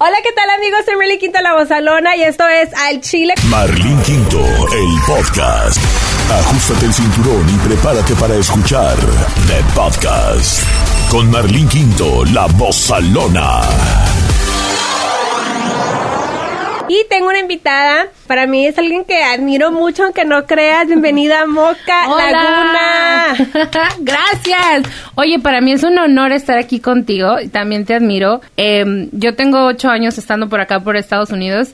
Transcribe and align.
Hola, 0.00 0.16
¿qué 0.22 0.30
tal 0.30 0.48
amigos? 0.50 0.82
Soy 0.84 0.94
Marlene 0.94 1.18
Quinto 1.18 1.40
La 1.40 1.54
Bozalona 1.54 2.14
y 2.14 2.22
esto 2.22 2.46
es 2.46 2.72
Al 2.72 3.00
Chile. 3.00 3.34
Marlene 3.48 4.00
Quinto, 4.04 4.38
el 4.38 5.00
podcast. 5.04 5.76
Ajustate 6.30 6.86
el 6.86 6.94
cinturón 6.94 7.44
y 7.52 7.66
prepárate 7.66 8.14
para 8.14 8.36
escuchar 8.36 8.94
The 9.48 9.60
Podcast. 9.74 10.62
Con 11.10 11.28
Marlene 11.32 11.68
Quinto, 11.68 12.24
La 12.26 12.46
Bozalona. 12.46 13.62
Y 16.88 17.06
tengo 17.10 17.28
una 17.28 17.38
invitada, 17.38 18.06
para 18.26 18.46
mí 18.46 18.66
es 18.66 18.78
alguien 18.78 19.04
que 19.04 19.22
admiro 19.22 19.70
mucho, 19.70 20.04
aunque 20.04 20.24
no 20.24 20.46
creas. 20.46 20.86
Bienvenida, 20.86 21.46
Moca 21.46 22.08
Laguna. 22.08 23.36
Gracias. 24.00 24.90
Oye, 25.14 25.38
para 25.38 25.60
mí 25.60 25.72
es 25.72 25.82
un 25.82 25.98
honor 25.98 26.32
estar 26.32 26.56
aquí 26.56 26.80
contigo 26.80 27.40
y 27.40 27.48
también 27.48 27.84
te 27.84 27.94
admiro. 27.94 28.40
Em, 28.56 29.10
yo 29.12 29.34
tengo 29.34 29.66
ocho 29.66 29.90
años 29.90 30.16
estando 30.16 30.48
por 30.48 30.60
acá, 30.60 30.80
por 30.80 30.96
Estados 30.96 31.30
Unidos, 31.30 31.72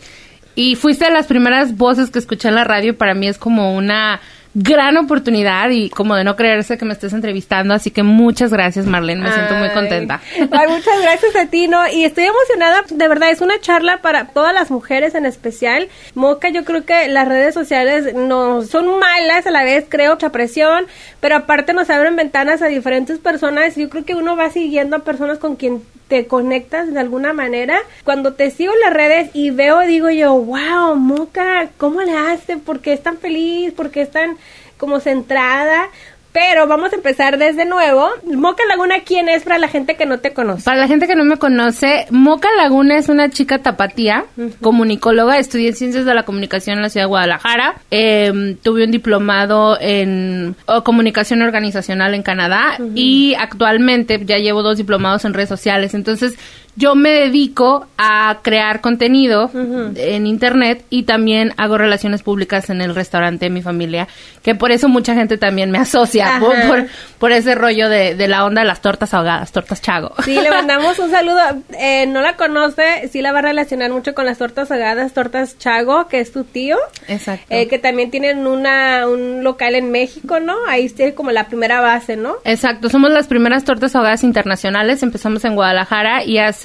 y 0.56 0.74
fuiste 0.74 1.04
de 1.04 1.12
las 1.12 1.26
primeras 1.26 1.76
voces 1.76 2.10
que 2.10 2.18
escuché 2.18 2.48
en 2.48 2.56
la 2.56 2.64
radio. 2.64 2.96
Para 2.96 3.14
mí 3.14 3.28
es 3.28 3.38
como 3.38 3.76
una 3.76 4.20
gran 4.54 4.96
oportunidad 4.96 5.70
y 5.70 5.90
como 5.90 6.16
de 6.16 6.24
no 6.24 6.36
creerse 6.36 6.78
que 6.78 6.84
me 6.84 6.94
estés 6.94 7.12
entrevistando, 7.12 7.74
así 7.74 7.90
que 7.90 8.02
muchas 8.02 8.52
gracias 8.52 8.86
Marlene, 8.86 9.22
me 9.22 9.32
siento 9.32 9.54
muy 9.54 9.70
contenta. 9.70 10.20
Ay, 10.38 10.68
muchas 10.68 11.00
gracias 11.02 11.36
a 11.36 11.46
ti, 11.46 11.68
¿no? 11.68 11.86
Y 11.88 12.04
estoy 12.04 12.24
emocionada, 12.24 12.82
de 12.88 13.08
verdad, 13.08 13.30
es 13.30 13.40
una 13.40 13.60
charla 13.60 13.98
para 13.98 14.26
todas 14.26 14.54
las 14.54 14.70
mujeres 14.70 15.14
en 15.14 15.26
especial. 15.26 15.88
Moca, 16.14 16.48
yo 16.48 16.64
creo 16.64 16.84
que 16.84 17.08
las 17.08 17.28
redes 17.28 17.54
sociales 17.54 18.14
no 18.14 18.62
son 18.62 18.98
malas 18.98 19.46
a 19.46 19.50
la 19.50 19.64
vez, 19.64 19.84
creo, 19.88 20.14
mucha 20.14 20.30
presión, 20.30 20.86
pero 21.20 21.36
aparte 21.36 21.72
nos 21.72 21.90
abren 21.90 22.14
ventanas 22.14 22.62
a 22.62 22.66
diferentes 22.66 23.18
personas. 23.18 23.74
Yo 23.76 23.88
creo 23.90 24.04
que 24.04 24.14
uno 24.14 24.36
va 24.36 24.50
siguiendo 24.50 24.96
a 24.96 25.00
personas 25.00 25.38
con 25.38 25.56
quien 25.56 25.82
conectas 26.22 26.92
de 26.92 27.00
alguna 27.00 27.32
manera. 27.32 27.78
Cuando 28.04 28.34
te 28.34 28.50
sigo 28.50 28.72
en 28.72 28.80
las 28.80 28.94
redes 28.94 29.30
y 29.34 29.50
veo, 29.50 29.80
digo 29.80 30.10
yo, 30.10 30.34
wow, 30.34 30.94
Moca, 30.96 31.68
¿cómo 31.76 32.02
le 32.02 32.16
hace? 32.16 32.56
¿Por 32.56 32.80
qué 32.80 32.92
es 32.92 33.02
tan 33.02 33.18
feliz? 33.18 33.72
¿Por 33.72 33.90
qué 33.90 34.02
es 34.02 34.10
tan 34.10 34.36
como 34.78 35.00
centrada? 35.00 35.88
Pero 36.34 36.66
vamos 36.66 36.92
a 36.92 36.96
empezar 36.96 37.38
desde 37.38 37.64
nuevo. 37.64 38.08
Moca 38.24 38.64
Laguna, 38.68 38.96
¿quién 39.06 39.28
es 39.28 39.44
para 39.44 39.56
la 39.56 39.68
gente 39.68 39.94
que 39.94 40.04
no 40.04 40.18
te 40.18 40.32
conoce? 40.32 40.64
Para 40.64 40.80
la 40.80 40.88
gente 40.88 41.06
que 41.06 41.14
no 41.14 41.22
me 41.24 41.36
conoce, 41.36 42.06
Moca 42.10 42.48
Laguna 42.56 42.98
es 42.98 43.08
una 43.08 43.30
chica 43.30 43.60
tapatía, 43.60 44.24
comunicóloga, 44.60 45.38
estudié 45.38 45.72
Ciencias 45.74 46.04
de 46.04 46.12
la 46.12 46.24
Comunicación 46.24 46.78
en 46.78 46.82
la 46.82 46.88
ciudad 46.88 47.04
de 47.04 47.10
Guadalajara, 47.10 47.76
eh, 47.92 48.56
tuve 48.64 48.82
un 48.82 48.90
diplomado 48.90 49.78
en 49.80 50.56
oh, 50.66 50.82
Comunicación 50.82 51.40
Organizacional 51.40 52.14
en 52.14 52.24
Canadá 52.24 52.78
y 52.96 53.36
actualmente 53.38 54.20
ya 54.24 54.38
llevo 54.38 54.64
dos 54.64 54.76
diplomados 54.76 55.24
en 55.24 55.34
redes 55.34 55.48
sociales. 55.48 55.94
Entonces, 55.94 56.34
yo 56.76 56.94
me 56.94 57.10
dedico 57.10 57.86
a 57.96 58.38
crear 58.42 58.80
contenido 58.80 59.50
en 59.96 60.26
internet 60.26 60.84
y 60.90 61.04
también 61.04 61.52
hago 61.56 61.78
relaciones 61.78 62.22
públicas 62.22 62.70
en 62.70 62.80
el 62.80 62.94
restaurante 62.94 63.46
de 63.46 63.50
mi 63.50 63.62
familia, 63.62 64.08
que 64.42 64.54
por 64.54 64.72
eso 64.72 64.88
mucha 64.88 65.14
gente 65.14 65.38
también 65.38 65.70
me 65.70 65.78
asocia, 65.78 66.38
por, 66.40 66.56
Ajá. 66.56 66.68
por, 66.68 66.86
por 67.18 67.32
ese 67.32 67.54
rollo 67.54 67.88
de, 67.88 68.14
de 68.14 68.28
la 68.28 68.44
onda 68.44 68.62
de 68.62 68.66
las 68.66 68.80
tortas 68.80 69.14
ahogadas, 69.14 69.52
tortas 69.52 69.80
chago. 69.80 70.12
Sí, 70.24 70.34
le 70.34 70.50
mandamos 70.50 70.98
un 70.98 71.10
saludo. 71.10 71.40
Eh, 71.78 72.06
no 72.06 72.20
la 72.22 72.36
conoce, 72.36 73.08
sí 73.08 73.22
la 73.22 73.32
va 73.32 73.38
a 73.38 73.42
relacionar 73.42 73.90
mucho 73.90 74.14
con 74.14 74.26
las 74.26 74.38
tortas 74.38 74.70
agadas, 74.70 75.12
tortas 75.12 75.58
Chago, 75.58 76.08
que 76.08 76.20
es 76.20 76.32
tu 76.32 76.44
tío. 76.44 76.76
Exacto. 77.08 77.46
Eh, 77.50 77.68
que 77.68 77.78
también 77.78 78.10
tienen 78.10 78.46
una, 78.46 79.06
un 79.06 79.44
local 79.44 79.74
en 79.74 79.90
México, 79.90 80.40
¿no? 80.40 80.54
Ahí 80.68 80.86
está 80.86 81.14
como 81.14 81.30
la 81.30 81.46
primera 81.46 81.80
base, 81.80 82.16
¿no? 82.16 82.34
Exacto, 82.44 82.88
somos 82.88 83.10
las 83.10 83.26
primeras 83.26 83.64
tortas 83.64 83.94
ahogadas 83.94 84.24
internacionales, 84.24 85.02
empezamos 85.02 85.44
en 85.44 85.54
Guadalajara 85.54 86.24
y 86.24 86.38
hace 86.38 86.63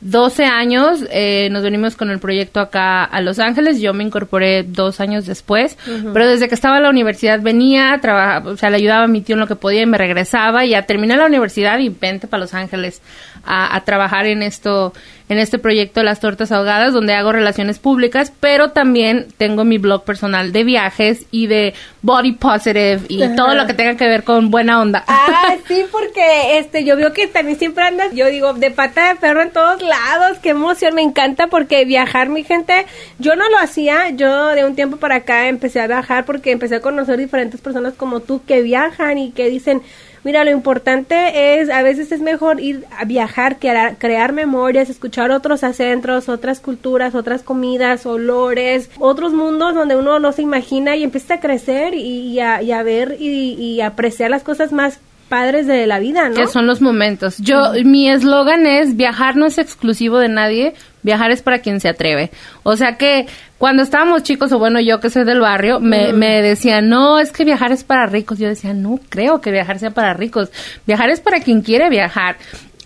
12 0.00 0.44
años 0.44 1.04
eh, 1.10 1.48
nos 1.50 1.62
venimos 1.62 1.96
con 1.96 2.10
el 2.10 2.18
proyecto 2.18 2.60
acá 2.60 3.02
a 3.02 3.20
Los 3.22 3.38
Ángeles, 3.38 3.80
yo 3.80 3.94
me 3.94 4.04
incorporé 4.04 4.62
dos 4.62 5.00
años 5.00 5.24
después, 5.24 5.78
pero 6.12 6.28
desde 6.28 6.48
que 6.48 6.54
estaba 6.54 6.76
en 6.76 6.82
la 6.82 6.90
universidad 6.90 7.40
venía, 7.40 7.98
trabajaba, 8.02 8.50
o 8.50 8.56
sea, 8.58 8.68
le 8.68 8.76
ayudaba 8.76 9.04
a 9.04 9.08
mi 9.08 9.22
tío 9.22 9.34
en 9.34 9.40
lo 9.40 9.46
que 9.46 9.56
podía 9.56 9.82
y 9.82 9.86
me 9.86 9.96
regresaba 9.96 10.66
y 10.66 10.70
ya 10.70 10.82
terminé 10.82 11.16
la 11.16 11.24
universidad 11.24 11.78
y 11.78 11.88
vente 11.88 12.26
para 12.26 12.42
Los 12.42 12.52
Ángeles 12.52 13.00
a, 13.46 13.74
a 13.74 13.84
trabajar 13.84 14.26
en 14.26 14.42
esto, 14.42 14.92
en 15.28 15.38
este 15.38 15.58
proyecto 15.58 16.00
de 16.00 16.04
las 16.04 16.20
tortas 16.20 16.52
ahogadas, 16.52 16.92
donde 16.92 17.14
hago 17.14 17.32
relaciones 17.32 17.78
públicas, 17.78 18.32
pero 18.40 18.70
también 18.70 19.26
tengo 19.36 19.64
mi 19.64 19.78
blog 19.78 20.04
personal 20.04 20.52
de 20.52 20.64
viajes 20.64 21.26
y 21.30 21.46
de 21.46 21.74
body 22.02 22.32
positive 22.32 23.00
y 23.08 23.34
todo 23.34 23.54
lo 23.54 23.66
que 23.66 23.74
tenga 23.74 23.96
que 23.96 24.06
ver 24.06 24.22
con 24.22 24.50
buena 24.50 24.80
onda. 24.80 25.04
Ah, 25.08 25.56
sí, 25.68 25.84
porque 25.90 26.58
este, 26.58 26.84
yo 26.84 26.96
veo 26.96 27.12
que 27.12 27.26
también 27.26 27.58
siempre 27.58 27.84
andas, 27.84 28.12
yo 28.14 28.26
digo, 28.26 28.52
de 28.54 28.70
pata 28.70 29.08
de 29.08 29.16
perro 29.16 29.42
en 29.42 29.50
todos 29.50 29.82
lados, 29.82 30.38
qué 30.42 30.50
emoción, 30.50 30.94
me 30.94 31.02
encanta 31.02 31.48
porque 31.48 31.84
viajar, 31.84 32.28
mi 32.28 32.44
gente, 32.44 32.86
yo 33.18 33.36
no 33.36 33.48
lo 33.48 33.58
hacía, 33.58 34.10
yo 34.10 34.48
de 34.48 34.64
un 34.64 34.76
tiempo 34.76 34.96
para 34.98 35.16
acá 35.16 35.48
empecé 35.48 35.80
a 35.80 35.86
viajar 35.86 36.24
porque 36.24 36.52
empecé 36.52 36.76
a 36.76 36.80
conocer 36.80 37.18
diferentes 37.18 37.60
personas 37.60 37.94
como 37.94 38.20
tú 38.20 38.42
que 38.46 38.62
viajan 38.62 39.18
y 39.18 39.32
que 39.32 39.48
dicen, 39.50 39.82
mira, 40.26 40.42
lo 40.42 40.50
importante 40.50 41.60
es, 41.60 41.70
a 41.70 41.82
veces 41.82 42.10
es 42.10 42.20
mejor 42.20 42.58
ir 42.58 42.84
a 42.98 43.04
viajar, 43.04 43.58
a 43.62 43.94
crear 43.94 44.32
memorias, 44.32 44.90
escuchar 44.90 45.30
otros 45.30 45.62
acentos, 45.62 46.28
otras 46.28 46.58
culturas, 46.58 47.14
otras 47.14 47.44
comidas, 47.44 48.06
olores, 48.06 48.90
otros 48.98 49.32
mundos 49.32 49.76
donde 49.76 49.94
uno 49.94 50.18
no 50.18 50.32
se 50.32 50.42
imagina 50.42 50.96
y 50.96 51.04
empieza 51.04 51.34
a 51.34 51.40
crecer 51.40 51.94
y, 51.94 52.32
y 52.32 52.40
a, 52.40 52.60
y 52.60 52.72
a 52.72 52.82
ver 52.82 53.18
y, 53.20 53.52
y 53.52 53.80
apreciar 53.82 54.30
las 54.30 54.42
cosas 54.42 54.72
más 54.72 54.98
padres 55.28 55.66
de 55.66 55.86
la 55.86 55.98
vida, 55.98 56.28
¿no? 56.28 56.34
que 56.34 56.46
son 56.46 56.66
los 56.66 56.80
momentos. 56.80 57.38
Yo, 57.38 57.72
mi 57.84 58.08
eslogan 58.08 58.66
es 58.66 58.96
viajar 58.96 59.36
no 59.36 59.46
es 59.46 59.58
exclusivo 59.58 60.18
de 60.18 60.28
nadie, 60.28 60.74
viajar 61.02 61.30
es 61.30 61.42
para 61.42 61.60
quien 61.60 61.80
se 61.80 61.88
atreve. 61.88 62.30
O 62.62 62.76
sea 62.76 62.96
que 62.96 63.26
cuando 63.58 63.82
estábamos 63.82 64.22
chicos, 64.22 64.52
o 64.52 64.58
bueno, 64.58 64.80
yo 64.80 65.00
que 65.00 65.10
soy 65.10 65.24
del 65.24 65.40
barrio, 65.40 65.80
me, 65.80 66.12
me 66.12 66.42
decían, 66.42 66.88
no, 66.88 67.18
es 67.18 67.32
que 67.32 67.44
viajar 67.44 67.72
es 67.72 67.84
para 67.84 68.06
ricos. 68.06 68.38
Yo 68.38 68.48
decía, 68.48 68.74
no 68.74 69.00
creo 69.08 69.40
que 69.40 69.50
viajar 69.50 69.78
sea 69.78 69.90
para 69.90 70.14
ricos. 70.14 70.50
Viajar 70.86 71.10
es 71.10 71.20
para 71.20 71.40
quien 71.40 71.62
quiere 71.62 71.88
viajar. 71.88 72.36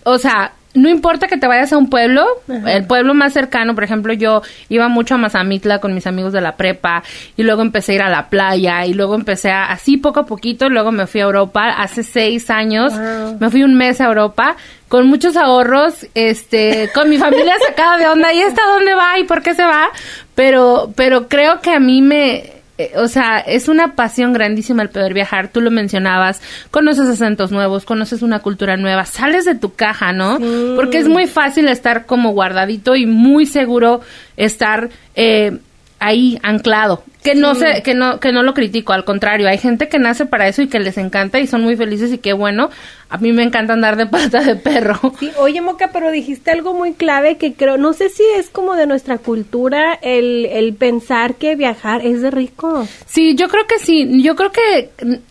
O 0.03 0.17
sea, 0.17 0.53
no 0.73 0.89
importa 0.89 1.27
que 1.27 1.37
te 1.37 1.47
vayas 1.47 1.73
a 1.73 1.77
un 1.77 1.89
pueblo, 1.89 2.25
el 2.65 2.85
pueblo 2.85 3.13
más 3.13 3.33
cercano, 3.33 3.75
por 3.75 3.83
ejemplo, 3.83 4.13
yo 4.13 4.41
iba 4.69 4.87
mucho 4.87 5.15
a 5.15 5.17
Mazamitla 5.17 5.79
con 5.79 5.93
mis 5.93 6.07
amigos 6.07 6.31
de 6.33 6.41
la 6.41 6.55
prepa 6.55 7.03
y 7.35 7.43
luego 7.43 7.61
empecé 7.61 7.91
a 7.91 7.95
ir 7.95 8.01
a 8.03 8.09
la 8.09 8.29
playa 8.29 8.85
y 8.85 8.93
luego 8.93 9.15
empecé 9.15 9.51
a, 9.51 9.65
así 9.65 9.97
poco 9.97 10.21
a 10.21 10.25
poquito, 10.25 10.69
luego 10.69 10.91
me 10.91 11.07
fui 11.07 11.19
a 11.21 11.25
Europa 11.25 11.69
hace 11.71 12.03
seis 12.03 12.49
años, 12.49 12.93
Wow. 12.97 13.37
me 13.39 13.49
fui 13.49 13.63
un 13.63 13.75
mes 13.75 13.99
a 14.01 14.05
Europa 14.05 14.55
con 14.87 15.07
muchos 15.07 15.35
ahorros, 15.37 16.05
este, 16.15 16.89
con 16.93 17.09
mi 17.09 17.17
familia 17.17 17.53
sacada 17.67 17.97
de 17.97 18.07
onda, 18.07 18.33
¿y 18.33 18.39
esta 18.39 18.61
dónde 18.65 18.93
va 18.93 19.19
y 19.19 19.23
por 19.25 19.41
qué 19.41 19.53
se 19.53 19.63
va? 19.63 19.89
Pero, 20.35 20.91
pero 20.95 21.27
creo 21.27 21.59
que 21.61 21.71
a 21.71 21.79
mí 21.79 22.01
me, 22.01 22.60
eh, 22.77 22.93
o 22.95 23.07
sea, 23.07 23.39
es 23.39 23.67
una 23.67 23.95
pasión 23.95 24.33
grandísima 24.33 24.81
el 24.81 24.89
poder 24.89 25.13
viajar. 25.13 25.49
Tú 25.49 25.61
lo 25.61 25.71
mencionabas, 25.71 26.41
conoces 26.71 27.07
acentos 27.07 27.51
nuevos, 27.51 27.85
conoces 27.85 28.21
una 28.21 28.39
cultura 28.39 28.77
nueva, 28.77 29.05
sales 29.05 29.45
de 29.45 29.55
tu 29.55 29.73
caja, 29.73 30.13
¿no? 30.13 30.39
Porque 30.75 30.97
es 30.97 31.07
muy 31.07 31.27
fácil 31.27 31.67
estar 31.67 32.05
como 32.05 32.31
guardadito 32.31 32.95
y 32.95 33.05
muy 33.05 33.45
seguro 33.45 34.01
estar 34.37 34.89
eh, 35.15 35.59
ahí 36.01 36.39
anclado. 36.41 37.03
Que 37.23 37.35
no 37.35 37.53
sé, 37.53 37.83
que 37.83 37.93
no, 37.93 38.19
que 38.19 38.31
no 38.31 38.41
lo 38.41 38.55
critico, 38.55 38.93
al 38.93 39.05
contrario, 39.05 39.47
hay 39.47 39.59
gente 39.59 39.87
que 39.87 39.99
nace 39.99 40.25
para 40.25 40.47
eso 40.47 40.63
y 40.63 40.67
que 40.67 40.79
les 40.79 40.97
encanta 40.97 41.39
y 41.39 41.45
son 41.45 41.61
muy 41.61 41.75
felices 41.75 42.11
y 42.11 42.17
qué 42.17 42.33
bueno. 42.33 42.71
A 43.09 43.19
mí 43.19 43.31
me 43.31 43.43
encanta 43.43 43.73
andar 43.73 43.95
de 43.95 44.07
pata 44.07 44.41
de 44.41 44.55
perro. 44.55 44.99
Sí, 45.19 45.29
oye 45.37 45.61
Moca, 45.61 45.91
pero 45.93 46.09
dijiste 46.09 46.49
algo 46.49 46.73
muy 46.73 46.93
clave 46.93 47.37
que 47.37 47.53
creo, 47.53 47.77
no 47.77 47.93
sé 47.93 48.09
si 48.09 48.23
es 48.37 48.49
como 48.49 48.73
de 48.75 48.87
nuestra 48.87 49.19
cultura 49.19 49.99
el, 50.01 50.47
el 50.47 50.73
pensar 50.73 51.35
que 51.35 51.55
viajar 51.55 52.03
es 52.03 52.23
de 52.23 52.31
rico. 52.31 52.87
Sí, 53.05 53.35
yo 53.35 53.49
creo 53.49 53.67
que 53.67 53.77
sí. 53.77 54.23
Yo 54.23 54.35
creo 54.35 54.51
que 54.51 54.89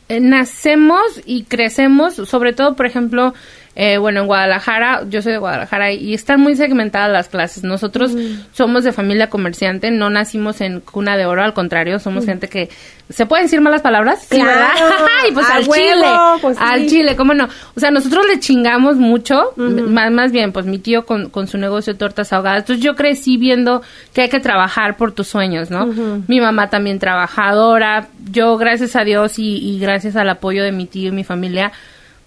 eh, 0.09 0.21
nacemos 0.21 1.03
y 1.27 1.43
crecemos, 1.43 2.15
sobre 2.15 2.53
todo, 2.53 2.77
por 2.77 2.87
ejemplo, 2.87 3.35
eh, 3.77 3.99
bueno, 3.99 4.21
en 4.21 4.27
Guadalajara, 4.27 5.05
yo 5.09 5.23
soy 5.23 5.33
de 5.33 5.39
Guadalajara 5.39 5.93
y 5.93 6.13
están 6.13 6.41
muy 6.41 6.57
segmentadas 6.57 7.11
las 7.11 7.29
clases. 7.29 7.63
Nosotros 7.63 8.13
somos 8.53 8.83
de 8.85 8.93
familia 8.93 9.31
comerciante, 9.31 9.91
no 9.91 10.11
nacimos 10.11 10.61
en 10.61 10.81
cuna 10.81 11.17
de 11.17 11.27
oro, 11.27 11.43
al 11.43 11.55
contrario, 11.55 11.99
somos 11.99 12.27
gente 12.27 12.49
que... 12.49 12.69
¿Se 13.09 13.27
pueden 13.27 13.47
decir 13.47 13.61
malas 13.61 13.83
palabras? 13.83 14.23
Sí, 14.29 14.37
Claro, 14.37 14.51
¿verdad? 14.51 14.69
y 15.29 15.33
pues 15.33 15.47
al 15.51 15.65
chile, 15.65 16.07
pues 16.41 16.57
sí. 16.57 16.63
al 16.65 16.87
chile, 16.87 17.17
¿cómo 17.17 17.35
no? 17.35 17.49
O 17.75 17.81
sea, 17.81 17.91
nosotros 17.91 18.25
le 18.29 18.39
chingamos 18.39 18.97
mucho, 18.97 19.53
más, 19.57 20.13
más 20.13 20.31
bien, 20.31 20.53
pues 20.53 20.67
mi 20.67 20.79
tío 20.79 21.07
con, 21.07 21.29
con 21.29 21.49
su 21.49 21.59
negocio 21.59 21.93
de 21.93 21.99
tortas 21.99 22.33
ahogadas. 22.33 22.61
Entonces 22.61 22.85
yo 22.85 22.95
crecí 22.95 23.37
viendo 23.37 23.83
que 24.13 24.23
hay 24.23 24.29
que 24.29 24.39
trabajar 24.39 24.97
por 24.97 25.13
tus 25.13 25.27
sueños, 25.27 25.71
¿no? 25.71 25.87
Mi 26.29 26.41
mamá 26.41 26.71
también 26.71 26.99
trabajadora. 26.99 28.09
Yo, 28.31 28.57
gracias 28.59 28.95
a 28.95 29.03
Dios 29.03 29.39
y, 29.39 29.57
y 29.57 29.81
gracias 29.81 30.15
al 30.15 30.29
apoyo 30.29 30.63
de 30.63 30.71
mi 30.71 30.87
tío 30.87 31.09
y 31.09 31.13
mi 31.13 31.25
familia, 31.25 31.73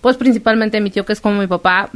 pues 0.03 0.17
principalmente 0.17 0.79
mi 0.81 0.91
tío 0.91 1.05
que 1.05 1.13
es 1.13 1.21
como 1.21 1.39
mi 1.39 1.47
papá, 1.47 1.89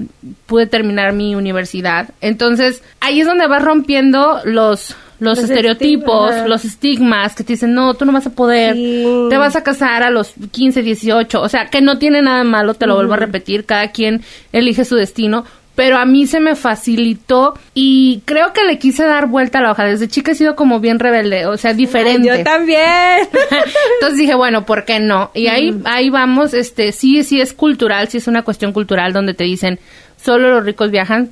pude 0.47 0.65
terminar 0.65 1.11
mi 1.11 1.35
universidad. 1.35 2.09
Entonces, 2.21 2.81
ahí 3.01 3.19
es 3.19 3.27
donde 3.27 3.45
vas 3.47 3.61
rompiendo 3.61 4.39
los 4.45 4.95
los, 5.19 5.39
Los 5.39 5.49
estereotipos, 5.49 6.29
estigmas. 6.29 6.47
los 6.49 6.63
estigmas 6.65 7.35
que 7.35 7.43
te 7.43 7.53
dicen, 7.53 7.73
no, 7.73 7.95
tú 7.95 8.05
no 8.05 8.11
vas 8.11 8.27
a 8.27 8.29
poder, 8.29 8.75
Sí. 8.75 9.03
te 9.31 9.37
vas 9.37 9.55
a 9.55 9.63
casar 9.63 10.03
a 10.03 10.11
los 10.11 10.33
15, 10.51 10.83
18, 10.83 11.41
o 11.41 11.49
sea, 11.49 11.65
que 11.71 11.81
no 11.81 11.97
tiene 11.97 12.21
nada 12.21 12.43
malo, 12.43 12.75
te 12.75 12.85
lo 12.85 12.93
vuelvo 12.95 13.13
a 13.13 13.17
repetir, 13.17 13.65
cada 13.65 13.87
quien 13.91 14.21
elige 14.53 14.85
su 14.85 14.95
destino, 14.95 15.43
pero 15.77 15.99
a 15.99 16.05
mí 16.05 16.25
se 16.25 16.39
me 16.39 16.55
facilitó 16.55 17.53
y 17.75 18.23
creo 18.25 18.51
que 18.51 18.63
le 18.63 18.79
quise 18.79 19.05
dar 19.05 19.27
vuelta 19.27 19.59
a 19.59 19.61
la 19.61 19.71
hoja. 19.71 19.83
Desde 19.83 20.07
chica 20.07 20.31
he 20.31 20.35
sido 20.35 20.55
como 20.55 20.79
bien 20.79 20.97
rebelde, 20.97 21.45
o 21.45 21.55
sea, 21.55 21.75
diferente. 21.75 22.27
Yo 22.27 22.43
también. 22.43 23.29
Entonces 23.93 24.17
dije, 24.17 24.33
bueno, 24.33 24.65
¿por 24.65 24.85
qué 24.85 24.99
no? 24.99 25.29
Y 25.35 25.49
ahí, 25.49 25.79
ahí 25.85 26.09
vamos, 26.09 26.55
este, 26.55 26.91
sí, 26.91 27.23
sí 27.23 27.39
es 27.39 27.53
cultural, 27.53 28.07
sí 28.07 28.17
es 28.17 28.27
una 28.27 28.41
cuestión 28.41 28.73
cultural 28.73 29.13
donde 29.13 29.35
te 29.35 29.43
dicen, 29.43 29.79
solo 30.19 30.49
los 30.49 30.65
ricos 30.65 30.89
viajan. 30.89 31.29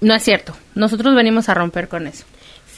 No 0.00 0.14
es 0.14 0.22
cierto. 0.22 0.56
Nosotros 0.76 1.16
venimos 1.16 1.48
a 1.48 1.54
romper 1.54 1.88
con 1.88 2.06
eso. 2.06 2.24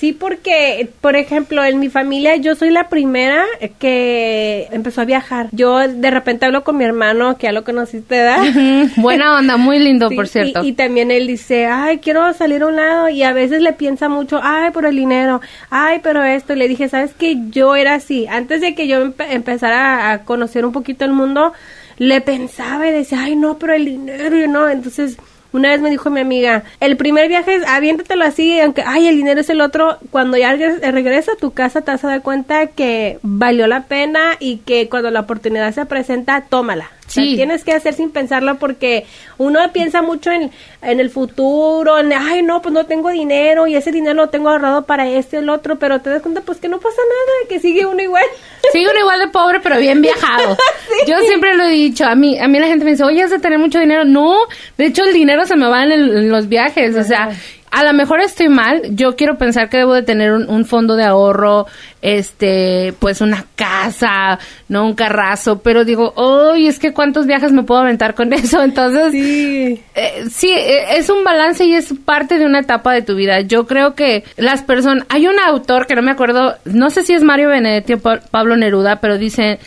Sí, 0.01 0.15
porque, 0.15 0.89
por 1.03 1.15
ejemplo, 1.15 1.63
en 1.63 1.79
mi 1.79 1.91
familia 1.91 2.37
yo 2.37 2.55
soy 2.55 2.71
la 2.71 2.89
primera 2.89 3.45
que 3.79 4.67
empezó 4.73 5.03
a 5.03 5.05
viajar. 5.05 5.49
Yo 5.53 5.77
de 5.77 6.11
repente 6.11 6.47
hablo 6.47 6.65
con 6.65 6.79
mi 6.79 6.85
hermano, 6.85 7.37
que 7.37 7.49
ya 7.49 7.53
lo 7.53 7.65
conociste, 7.65 8.17
¿verdad? 8.17 8.89
Buena 8.97 9.37
onda, 9.37 9.59
muy 9.59 9.79
lindo, 9.79 10.09
por 10.17 10.27
cierto. 10.27 10.65
Y, 10.65 10.73
también 10.73 11.11
él 11.11 11.27
dice, 11.27 11.67
ay, 11.67 11.99
quiero 11.99 12.33
salir 12.33 12.63
a 12.63 12.69
un 12.69 12.77
lado. 12.77 13.11
Y 13.11 13.23
a 13.25 13.35
veces 13.35 13.61
le 13.61 13.75
piensa 13.75 14.09
mucho, 14.09 14.41
ay, 14.43 14.71
por 14.71 14.87
el 14.87 14.97
dinero, 14.97 15.43
ay, 15.69 16.01
pero 16.03 16.25
esto. 16.25 16.55
Y 16.55 16.57
le 16.57 16.69
dije, 16.69 16.89
¿sabes 16.89 17.13
qué? 17.13 17.37
Yo 17.51 17.77
era 17.77 17.93
así. 17.93 18.27
Antes 18.27 18.63
de 18.63 18.75
que 18.75 18.89
yo 18.89 19.03
empezara 19.03 20.13
a 20.13 20.25
conocer 20.25 20.65
un 20.65 20.73
poquito 20.73 21.05
el 21.05 21.13
mundo, 21.13 21.53
le 21.99 22.23
pensaba 22.23 22.89
y 22.89 22.93
decía, 22.93 23.21
ay, 23.21 23.37
no, 23.37 23.59
pero 23.59 23.75
el 23.75 23.85
dinero, 23.85 24.35
no. 24.49 24.67
Entonces 24.67 25.19
una 25.53 25.71
vez 25.71 25.81
me 25.81 25.91
dijo 25.91 26.11
mi 26.11 26.21
amiga, 26.21 26.65
el 26.81 26.97
primer 26.97 27.29
viaje 27.29 27.61
aviéntatelo 27.67 28.25
así, 28.25 28.61
aunque, 28.61 28.83
ay, 28.87 29.09
el 29.09 29.17
dinero 29.17 29.41
es 29.41 29.51
el 29.51 29.61
otro. 29.61 29.99
Cuando 30.11 30.37
ya 30.37 30.55
regresa 30.55 31.33
a 31.33 31.37
tu 31.37 31.53
casa 31.53 31.83
te 31.83 31.91
vas 31.91 32.05
a 32.05 32.09
dar 32.09 32.23
cuenta 32.23 32.69
que 32.69 33.19
valió 33.23 33.67
la 33.67 33.85
pena 33.85 34.37
y 34.39 34.59
que 34.59 34.89
cuando 34.89 35.11
la 35.11 35.21
oportunidad 35.21 35.73
se 35.73 35.87
presenta, 35.87 36.43
tómala. 36.49 36.91
Sí. 37.11 37.35
tienes 37.35 37.65
que 37.65 37.73
hacer 37.73 37.95
sin 37.95 38.11
pensarlo 38.11 38.57
porque 38.59 39.05
uno 39.37 39.61
piensa 39.73 40.01
mucho 40.01 40.31
en, 40.31 40.51
en 40.83 41.01
el 41.01 41.11
futuro, 41.11 41.99
en, 41.99 42.13
ay, 42.13 42.43
no, 42.43 42.63
pues 42.63 42.73
no 42.73 42.87
tengo 42.87 43.11
dinero 43.11 43.67
y 43.67 43.75
ese 43.75 43.91
dinero 43.91 44.15
lo 44.15 44.29
tengo 44.29 44.49
ahorrado 44.49 44.87
para 44.87 45.09
este 45.09 45.39
el 45.39 45.49
otro, 45.49 45.77
pero 45.79 46.01
te 46.01 46.11
das 46.11 46.23
cuenta 46.23 46.41
pues 46.41 46.59
que 46.59 46.69
no 46.69 46.79
pasa 46.79 46.97
nada, 46.97 47.49
que 47.49 47.59
sigue 47.59 47.85
uno 47.87 48.01
igual. 48.01 48.25
Sigue 48.73 48.89
uno 48.89 49.01
igual 49.01 49.19
de 49.19 49.29
pobre, 49.29 49.59
pero 49.61 49.79
bien 49.79 50.01
viajado. 50.01 50.57
Yo 51.09 51.19
siempre 51.27 51.57
lo 51.57 51.65
he 51.65 51.71
dicho, 51.71 52.05
a 52.05 52.15
mí, 52.15 52.39
a 52.39 52.47
mí 52.47 52.59
la 52.61 52.67
gente 52.67 52.85
me 52.85 52.93
dice, 52.93 53.03
oye, 53.03 53.23
has 53.23 53.31
de 53.31 53.41
tener 53.41 53.59
mucho 53.59 53.81
dinero. 53.81 54.05
No, 54.05 54.37
de 54.79 54.87
hecho 54.87 55.03
el 55.03 55.13
dinero 55.13 55.45
se 55.47 55.57
me 55.57 55.67
va 55.67 55.83
en, 55.85 56.31
los 56.31 56.49
viajes, 56.49 56.95
o 56.95 57.03
sea, 57.03 57.31
a 57.71 57.85
lo 57.85 57.93
mejor 57.93 58.21
estoy 58.21 58.49
mal, 58.49 58.83
yo 58.91 59.15
quiero 59.15 59.39
pensar 59.39 59.69
que 59.69 59.79
debo 59.79 59.95
de 59.95 60.03
tener 60.03 60.33
un, 60.33 60.65
fondo 60.65 60.97
de 60.97 61.05
ahorro, 61.05 61.67
este, 62.03 62.95
pues 62.99 63.21
una 63.21 63.47
casa, 63.55 64.39
no 64.69 64.85
un 64.85 64.95
carrazo, 64.95 65.61
pero 65.61 65.85
digo, 65.85 66.13
uy, 66.17 66.67
es 66.67 66.79
que 66.79 66.93
cuántos 66.93 67.27
viajes 67.27 67.53
me 67.53 67.63
puedo 67.63 67.81
aventar 67.81 68.15
con 68.15 68.33
eso, 68.33 68.63
entonces, 68.63 69.13
sí, 69.13 69.83
eh, 69.95 70.25
sí 70.31 70.51
eh, 70.51 70.97
es 70.99 71.09
un 71.11 71.23
balance 71.23 71.65
y 71.65 71.75
es 71.75 71.95
parte 72.05 72.39
de 72.39 72.47
una 72.47 72.61
etapa 72.61 72.93
de 72.93 73.03
tu 73.03 73.15
vida. 73.15 73.41
Yo 73.41 73.67
creo 73.67 73.95
que 73.95 74.25
las 74.37 74.63
personas, 74.63 75.05
hay 75.09 75.29
un 75.29 75.39
autor 75.39 75.87
que 75.87 75.95
no 75.95 76.03
me 76.03 76.11
acuerdo, 76.11 76.57
no 76.65 76.91
sé 76.91 77.05
si 77.05 77.13
es 77.13 77.23
Mario 77.23 77.51
Benedetti 77.51 77.95
o 77.95 78.01
Pablo 78.01 78.57
Neruda, 78.57 79.01
pero 79.01 79.17
dice 79.17 79.61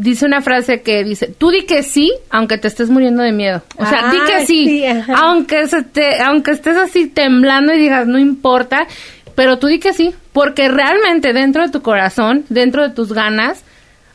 dice 0.00 0.24
una 0.24 0.40
frase 0.40 0.80
que 0.80 1.04
dice, 1.04 1.26
tú 1.26 1.50
di 1.50 1.64
que 1.64 1.82
sí, 1.82 2.12
aunque 2.30 2.56
te 2.56 2.68
estés 2.68 2.88
muriendo 2.88 3.22
de 3.22 3.32
miedo. 3.32 3.62
O 3.76 3.84
sea, 3.84 4.10
di 4.10 4.18
que 4.26 4.34
ah, 4.34 4.46
sí, 4.46 4.84
aunque, 5.14 5.68
se 5.68 5.82
te, 5.82 6.20
aunque 6.22 6.52
estés 6.52 6.76
así 6.76 7.06
temblando 7.06 7.74
y 7.74 7.78
digas, 7.78 8.06
no 8.06 8.18
importa, 8.18 8.86
pero 9.34 9.58
tú 9.58 9.66
di 9.66 9.78
que 9.78 9.92
sí, 9.92 10.14
porque 10.32 10.68
realmente 10.68 11.34
dentro 11.34 11.62
de 11.62 11.70
tu 11.70 11.82
corazón, 11.82 12.44
dentro 12.48 12.82
de 12.82 12.94
tus 12.94 13.12
ganas, 13.12 13.62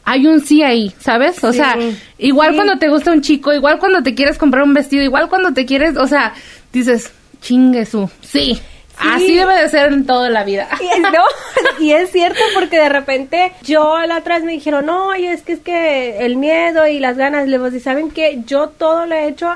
hay 0.04 0.26
un 0.26 0.42
sí 0.42 0.64
ahí, 0.64 0.92
¿sabes? 1.00 1.44
O 1.44 1.54
sea, 1.54 1.78
igual 2.18 2.56
cuando 2.56 2.78
te 2.80 2.90
gusta 2.90 3.12
un 3.12 3.22
chico, 3.22 3.54
igual 3.54 3.78
cuando 3.78 4.02
te 4.02 4.16
quieres 4.16 4.40
comprar 4.40 4.64
un 4.64 4.74
vestido, 4.74 5.04
igual 5.04 5.30
cuando 5.30 5.54
te 5.54 5.68
quieres, 5.68 5.98
o 5.98 6.08
sea, 6.08 6.34
dices, 6.74 7.12
chingue 7.42 7.86
su, 7.86 8.10
sí. 8.22 8.60
Así 8.98 9.36
debe 9.36 9.56
de 9.56 9.70
ser 9.70 9.92
en 9.92 10.06
toda 10.06 10.30
la 10.30 10.44
vida. 10.44 10.68
Y, 10.80 11.00
no, 11.00 11.24
y 11.80 11.92
es 11.92 12.12
cierto 12.12 12.40
porque 12.54 12.78
de 12.78 12.90
repente 12.90 13.52
yo 13.62 14.00
la 14.06 14.18
otra 14.18 14.36
vez 14.36 14.44
me 14.44 14.54
dijeron, 14.54 14.86
no, 14.86 15.14
es 15.14 15.42
que 15.42 15.54
es 15.54 15.60
que 15.60 16.26
el 16.26 16.38
miedo 16.38 16.88
y 16.88 17.00
las 17.00 17.18
ganas, 17.18 17.48
le 17.48 17.60
y 17.76 17.80
saben 17.80 18.12
que 18.12 18.42
yo 18.46 18.70
todo 18.70 19.06
lo 19.06 19.16
he 19.16 19.28
hecho 19.28 19.56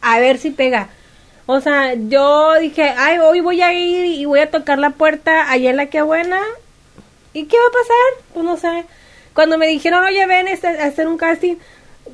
a 0.00 0.18
ver 0.20 0.38
si 0.38 0.50
pega. 0.50 0.88
O 1.46 1.60
sea, 1.60 1.94
yo 1.94 2.54
dije, 2.60 2.94
ay, 2.96 3.18
hoy 3.18 3.40
voy 3.40 3.62
a 3.62 3.72
ir 3.72 4.04
y 4.04 4.24
voy 4.26 4.40
a 4.40 4.50
tocar 4.50 4.78
la 4.78 4.90
puerta 4.90 5.50
allá 5.50 5.70
en 5.70 5.76
la 5.76 5.86
que 5.86 6.02
buena. 6.02 6.40
¿Y 7.32 7.44
qué 7.44 7.56
va 7.56 7.66
a 7.66 7.72
pasar? 7.72 8.32
Pues 8.34 8.44
no 8.44 8.56
sé. 8.56 8.84
Cuando 9.32 9.56
me 9.56 9.66
dijeron, 9.66 10.04
oye, 10.04 10.26
ven 10.26 10.48
este, 10.48 10.66
a 10.66 10.84
hacer 10.84 11.08
un 11.08 11.16
casting, 11.16 11.56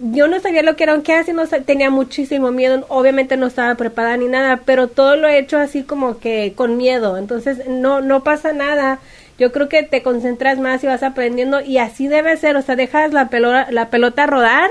yo 0.00 0.28
no 0.28 0.40
sabía 0.40 0.62
lo 0.62 0.76
que 0.76 0.84
era 0.84 0.94
un 0.94 1.02
casting, 1.02 1.34
no 1.34 1.46
tenía 1.46 1.90
muchísimo 1.90 2.50
miedo, 2.50 2.84
obviamente 2.88 3.36
no 3.36 3.46
estaba 3.46 3.74
preparada 3.74 4.16
ni 4.16 4.26
nada, 4.26 4.60
pero 4.64 4.88
todo 4.88 5.16
lo 5.16 5.28
he 5.28 5.38
hecho 5.38 5.58
así 5.58 5.82
como 5.82 6.18
que 6.18 6.52
con 6.56 6.76
miedo, 6.76 7.18
entonces 7.18 7.68
no, 7.68 8.00
no 8.00 8.22
pasa 8.22 8.52
nada. 8.52 8.98
Yo 9.36 9.50
creo 9.50 9.68
que 9.68 9.82
te 9.82 10.02
concentras 10.02 10.58
más 10.58 10.84
y 10.84 10.86
vas 10.86 11.02
aprendiendo 11.02 11.60
y 11.60 11.78
así 11.78 12.06
debe 12.06 12.36
ser, 12.36 12.56
o 12.56 12.62
sea, 12.62 12.76
dejas 12.76 13.12
la 13.12 13.28
pelota, 13.28 13.66
la 13.70 13.90
pelota 13.90 14.26
rodar 14.26 14.70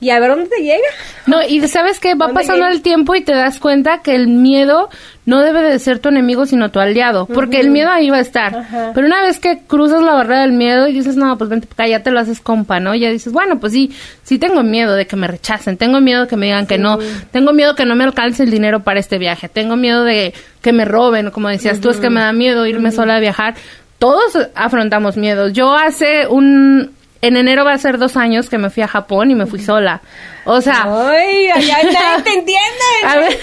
y 0.00 0.10
a 0.10 0.18
ver 0.18 0.30
dónde 0.30 0.48
te 0.48 0.62
llega. 0.62 0.88
No, 1.26 1.42
y 1.42 1.60
sabes 1.68 2.00
que 2.00 2.14
va 2.14 2.28
pasando 2.32 2.66
el 2.66 2.80
tiempo 2.80 3.14
y 3.14 3.20
te 3.20 3.32
das 3.32 3.60
cuenta 3.60 4.00
que 4.02 4.14
el 4.14 4.28
miedo 4.28 4.88
no 5.26 5.42
debe 5.42 5.62
de 5.62 5.78
ser 5.78 5.98
tu 5.98 6.08
enemigo, 6.08 6.46
sino 6.46 6.70
tu 6.70 6.80
aliado, 6.80 7.26
porque 7.26 7.60
el 7.60 7.70
miedo 7.70 7.90
ahí 7.90 8.10
va 8.10 8.16
a 8.16 8.20
estar. 8.20 8.66
Pero 8.94 9.06
una 9.06 9.22
vez 9.22 9.38
que 9.38 9.60
cruzas 9.66 10.02
la 10.02 10.14
barrera 10.14 10.40
del 10.40 10.52
miedo 10.52 10.88
y 10.88 10.92
dices, 10.92 11.16
no, 11.16 11.36
pues 11.36 11.50
vente 11.50 11.68
ya 11.88 12.02
te 12.02 12.10
lo 12.10 12.18
haces 12.18 12.40
compa, 12.40 12.80
¿no? 12.80 12.94
Ya 12.94 13.10
dices, 13.10 13.32
bueno, 13.32 13.60
pues 13.60 13.72
sí, 13.72 13.92
sí 14.22 14.38
tengo 14.38 14.62
miedo 14.62 14.94
de 14.94 15.06
que 15.06 15.16
me 15.16 15.26
rechacen, 15.26 15.76
tengo 15.76 16.00
miedo 16.00 16.22
de 16.22 16.28
que 16.28 16.36
me 16.36 16.46
digan 16.46 16.66
que 16.66 16.78
no, 16.78 16.98
tengo 17.30 17.52
miedo 17.52 17.74
que 17.74 17.84
no 17.84 17.94
me 17.94 18.04
alcance 18.04 18.42
el 18.42 18.50
dinero 18.50 18.80
para 18.80 18.98
este 18.98 19.18
viaje, 19.18 19.48
tengo 19.48 19.76
miedo 19.76 20.02
de 20.02 20.34
que 20.62 20.72
me 20.72 20.84
roben, 20.84 21.30
como 21.30 21.48
decías 21.48 21.80
tú, 21.80 21.90
es 21.90 21.98
que 21.98 22.10
me 22.10 22.20
da 22.20 22.32
miedo 22.32 22.66
irme 22.66 22.90
sola 22.90 23.16
a 23.16 23.20
viajar. 23.20 23.54
Todos 23.98 24.48
afrontamos 24.54 25.18
miedos. 25.18 25.52
Yo 25.52 25.74
hace 25.74 26.26
un, 26.26 26.90
en 27.22 27.36
enero 27.36 27.64
va 27.64 27.72
a 27.72 27.78
ser 27.78 27.98
dos 27.98 28.16
años 28.16 28.48
que 28.48 28.58
me 28.58 28.70
fui 28.70 28.82
a 28.82 28.88
Japón 28.88 29.30
y 29.30 29.34
me 29.34 29.46
fui 29.46 29.60
sola. 29.60 30.00
O 30.44 30.60
sea... 30.60 30.86
¡Ay, 30.86 31.48
allá 31.48 31.78
nadie 31.84 32.22
te 32.24 32.32
entiende! 32.32 33.38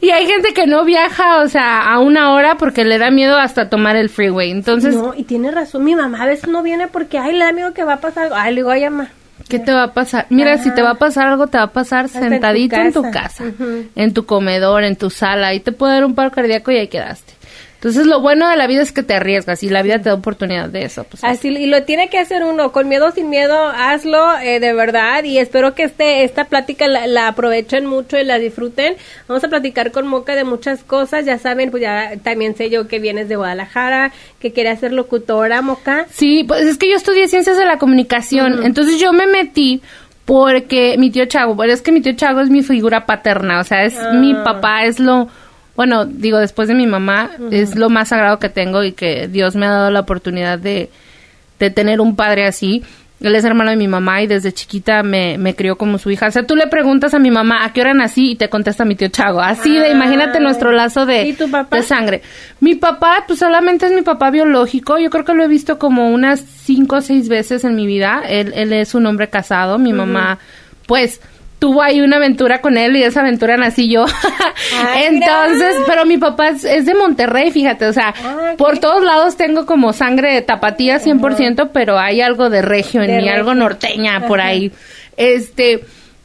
y 0.00 0.10
hay 0.10 0.26
gente 0.26 0.52
que 0.52 0.66
no 0.66 0.84
viaja, 0.84 1.38
o 1.38 1.48
sea, 1.48 1.92
a 1.92 2.00
una 2.00 2.32
hora 2.32 2.56
porque 2.56 2.84
le 2.84 2.98
da 2.98 3.10
miedo 3.10 3.38
hasta 3.38 3.68
tomar 3.68 3.96
el 3.96 4.08
freeway. 4.08 4.50
Entonces... 4.50 4.94
No, 4.94 5.14
y 5.14 5.24
tiene 5.24 5.50
razón. 5.50 5.84
Mi 5.84 5.94
mamá 5.94 6.22
a 6.22 6.26
veces 6.26 6.48
no 6.48 6.62
viene 6.62 6.88
porque, 6.88 7.18
ay, 7.18 7.32
le 7.32 7.44
da 7.44 7.52
miedo 7.52 7.72
que 7.72 7.84
va 7.84 7.94
a 7.94 8.00
pasar 8.00 8.24
algo. 8.24 8.36
Ay, 8.36 8.54
le 8.54 8.60
digo, 8.60 8.70
ay, 8.70 8.84
mamá. 8.84 9.10
¿Qué 9.48 9.58
te 9.58 9.72
va 9.72 9.84
a 9.84 9.92
pasar? 9.92 10.26
Mira, 10.30 10.56
si 10.58 10.72
te 10.74 10.82
va 10.82 10.90
a 10.90 10.94
pasar 10.94 11.26
algo, 11.26 11.46
te 11.46 11.58
va 11.58 11.64
a 11.64 11.72
pasar 11.72 12.08
sentadito 12.08 12.76
en 12.76 12.92
tu 12.92 13.02
casa, 13.10 13.44
en 13.94 14.14
tu 14.14 14.24
comedor, 14.24 14.84
en 14.84 14.96
tu 14.96 15.10
sala. 15.10 15.48
Ahí 15.48 15.60
te 15.60 15.72
puede 15.72 15.94
dar 15.94 16.04
un 16.04 16.14
paro 16.14 16.30
cardíaco 16.30 16.70
y 16.70 16.78
ahí 16.78 16.88
quedaste. 16.88 17.34
Entonces, 17.82 18.06
lo 18.06 18.20
bueno 18.20 18.48
de 18.48 18.56
la 18.56 18.68
vida 18.68 18.80
es 18.80 18.92
que 18.92 19.02
te 19.02 19.14
arriesgas 19.14 19.64
y 19.64 19.68
la 19.68 19.82
vida 19.82 19.98
te 19.98 20.04
da 20.08 20.14
oportunidad 20.14 20.68
de 20.68 20.84
eso. 20.84 21.02
Pues, 21.02 21.24
así, 21.24 21.48
y 21.48 21.66
lo 21.66 21.82
tiene 21.82 22.08
que 22.08 22.20
hacer 22.20 22.44
uno, 22.44 22.70
con 22.70 22.88
miedo 22.88 23.10
sin 23.10 23.28
miedo, 23.28 23.56
hazlo 23.56 24.38
eh, 24.38 24.60
de 24.60 24.72
verdad 24.72 25.24
y 25.24 25.38
espero 25.38 25.74
que 25.74 25.82
este 25.82 26.22
esta 26.22 26.44
plática 26.44 26.86
la, 26.86 27.26
aprovechen 27.26 27.86
mucho 27.86 28.16
y 28.20 28.24
la 28.24 28.38
disfruten. 28.38 28.94
Vamos 29.26 29.42
a 29.42 29.48
platicar 29.48 29.90
con 29.90 30.06
Moca 30.06 30.36
de 30.36 30.44
muchas 30.44 30.84
cosas, 30.84 31.24
ya 31.24 31.40
saben, 31.40 31.72
pues 31.72 31.82
ya 31.82 32.12
también 32.22 32.54
sé 32.54 32.70
yo 32.70 32.86
que 32.86 33.00
vienes 33.00 33.28
de 33.28 33.34
Guadalajara, 33.34 34.12
que 34.38 34.52
quiere 34.52 34.76
ser 34.76 34.92
locutora, 34.92 35.60
Moca. 35.60 36.06
Sí, 36.08 36.44
pues 36.46 36.60
es 36.62 36.78
que 36.78 36.88
yo 36.88 36.94
estudié 36.94 37.26
ciencias 37.26 37.58
de 37.58 37.64
la 37.64 37.78
comunicación, 37.78 38.64
entonces 38.64 39.00
yo 39.00 39.12
me 39.12 39.26
metí 39.26 39.82
porque 40.24 40.94
mi 40.98 41.10
tío 41.10 41.24
Chago, 41.26 41.56
bueno, 41.56 41.72
es 41.72 41.82
que 41.82 41.90
mi 41.90 42.00
tío 42.00 42.12
Chago 42.12 42.42
es 42.42 42.48
mi 42.48 42.62
figura 42.62 43.06
paterna, 43.06 43.58
o 43.58 43.64
sea, 43.64 43.82
es 43.82 43.96
mi 44.14 44.34
ah. 44.34 44.44
papá, 44.44 44.84
es 44.84 45.00
lo 45.00 45.26
bueno, 45.74 46.04
digo, 46.04 46.38
después 46.38 46.68
de 46.68 46.74
mi 46.74 46.86
mamá, 46.86 47.30
es 47.50 47.76
lo 47.76 47.88
más 47.88 48.08
sagrado 48.08 48.38
que 48.38 48.48
tengo 48.48 48.84
y 48.84 48.92
que 48.92 49.28
Dios 49.28 49.56
me 49.56 49.66
ha 49.66 49.70
dado 49.70 49.90
la 49.90 50.00
oportunidad 50.00 50.58
de, 50.58 50.90
de 51.58 51.70
tener 51.70 52.00
un 52.00 52.14
padre 52.14 52.46
así. 52.46 52.82
Él 53.20 53.36
es 53.36 53.44
hermano 53.44 53.70
de 53.70 53.76
mi 53.76 53.86
mamá 53.86 54.20
y 54.20 54.26
desde 54.26 54.52
chiquita 54.52 55.02
me, 55.04 55.38
me 55.38 55.54
crió 55.54 55.76
como 55.76 55.96
su 55.96 56.10
hija. 56.10 56.26
O 56.26 56.30
sea, 56.30 56.44
tú 56.44 56.56
le 56.56 56.66
preguntas 56.66 57.14
a 57.14 57.20
mi 57.20 57.30
mamá 57.30 57.64
a 57.64 57.72
qué 57.72 57.80
hora 57.80 57.94
nací 57.94 58.32
y 58.32 58.36
te 58.36 58.48
contesta 58.48 58.84
mi 58.84 58.96
tío 58.96 59.08
Chago. 59.08 59.40
Así 59.40 59.78
de, 59.78 59.90
imagínate 59.90 60.40
nuestro 60.40 60.72
lazo 60.72 61.06
de, 61.06 61.34
de 61.70 61.82
sangre. 61.82 62.22
Mi 62.58 62.74
papá, 62.74 63.24
pues 63.26 63.38
solamente 63.38 63.86
es 63.86 63.92
mi 63.92 64.02
papá 64.02 64.30
biológico. 64.30 64.98
Yo 64.98 65.08
creo 65.08 65.24
que 65.24 65.34
lo 65.34 65.44
he 65.44 65.48
visto 65.48 65.78
como 65.78 66.10
unas 66.10 66.40
cinco 66.40 66.96
o 66.96 67.00
seis 67.00 67.28
veces 67.28 67.62
en 67.64 67.76
mi 67.76 67.86
vida. 67.86 68.22
Él, 68.28 68.52
él 68.56 68.72
es 68.72 68.94
un 68.94 69.06
hombre 69.06 69.30
casado. 69.30 69.78
Mi 69.78 69.92
mamá, 69.92 70.38
pues 70.86 71.20
tuvo 71.62 71.80
ahí 71.80 72.00
una 72.00 72.16
aventura 72.16 72.60
con 72.60 72.76
él 72.76 72.96
y 72.96 73.04
esa 73.04 73.20
aventura 73.20 73.56
nací 73.56 73.88
yo. 73.88 74.04
Entonces, 74.96 75.76
pero 75.86 76.04
mi 76.04 76.18
papá 76.18 76.48
es, 76.48 76.62
de 76.62 76.92
Monterrey, 76.92 77.52
fíjate, 77.52 77.86
o 77.86 77.92
sea, 77.92 78.12
ah, 78.20 78.54
por 78.58 78.78
todos 78.78 79.04
lados 79.04 79.36
tengo 79.36 79.64
como 79.64 79.92
sangre 79.92 80.34
de 80.34 80.42
tapatía 80.42 80.98
100%, 80.98 81.70
pero 81.72 82.00
hay 82.00 82.20
algo 82.20 82.50
de 82.50 82.62
regio 82.62 83.00
en 83.04 83.16
mí, 83.16 83.28
algo 83.28 83.54
norteña 83.54 84.26
por 84.26 84.40
ahí. 84.40 84.72
Este, 85.16 85.84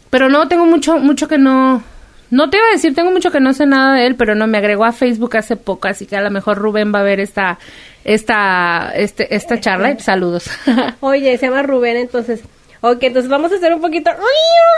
pero 0.10 0.28
no, 0.28 0.48
tengo 0.48 0.66
mucho, 0.66 0.98
mucho 0.98 1.28
que 1.28 1.38
no, 1.38 1.84
no 2.32 2.50
te 2.50 2.58
iba 2.58 2.66
a 2.66 2.74
decir, 2.74 2.96
tengo 2.96 3.12
mucho 3.12 3.30
que 3.30 3.40
no 3.40 3.54
sé 3.54 3.68
nada 3.68 3.94
de 3.94 4.08
él, 4.08 4.16
pero 4.16 4.34
no, 4.34 4.48
me 4.48 4.58
agregó 4.58 4.86
a 4.86 4.92
Facebook 4.92 5.38
hace 5.38 5.56
poco, 5.56 5.88
así 5.88 6.08
que 6.08 6.16
a 6.18 6.22
lo 6.22 6.32
mejor 6.32 6.58
Rubén 6.58 6.92
va 6.92 7.02
a 7.02 7.04
ver 7.04 7.20
esta, 7.20 7.60
esta, 8.04 8.92
este, 8.96 9.36
esta 9.36 9.60
charla 9.60 9.92
y 9.92 10.00
saludos. 10.00 10.50
Oye, 11.00 11.38
se 11.38 11.46
llama 11.46 11.62
Rubén, 11.62 11.98
entonces, 11.98 12.42
Ok, 12.82 13.04
entonces 13.04 13.30
vamos 13.30 13.52
a 13.52 13.56
hacer 13.56 13.74
un 13.74 13.82
poquito... 13.82 14.12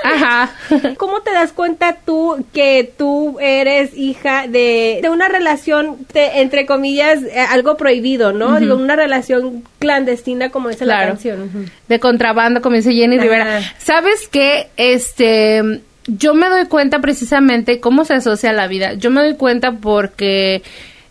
Ajá. 0.03 0.49
¿Cómo 0.97 1.21
te 1.21 1.31
das 1.31 1.51
cuenta 1.51 1.97
tú 2.05 2.45
que 2.53 2.91
tú 2.97 3.37
eres 3.39 3.95
hija 3.95 4.47
de, 4.47 4.99
de 5.01 5.09
una 5.09 5.27
relación, 5.27 5.97
de, 6.13 6.41
entre 6.41 6.65
comillas, 6.65 7.21
eh, 7.23 7.39
algo 7.49 7.75
prohibido, 7.77 8.31
¿no? 8.31 8.59
Digo, 8.59 8.75
una 8.75 8.95
relación 8.95 9.63
clandestina 9.79 10.49
como 10.49 10.69
dice 10.69 10.85
la 10.85 11.07
canción. 11.07 11.69
De 11.87 11.99
contrabando, 11.99 12.61
como 12.61 12.75
dice 12.77 12.93
Jenny 12.93 13.15
Ajá. 13.15 13.23
Rivera. 13.23 13.61
¿Sabes 13.77 14.27
qué? 14.29 14.67
Este, 14.77 15.81
yo 16.07 16.33
me 16.33 16.49
doy 16.49 16.65
cuenta 16.65 16.99
precisamente 16.99 17.79
cómo 17.79 18.05
se 18.05 18.13
asocia 18.13 18.53
la 18.53 18.67
vida. 18.67 18.93
Yo 18.93 19.11
me 19.11 19.21
doy 19.21 19.35
cuenta 19.35 19.73
porque 19.73 20.63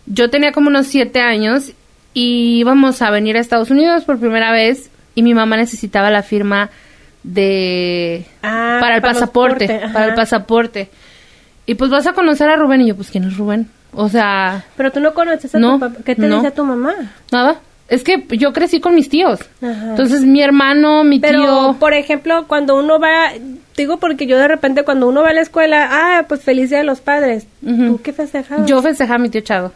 yo 0.06 0.30
tenía 0.30 0.52
como 0.52 0.68
unos 0.68 0.86
siete 0.86 1.20
años 1.20 1.72
y 2.14 2.58
íbamos 2.58 3.02
a 3.02 3.10
venir 3.10 3.36
a 3.36 3.40
Estados 3.40 3.70
Unidos 3.70 4.04
por 4.04 4.18
primera 4.18 4.50
vez 4.50 4.90
y 5.18 5.22
mi 5.22 5.34
mamá 5.34 5.56
necesitaba 5.56 6.10
la 6.10 6.22
firma 6.22 6.70
de 7.24 8.24
Ah, 8.42 8.78
para 8.80 8.96
el 8.96 9.02
para 9.02 9.14
pasaporte, 9.14 9.66
porte, 9.66 9.88
para 9.92 10.06
el 10.06 10.14
pasaporte. 10.14 10.88
Y 11.66 11.74
pues 11.74 11.90
vas 11.90 12.06
a 12.06 12.12
conocer 12.12 12.48
a 12.48 12.56
Rubén 12.56 12.80
y 12.82 12.86
yo, 12.86 12.96
pues 12.96 13.10
quién 13.10 13.24
es 13.24 13.36
Rubén? 13.36 13.68
O 13.92 14.08
sea, 14.08 14.64
Pero 14.76 14.92
tú 14.92 15.00
no 15.00 15.12
conoces 15.14 15.54
a 15.54 15.58
No, 15.58 15.74
tu 15.74 15.80
papá. 15.80 15.96
¿Qué 16.04 16.14
te 16.14 16.26
no. 16.28 16.36
dice 16.36 16.50
tu 16.52 16.64
mamá? 16.64 16.94
nada. 17.32 17.56
Es 17.88 18.04
que 18.04 18.22
yo 18.36 18.52
crecí 18.52 18.80
con 18.80 18.94
mis 18.94 19.08
tíos. 19.08 19.40
Ajá. 19.62 19.90
Entonces 19.90 20.20
mi 20.22 20.42
hermano, 20.42 21.04
mi 21.04 21.20
Pero, 21.20 21.40
tío, 21.40 21.76
por 21.80 21.94
ejemplo, 21.94 22.46
cuando 22.46 22.76
uno 22.78 23.00
va, 23.00 23.32
digo 23.78 23.96
porque 23.96 24.26
yo 24.26 24.36
de 24.36 24.46
repente 24.46 24.84
cuando 24.84 25.08
uno 25.08 25.22
va 25.22 25.30
a 25.30 25.32
la 25.32 25.40
escuela, 25.40 25.88
ah, 25.90 26.24
pues 26.28 26.42
feliz 26.42 26.68
día 26.68 26.78
de 26.80 26.84
los 26.84 27.00
padres. 27.00 27.46
Ujú. 27.62 27.86
¿Tú 27.86 28.00
qué 28.02 28.12
festejabas? 28.12 28.66
yo 28.66 28.82
festejaba 28.82 29.16
a 29.16 29.18
mi 29.18 29.30
tío 29.30 29.40
Chado. 29.40 29.72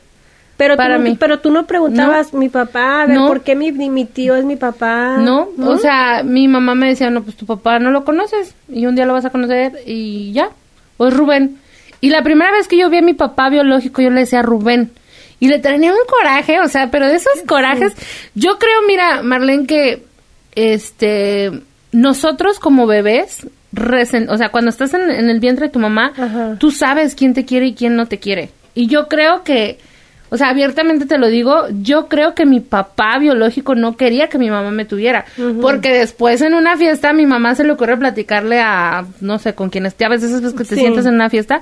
Pero 0.57 0.77
para 0.77 0.97
tú, 0.97 1.03
no- 1.03 1.09
mí. 1.11 1.17
Pero 1.19 1.39
tú 1.41 1.51
no 1.51 1.67
preguntabas, 1.67 2.33
mi 2.35 2.49
papá, 2.49 3.03
a 3.03 3.07
ver, 3.07 3.17
No. 3.17 3.27
¿por 3.27 3.41
qué 3.43 3.55
mi, 3.57 3.73
mi, 3.73 4.05
tío 4.05 4.35
es 4.37 4.45
mi 4.45 4.57
papá? 4.57 5.17
No, 5.19 5.49
o 5.65 5.77
sea, 5.79 6.23
mi 6.25 6.47
mamá 6.49 6.75
me 6.75 6.89
decía, 6.89 7.11
no, 7.11 7.23
pues 7.23 7.37
tu 7.37 7.47
papá 7.47 7.79
no 7.79 7.91
lo 7.91 8.05
conoces 8.05 8.55
y 8.69 8.87
un 8.87 8.95
día 8.95 9.07
lo 9.07 9.13
vas 9.15 9.25
a 9.25 9.31
conocer 9.31 9.73
y 9.87 10.33
ya, 10.33 10.51
o 10.99 11.09
es 11.09 11.15
Rubén. 11.17 11.59
Y 12.01 12.11
la 12.11 12.23
primera 12.23 12.51
vez 12.53 12.69
que 12.69 12.77
yo 12.77 12.91
vi 12.91 12.99
a 12.99 13.03
mi 13.03 13.15
papá 13.15 13.49
biológico, 13.49 14.03
yo 14.03 14.11
le 14.11 14.21
decía 14.21 14.43
Rubén. 14.43 14.91
Y 15.41 15.49
le 15.49 15.59
tenía 15.59 15.91
un 15.93 15.99
coraje, 16.09 16.61
o 16.61 16.69
sea, 16.69 16.91
pero 16.93 17.09
de 17.09 17.17
esos 17.17 17.43
corajes, 17.49 17.93
yo 18.37 18.59
creo, 18.59 18.79
mira, 18.87 19.23
Marlene, 19.23 19.67
que 19.67 20.05
este 20.55 21.51
nosotros 21.93 22.59
como 22.59 22.87
bebés, 22.87 23.47
resen- 23.75 24.29
o 24.31 24.37
sea, 24.39 24.49
cuando 24.51 24.71
estás 24.71 24.95
en, 24.95 25.11
en 25.11 25.29
el 25.29 25.41
vientre 25.41 25.67
de 25.67 25.73
tu 25.73 25.79
mamá, 25.79 26.13
Ajá. 26.17 26.57
tú 26.59 26.71
sabes 26.71 27.15
quién 27.15 27.35
te 27.35 27.45
quiere 27.45 27.67
y 27.67 27.75
quién 27.75 27.97
no 27.97 28.07
te 28.07 28.19
quiere. 28.19 28.51
Y 28.75 28.87
yo 28.87 29.09
creo 29.09 29.43
que, 29.45 29.79
o 30.33 30.37
sea, 30.39 30.49
abiertamente 30.49 31.05
te 31.05 31.19
lo 31.19 31.29
digo, 31.29 31.67
yo 31.83 32.09
creo 32.09 32.35
que 32.35 32.47
mi 32.47 32.61
papá 32.61 33.19
biológico 33.19 33.75
no 33.75 33.99
quería 33.99 34.29
que 34.29 34.39
mi 34.39 34.49
mamá 34.49 34.71
me 34.71 34.87
tuviera. 34.87 35.27
Porque 35.61 35.91
después 35.93 36.41
en 36.41 36.55
una 36.55 36.77
fiesta 36.79 37.11
a 37.11 37.13
mi 37.13 37.27
mamá 37.27 37.55
se 37.55 37.65
le 37.65 37.73
ocurre 37.73 37.99
platicarle 37.99 38.59
a, 38.61 39.05
no 39.21 39.39
sé, 39.39 39.55
con 39.55 39.69
quienes 39.69 39.95
a 40.03 40.09
veces 40.09 40.31
es 40.33 40.53
que 40.55 40.65
te 40.65 40.75
Sí. 40.75 40.81
sientas 40.81 41.05
en 41.05 41.15
una 41.15 41.29
fiesta. 41.29 41.61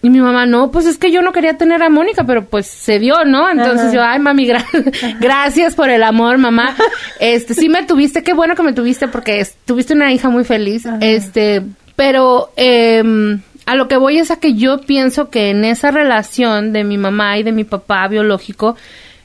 Y 0.00 0.10
mi 0.10 0.20
mamá, 0.20 0.46
no, 0.46 0.70
pues 0.70 0.86
es 0.86 0.96
que 0.96 1.10
yo 1.10 1.22
no 1.22 1.32
quería 1.32 1.58
tener 1.58 1.82
a 1.82 1.88
Mónica, 1.88 2.22
pero 2.22 2.44
pues 2.44 2.68
se 2.68 3.00
dio, 3.00 3.24
¿no? 3.24 3.50
Entonces 3.50 3.86
Ajá. 3.88 3.92
yo, 3.94 4.04
ay, 4.04 4.20
mami, 4.20 4.46
gra- 4.46 4.64
gracias 5.20 5.74
por 5.74 5.90
el 5.90 6.04
amor, 6.04 6.38
mamá. 6.38 6.76
Este, 7.18 7.52
sí 7.54 7.68
me 7.68 7.82
tuviste, 7.82 8.22
qué 8.22 8.32
bueno 8.32 8.54
que 8.54 8.62
me 8.62 8.72
tuviste 8.72 9.08
porque 9.08 9.40
es- 9.40 9.56
tuviste 9.66 9.94
una 9.94 10.12
hija 10.12 10.28
muy 10.28 10.44
feliz. 10.44 10.84
Este, 11.00 11.62
pero 11.96 12.52
em, 12.54 13.40
a 13.68 13.74
lo 13.74 13.86
que 13.86 13.98
voy 13.98 14.16
es 14.16 14.30
a 14.30 14.40
que 14.40 14.54
yo 14.54 14.80
pienso 14.80 15.28
que 15.28 15.50
en 15.50 15.62
esa 15.62 15.90
relación 15.90 16.72
de 16.72 16.84
mi 16.84 16.96
mamá 16.96 17.36
y 17.36 17.42
de 17.42 17.52
mi 17.52 17.64
papá 17.64 18.08
biológico, 18.08 18.76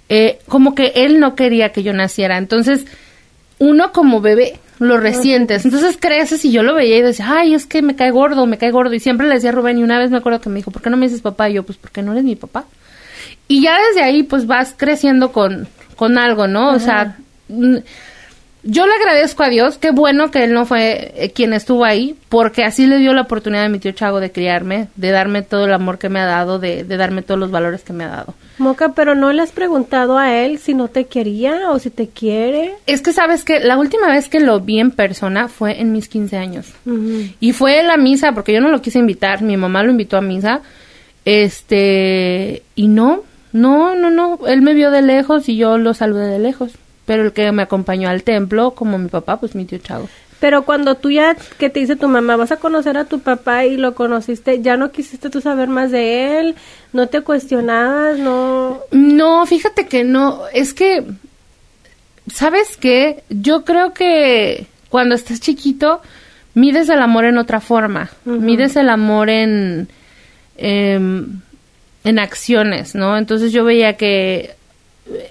eh, 0.09 0.39
como 0.49 0.75
que 0.75 0.91
él 0.95 1.21
no 1.21 1.33
quería 1.33 1.71
que 1.71 1.81
yo 1.81 1.93
naciera. 1.93 2.37
Entonces, 2.37 2.85
uno 3.59 3.93
como 3.93 4.19
bebé 4.19 4.59
lo 4.79 4.97
resientes. 4.97 5.63
Entonces 5.63 5.97
creces 5.97 6.43
y 6.43 6.51
yo 6.51 6.61
lo 6.61 6.75
veía 6.75 6.97
y 6.97 7.01
decía, 7.01 7.25
ay, 7.29 7.53
es 7.53 7.65
que 7.65 7.81
me 7.81 7.95
cae 7.95 8.11
gordo, 8.11 8.45
me 8.45 8.57
cae 8.57 8.71
gordo. 8.71 8.93
Y 8.93 8.99
siempre 8.99 9.29
le 9.29 9.35
decía 9.35 9.51
a 9.51 9.53
Rubén, 9.53 9.77
y 9.77 9.83
una 9.83 9.97
vez 9.97 10.11
me 10.11 10.17
acuerdo 10.17 10.41
que 10.41 10.49
me 10.49 10.57
dijo, 10.57 10.71
¿por 10.71 10.81
qué 10.81 10.89
no 10.89 10.97
me 10.97 11.05
dices 11.05 11.21
papá? 11.21 11.49
Y 11.49 11.53
yo, 11.53 11.63
pues 11.63 11.77
porque 11.77 12.01
no 12.01 12.11
eres 12.11 12.25
mi 12.25 12.35
papá. 12.35 12.65
Y 13.47 13.61
ya 13.61 13.77
desde 13.87 14.03
ahí, 14.03 14.23
pues 14.23 14.45
vas 14.45 14.75
creciendo 14.75 15.31
con, 15.31 15.69
con 15.95 16.17
algo, 16.17 16.49
¿no? 16.49 16.73
O 16.73 16.79
sea, 16.79 17.15
yo 18.63 18.87
le 18.87 18.93
agradezco 18.93 19.43
a 19.43 19.49
Dios, 19.49 19.77
qué 19.77 19.91
bueno 19.91 20.31
que 20.31 20.45
él 20.45 20.53
no 20.53 20.65
fue 20.65 21.13
eh, 21.17 21.31
quien 21.31 21.51
estuvo 21.51 21.83
ahí, 21.83 22.15
porque 22.29 22.63
así 22.63 22.87
le 22.87 22.97
dio 22.97 23.13
la 23.13 23.21
oportunidad 23.21 23.65
a 23.65 23.69
mi 23.69 23.79
tío 23.79 23.91
Chago 23.91 24.21
de 24.21 24.31
criarme, 24.31 24.87
de 24.95 25.11
darme 25.11 25.41
todo 25.41 25.65
el 25.65 25.73
amor 25.73 25.99
que 25.99 26.07
me 26.07 26.21
ha 26.21 26.25
dado, 26.25 26.59
de, 26.59 26.85
de 26.85 26.97
darme 26.97 27.23
todos 27.23 27.39
los 27.39 27.51
valores 27.51 27.83
que 27.83 27.91
me 27.91 28.05
ha 28.05 28.09
dado. 28.09 28.33
Moca, 28.57 28.93
pero 28.93 29.15
no 29.15 29.33
le 29.33 29.41
has 29.41 29.51
preguntado 29.51 30.17
a 30.17 30.33
él 30.33 30.59
si 30.59 30.73
no 30.73 30.87
te 30.87 31.05
quería 31.05 31.71
o 31.71 31.79
si 31.79 31.89
te 31.89 32.07
quiere. 32.07 32.75
Es 32.85 33.01
que 33.01 33.11
sabes 33.11 33.43
que 33.43 33.59
la 33.59 33.77
última 33.77 34.07
vez 34.07 34.29
que 34.29 34.39
lo 34.39 34.61
vi 34.61 34.79
en 34.79 34.91
persona 34.91 35.49
fue 35.49 35.81
en 35.81 35.91
mis 35.91 36.07
15 36.07 36.37
años. 36.37 36.73
Y 37.39 37.51
fue 37.51 37.79
en 37.79 37.87
la 37.87 37.97
misa, 37.97 38.31
porque 38.31 38.53
yo 38.53 38.61
no 38.61 38.69
lo 38.69 38.81
quise 38.81 38.99
invitar, 38.99 39.41
mi 39.41 39.57
mamá 39.57 39.83
lo 39.83 39.91
invitó 39.91 40.17
a 40.17 40.21
misa. 40.21 40.61
Este, 41.25 42.63
y 42.75 42.87
no, 42.87 43.23
no, 43.51 43.95
no, 43.95 44.09
no, 44.09 44.39
él 44.47 44.61
me 44.61 44.73
vio 44.73 44.91
de 44.91 45.01
lejos 45.01 45.49
y 45.49 45.57
yo 45.57 45.77
lo 45.77 45.93
saludé 45.93 46.27
de 46.27 46.39
lejos. 46.39 46.73
Pero 47.05 47.23
el 47.23 47.33
que 47.33 47.51
me 47.51 47.63
acompañó 47.63 48.09
al 48.09 48.23
templo, 48.23 48.71
como 48.71 48.97
mi 48.97 49.09
papá, 49.09 49.39
pues 49.39 49.55
mi 49.55 49.65
tío 49.65 49.79
Chago. 49.79 50.07
Pero 50.43 50.63
cuando 50.63 50.95
tú 50.95 51.09
ya, 51.09 51.37
que 51.57 51.69
te 51.69 51.79
dice 51.79 51.95
tu 51.95 52.09
mamá, 52.09 52.35
vas 52.35 52.51
a 52.51 52.57
conocer 52.57 52.97
a 52.97 53.05
tu 53.05 53.19
papá 53.19 53.65
y 53.65 53.77
lo 53.77 53.95
conociste, 53.95 54.61
ya 54.61 54.75
no 54.75 54.91
quisiste 54.91 55.29
tú 55.29 55.39
saber 55.39 55.69
más 55.69 55.89
de 55.89 56.39
él, 56.39 56.55
no 56.91 57.07
te 57.07 57.21
cuestionabas, 57.21 58.19
no... 58.19 58.81
No, 58.91 59.45
fíjate 59.45 59.87
que 59.87 60.03
no, 60.03 60.41
es 60.53 60.73
que, 60.73 61.05
¿sabes 62.29 62.75
qué? 62.75 63.23
Yo 63.29 63.63
creo 63.63 63.93
que 63.93 64.67
cuando 64.89 65.15
estás 65.15 65.39
chiquito, 65.39 66.01
mides 66.55 66.89
el 66.89 67.01
amor 67.01 67.23
en 67.23 67.37
otra 67.37 67.61
forma, 67.61 68.09
mides 68.25 68.75
el 68.75 68.89
amor 68.89 69.29
en, 69.29 69.87
em, 70.57 71.39
en 72.03 72.19
acciones, 72.19 72.95
¿no? 72.95 73.17
Entonces 73.17 73.53
yo 73.53 73.63
veía 73.63 73.93
que 73.93 74.55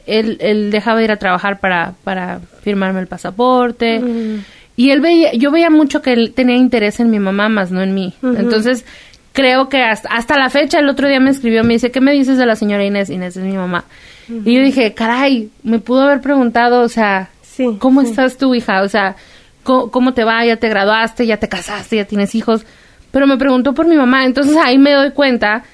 él, 0.06 0.36
él 0.40 0.70
dejaba 0.70 0.98
de 0.98 1.04
ir 1.04 1.12
a 1.12 1.16
trabajar 1.16 1.60
para, 1.60 1.94
para 2.04 2.40
firmarme 2.62 3.00
el 3.00 3.06
pasaporte. 3.06 4.00
Mm. 4.00 4.44
Y 4.76 4.90
él 4.90 5.00
veía, 5.00 5.32
yo 5.34 5.50
veía 5.50 5.70
mucho 5.70 6.02
que 6.02 6.12
él 6.12 6.32
tenía 6.34 6.56
interés 6.56 7.00
en 7.00 7.10
mi 7.10 7.18
mamá, 7.18 7.48
más 7.48 7.70
no 7.70 7.82
en 7.82 7.94
mí. 7.94 8.14
Entonces, 8.22 8.84
creo 9.32 9.68
que 9.68 9.82
hasta, 9.82 10.08
hasta 10.08 10.38
la 10.38 10.50
fecha, 10.50 10.78
el 10.78 10.88
otro 10.88 11.08
día 11.08 11.20
me 11.20 11.30
escribió, 11.30 11.62
me 11.64 11.74
dice, 11.74 11.90
¿qué 11.90 12.00
me 12.00 12.12
dices 12.12 12.38
de 12.38 12.46
la 12.46 12.56
señora 12.56 12.84
Inés? 12.84 13.10
Inés 13.10 13.36
es 13.36 13.44
mi 13.44 13.52
mamá. 13.56 13.84
Y 14.28 14.54
yo 14.54 14.62
dije, 14.62 14.94
caray, 14.94 15.50
me 15.62 15.78
pudo 15.78 16.02
haber 16.02 16.20
preguntado, 16.20 16.82
o 16.82 16.88
sea, 16.88 17.28
Sí, 17.42 17.76
¿cómo 17.78 18.00
sí. 18.02 18.08
estás 18.08 18.38
tú, 18.38 18.54
hija? 18.54 18.80
O 18.82 18.88
sea, 18.88 19.16
¿cómo, 19.62 19.90
cómo 19.90 20.14
te 20.14 20.24
va? 20.24 20.44
¿Ya 20.46 20.56
te 20.56 20.70
graduaste? 20.70 21.26
¿Ya 21.26 21.36
te 21.36 21.48
casaste? 21.50 21.96
¿Ya 21.96 22.06
tienes 22.06 22.34
hijos? 22.34 22.64
Pero 23.10 23.26
me 23.26 23.36
preguntó 23.36 23.74
por 23.74 23.86
mi 23.86 23.94
mamá. 23.96 24.24
Entonces 24.24 24.56
ahí 24.56 24.78
me 24.78 24.92
doy 24.92 25.10
cuenta 25.10 25.64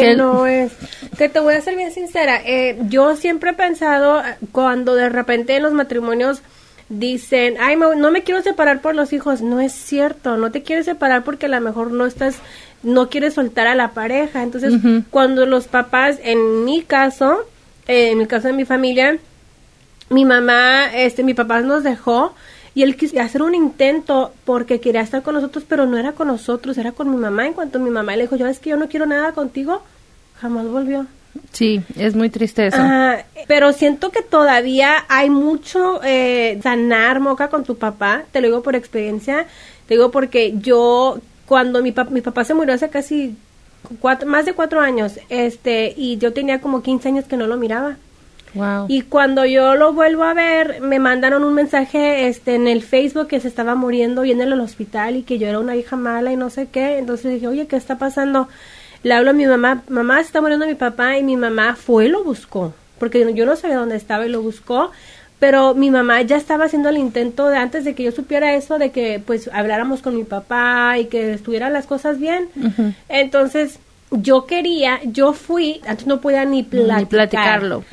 que 0.00 0.16
no 0.16 0.46
es. 0.46 0.72
Que 1.18 1.28
te 1.28 1.40
voy 1.40 1.54
a 1.54 1.60
ser 1.60 1.76
bien 1.76 1.92
sincera. 1.92 2.40
eh, 2.44 2.78
yo 2.88 3.16
siempre 3.16 3.50
he 3.50 3.54
pensado 3.54 4.20
eh, 4.20 4.36
cuando 4.52 4.94
de 4.94 5.08
repente 5.08 5.56
en 5.56 5.62
los 5.62 5.72
matrimonios 5.72 6.42
dicen, 6.88 7.56
ay, 7.60 7.76
me- 7.76 7.96
no 7.96 8.10
me 8.10 8.22
quiero 8.22 8.42
separar 8.42 8.80
por 8.80 8.94
los 8.94 9.12
hijos. 9.12 9.42
No 9.42 9.60
es 9.60 9.72
cierto, 9.72 10.36
no 10.36 10.50
te 10.52 10.62
quieres 10.62 10.84
separar 10.84 11.24
porque 11.24 11.46
a 11.46 11.48
lo 11.48 11.60
mejor 11.60 11.90
no 11.90 12.06
estás, 12.06 12.36
no 12.82 13.08
quieres 13.08 13.34
soltar 13.34 13.66
a 13.66 13.74
la 13.74 13.90
pareja. 13.90 14.42
Entonces, 14.42 14.74
cuando 15.10 15.46
los 15.46 15.66
papás, 15.66 16.18
en 16.22 16.64
mi 16.64 16.82
caso, 16.82 17.38
eh, 17.88 18.10
en 18.12 18.20
el 18.20 18.28
caso 18.28 18.46
de 18.48 18.54
mi 18.54 18.64
familia, 18.64 19.18
mi 20.10 20.24
mamá, 20.24 20.86
este, 20.94 21.24
mi 21.24 21.34
papá 21.34 21.60
nos 21.60 21.82
dejó 21.82 22.34
y 22.76 22.82
él 22.82 22.94
quiso 22.94 23.18
hacer 23.20 23.42
un 23.42 23.54
intento 23.54 24.32
porque 24.44 24.80
quería 24.80 25.00
estar 25.00 25.22
con 25.22 25.34
nosotros, 25.34 25.64
pero 25.66 25.86
no 25.86 25.96
era 25.96 26.12
con 26.12 26.28
nosotros, 26.28 26.76
era 26.78 26.92
con 26.92 27.10
mi 27.10 27.16
mamá. 27.16 27.46
En 27.46 27.54
cuanto 27.54 27.80
mi 27.80 27.90
mamá 27.90 28.14
le 28.14 28.22
dijo, 28.24 28.36
yo 28.36 28.46
es 28.46 28.58
que 28.60 28.70
yo 28.70 28.76
no 28.76 28.86
quiero 28.88 29.06
nada 29.06 29.32
contigo, 29.32 29.82
jamás 30.40 30.68
volvió. 30.68 31.06
Sí, 31.52 31.80
es 31.96 32.14
muy 32.14 32.28
triste 32.30 32.66
eso. 32.66 32.76
Ah, 32.80 33.18
pero 33.48 33.72
siento 33.72 34.10
que 34.10 34.22
todavía 34.22 35.04
hay 35.08 35.30
mucho 35.30 36.00
eh, 36.04 36.58
sanar, 36.62 37.20
Moca, 37.20 37.48
con 37.48 37.64
tu 37.64 37.76
papá. 37.78 38.24
Te 38.30 38.40
lo 38.42 38.46
digo 38.48 38.62
por 38.62 38.76
experiencia. 38.76 39.46
Te 39.88 39.94
digo 39.94 40.10
porque 40.10 40.54
yo, 40.58 41.18
cuando 41.46 41.82
mi, 41.82 41.92
pap- 41.92 42.10
mi 42.10 42.20
papá 42.20 42.44
se 42.44 42.52
murió 42.54 42.74
hace 42.74 42.88
casi 42.90 43.36
cuatro, 44.00 44.28
más 44.28 44.44
de 44.46 44.52
cuatro 44.52 44.80
años, 44.80 45.18
este, 45.30 45.94
y 45.96 46.18
yo 46.18 46.32
tenía 46.34 46.60
como 46.60 46.82
15 46.82 47.08
años 47.08 47.24
que 47.24 47.36
no 47.38 47.46
lo 47.46 47.56
miraba. 47.56 47.96
Wow. 48.56 48.86
Y 48.88 49.02
cuando 49.02 49.44
yo 49.44 49.74
lo 49.76 49.92
vuelvo 49.92 50.24
a 50.24 50.34
ver, 50.34 50.80
me 50.80 50.98
mandaron 50.98 51.44
un 51.44 51.54
mensaje 51.54 52.26
este 52.28 52.54
en 52.54 52.66
el 52.68 52.82
Facebook 52.82 53.28
que 53.28 53.38
se 53.40 53.48
estaba 53.48 53.74
muriendo 53.74 54.24
y 54.24 54.32
en 54.32 54.40
el 54.40 54.52
hospital 54.60 55.16
y 55.16 55.22
que 55.22 55.38
yo 55.38 55.46
era 55.46 55.58
una 55.58 55.76
hija 55.76 55.96
mala 55.96 56.32
y 56.32 56.36
no 56.36 56.50
sé 56.50 56.68
qué. 56.72 56.98
Entonces 56.98 57.32
dije, 57.32 57.46
oye, 57.46 57.66
¿qué 57.66 57.76
está 57.76 57.98
pasando? 57.98 58.48
Le 59.02 59.14
hablo 59.14 59.30
a 59.30 59.34
mi 59.34 59.46
mamá, 59.46 59.82
mamá, 59.88 60.16
se 60.16 60.22
está 60.28 60.40
muriendo 60.40 60.66
mi 60.66 60.74
papá 60.74 61.18
y 61.18 61.22
mi 61.22 61.36
mamá 61.36 61.76
fue 61.76 62.06
y 62.06 62.08
lo 62.08 62.24
buscó, 62.24 62.74
porque 62.98 63.32
yo 63.34 63.46
no- 63.46 63.54
sabía 63.56 63.76
dónde 63.76 63.96
estaba 63.96 64.26
y 64.26 64.30
lo 64.30 64.42
buscó. 64.42 64.90
Pero 65.38 65.74
mi 65.74 65.90
mamá 65.90 66.22
ya 66.22 66.36
estaba 66.38 66.64
haciendo 66.64 66.88
el 66.88 66.96
intento 66.96 67.48
de 67.50 67.58
antes 67.58 67.84
de 67.84 67.94
que 67.94 68.02
yo 68.04 68.10
supiera 68.10 68.54
eso, 68.54 68.78
de 68.78 68.90
que 68.90 69.20
pues 69.24 69.50
habláramos 69.52 70.00
con 70.00 70.16
mi 70.16 70.24
papá 70.24 70.96
y 70.98 71.04
que 71.04 71.34
estuvieran 71.34 71.74
las 71.74 71.86
cosas 71.86 72.18
bien. 72.18 72.48
Entonces 73.10 73.78
yo 74.20 74.46
quería, 74.46 75.00
yo 75.04 75.32
fui, 75.32 75.80
antes 75.86 76.06
no 76.06 76.20
podía 76.20 76.44
ni 76.44 76.62
platicar. 76.62 76.98
Ni 77.00 77.06
platicarlo. 77.06 77.84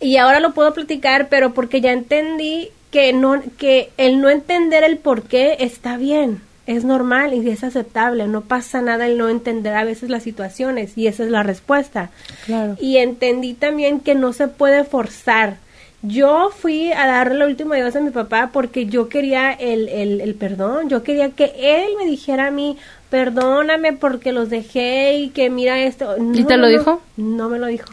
Y 0.00 0.16
ahora 0.16 0.40
lo 0.40 0.52
puedo 0.52 0.72
platicar, 0.74 1.28
pero 1.28 1.54
porque 1.54 1.80
ya 1.80 1.92
entendí 1.92 2.68
que 2.90 3.12
no 3.12 3.42
que 3.58 3.90
el 3.96 4.20
no 4.20 4.30
entender 4.30 4.82
el 4.84 4.98
por 4.98 5.22
qué 5.24 5.56
está 5.60 5.96
bien 5.96 6.40
es 6.66 6.84
normal 6.84 7.32
y 7.32 7.48
es 7.48 7.64
aceptable, 7.64 8.28
no 8.28 8.42
pasa 8.42 8.82
nada 8.82 9.06
el 9.06 9.16
no 9.16 9.30
entender 9.30 9.74
a 9.74 9.84
veces 9.84 10.10
las 10.10 10.22
situaciones 10.22 10.98
y 10.98 11.06
esa 11.06 11.24
es 11.24 11.30
la 11.30 11.42
respuesta. 11.42 12.10
Claro. 12.44 12.76
Y 12.78 12.98
entendí 12.98 13.54
también 13.54 14.00
que 14.00 14.14
no 14.14 14.34
se 14.34 14.48
puede 14.48 14.84
forzar. 14.84 15.56
Yo 16.02 16.50
fui 16.54 16.92
a 16.92 17.06
darle 17.06 17.38
la 17.38 17.46
última 17.46 17.74
adiós 17.74 17.96
a 17.96 18.00
mi 18.00 18.10
papá 18.10 18.50
porque 18.52 18.84
yo 18.84 19.08
quería 19.08 19.50
el, 19.50 19.88
el, 19.88 20.20
el 20.20 20.34
perdón, 20.34 20.90
yo 20.90 21.02
quería 21.02 21.30
que 21.30 21.54
él 21.58 21.88
me 21.98 22.04
dijera 22.04 22.48
a 22.48 22.50
mí, 22.50 22.76
perdóname 23.10 23.92
porque 23.94 24.32
los 24.32 24.50
dejé 24.50 25.14
y 25.16 25.28
que 25.30 25.50
mira 25.50 25.78
esto. 25.80 26.16
¿Y 26.34 26.44
te 26.44 26.56
lo 26.56 26.68
dijo? 26.68 27.00
No 27.16 27.48
me 27.48 27.58
lo 27.58 27.66
dijo. 27.66 27.88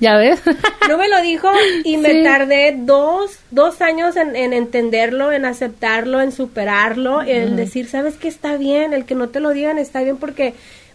¿Ya 0.00 0.16
ves? 0.16 0.40
No 0.88 0.98
me 0.98 1.08
lo 1.08 1.20
dijo 1.22 1.48
y 1.84 1.96
me 1.96 2.10
Sí. 2.10 2.22
tardé 2.24 2.76
dos, 2.76 3.38
dos 3.52 3.80
años 3.80 4.16
en, 4.16 4.34
en 4.34 4.52
entenderlo, 4.52 5.30
en 5.30 5.44
aceptarlo, 5.44 6.20
en 6.20 6.32
superarlo, 6.32 7.22
en 7.22 7.54
decir, 7.56 7.86
sabes 7.88 8.16
que 8.16 8.26
está 8.26 8.56
bien, 8.56 8.92
el 8.94 9.04
que 9.04 9.14
no 9.14 9.28
te 9.28 9.38
lo 9.38 9.50
digan 9.50 9.78
está 9.78 10.02
bien 10.02 10.16
porque, 10.16 10.54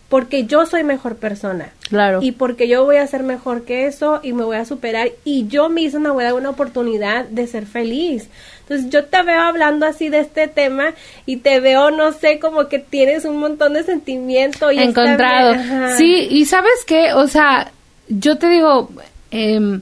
porque 0.09 0.45
yo 0.45 0.65
soy 0.65 0.83
mejor 0.83 1.15
persona. 1.15 1.69
Claro. 1.87 2.19
Y 2.21 2.33
porque 2.33 2.67
yo 2.67 2.83
voy 2.83 2.97
a 2.97 3.07
ser 3.07 3.23
mejor 3.23 3.63
que 3.63 3.85
eso 3.87 4.19
y 4.23 4.33
me 4.33 4.43
voy 4.43 4.57
a 4.57 4.65
superar 4.65 5.09
y 5.23 5.47
yo 5.47 5.69
misma 5.69 5.99
me 6.01 6.09
voy 6.09 6.23
a 6.23 6.27
dar 6.27 6.33
una 6.33 6.49
oportunidad 6.49 7.23
de 7.25 7.47
ser 7.47 7.65
feliz. 7.65 8.27
Entonces 8.69 8.89
yo 8.91 9.05
te 9.05 9.23
veo 9.23 9.39
hablando 9.41 9.85
así 9.85 10.09
de 10.09 10.19
este 10.19 10.47
tema 10.49 10.93
y 11.25 11.37
te 11.37 11.59
veo, 11.61 11.89
no 11.89 12.11
sé, 12.11 12.37
como 12.39 12.67
que 12.67 12.79
tienes 12.79 13.23
un 13.23 13.37
montón 13.37 13.73
de 13.73 13.83
sentimiento 13.83 14.71
y 14.71 14.79
encontrado. 14.79 15.55
Sí, 15.97 16.27
y 16.29 16.45
sabes 16.45 16.83
qué, 16.85 17.13
o 17.13 17.27
sea, 17.27 17.71
yo 18.09 18.37
te 18.37 18.49
digo, 18.49 18.89
em, 19.31 19.79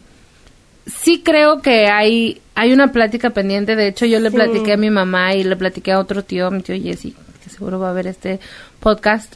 sí 0.85 1.21
creo 1.23 1.61
que 1.61 1.87
hay 1.87 2.41
hay 2.57 2.71
una 2.71 2.93
plática 2.93 3.31
pendiente. 3.31 3.75
De 3.75 3.87
hecho, 3.87 4.05
yo 4.05 4.19
le 4.21 4.29
Sí. 4.29 4.35
platiqué 4.35 4.73
a 4.73 4.77
mi 4.77 4.89
mamá 4.89 5.33
y 5.35 5.43
le 5.43 5.57
platiqué 5.57 5.91
a 5.91 5.99
otro 5.99 6.23
tío, 6.23 6.49
mi 6.51 6.61
tío 6.61 6.75
Jesse, 6.81 7.13
que 7.43 7.49
seguro 7.49 7.79
va 7.79 7.89
a 7.89 7.93
ver 7.93 8.07
este 8.07 8.39
podcast. 8.79 9.33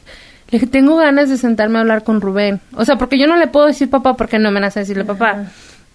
Le 0.50 0.58
dije, 0.58 0.66
tengo 0.66 0.96
ganas 0.96 1.28
de 1.28 1.36
sentarme 1.36 1.76
a 1.76 1.80
hablar 1.82 2.02
con 2.02 2.20
Rubén. 2.22 2.60
O 2.76 2.84
sea, 2.86 2.96
porque 2.96 3.18
yo 3.18 3.26
no 3.26 3.36
le 3.36 3.46
puedo 3.46 3.66
decir 3.66 3.90
papá 3.90 4.16
porque 4.16 4.38
no 4.38 4.50
me 4.50 4.58
nace 4.60 4.80
decirle 4.80 5.04
papá. 5.04 5.52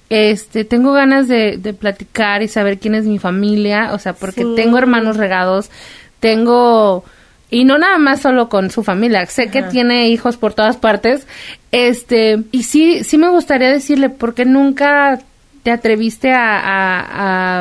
Este, 0.09 0.65
tengo 0.65 0.93
ganas 0.93 1.27
de, 1.27 1.57
de 1.57 1.73
platicar 1.73 2.43
y 2.43 2.47
saber 2.47 2.77
quién 2.77 2.93
es 2.95 3.05
mi 3.05 3.17
familia, 3.19 3.89
o 3.93 3.99
sea, 3.99 4.13
porque 4.13 4.43
Sí. 4.43 4.53
tengo 4.55 4.77
hermanos 4.77 5.17
regados, 5.17 5.71
tengo, 6.19 7.03
y 7.49 7.63
no 7.65 7.77
nada 7.77 7.97
más 7.97 8.21
solo 8.21 8.47
con 8.49 8.69
su 8.69 8.83
familia, 8.83 9.25
sé 9.25 9.49
que 9.49 9.63
tiene 9.63 10.09
hijos 10.09 10.37
por 10.37 10.53
todas 10.53 10.77
partes, 10.77 11.25
este, 11.71 12.39
y 12.51 12.63
sí, 12.63 13.03
sí 13.03 13.17
me 13.17 13.29
gustaría 13.29 13.69
decirle, 13.69 14.09
porque 14.09 14.45
nunca 14.45 15.19
te 15.63 15.71
atreviste 15.71 16.31
a, 16.31 16.59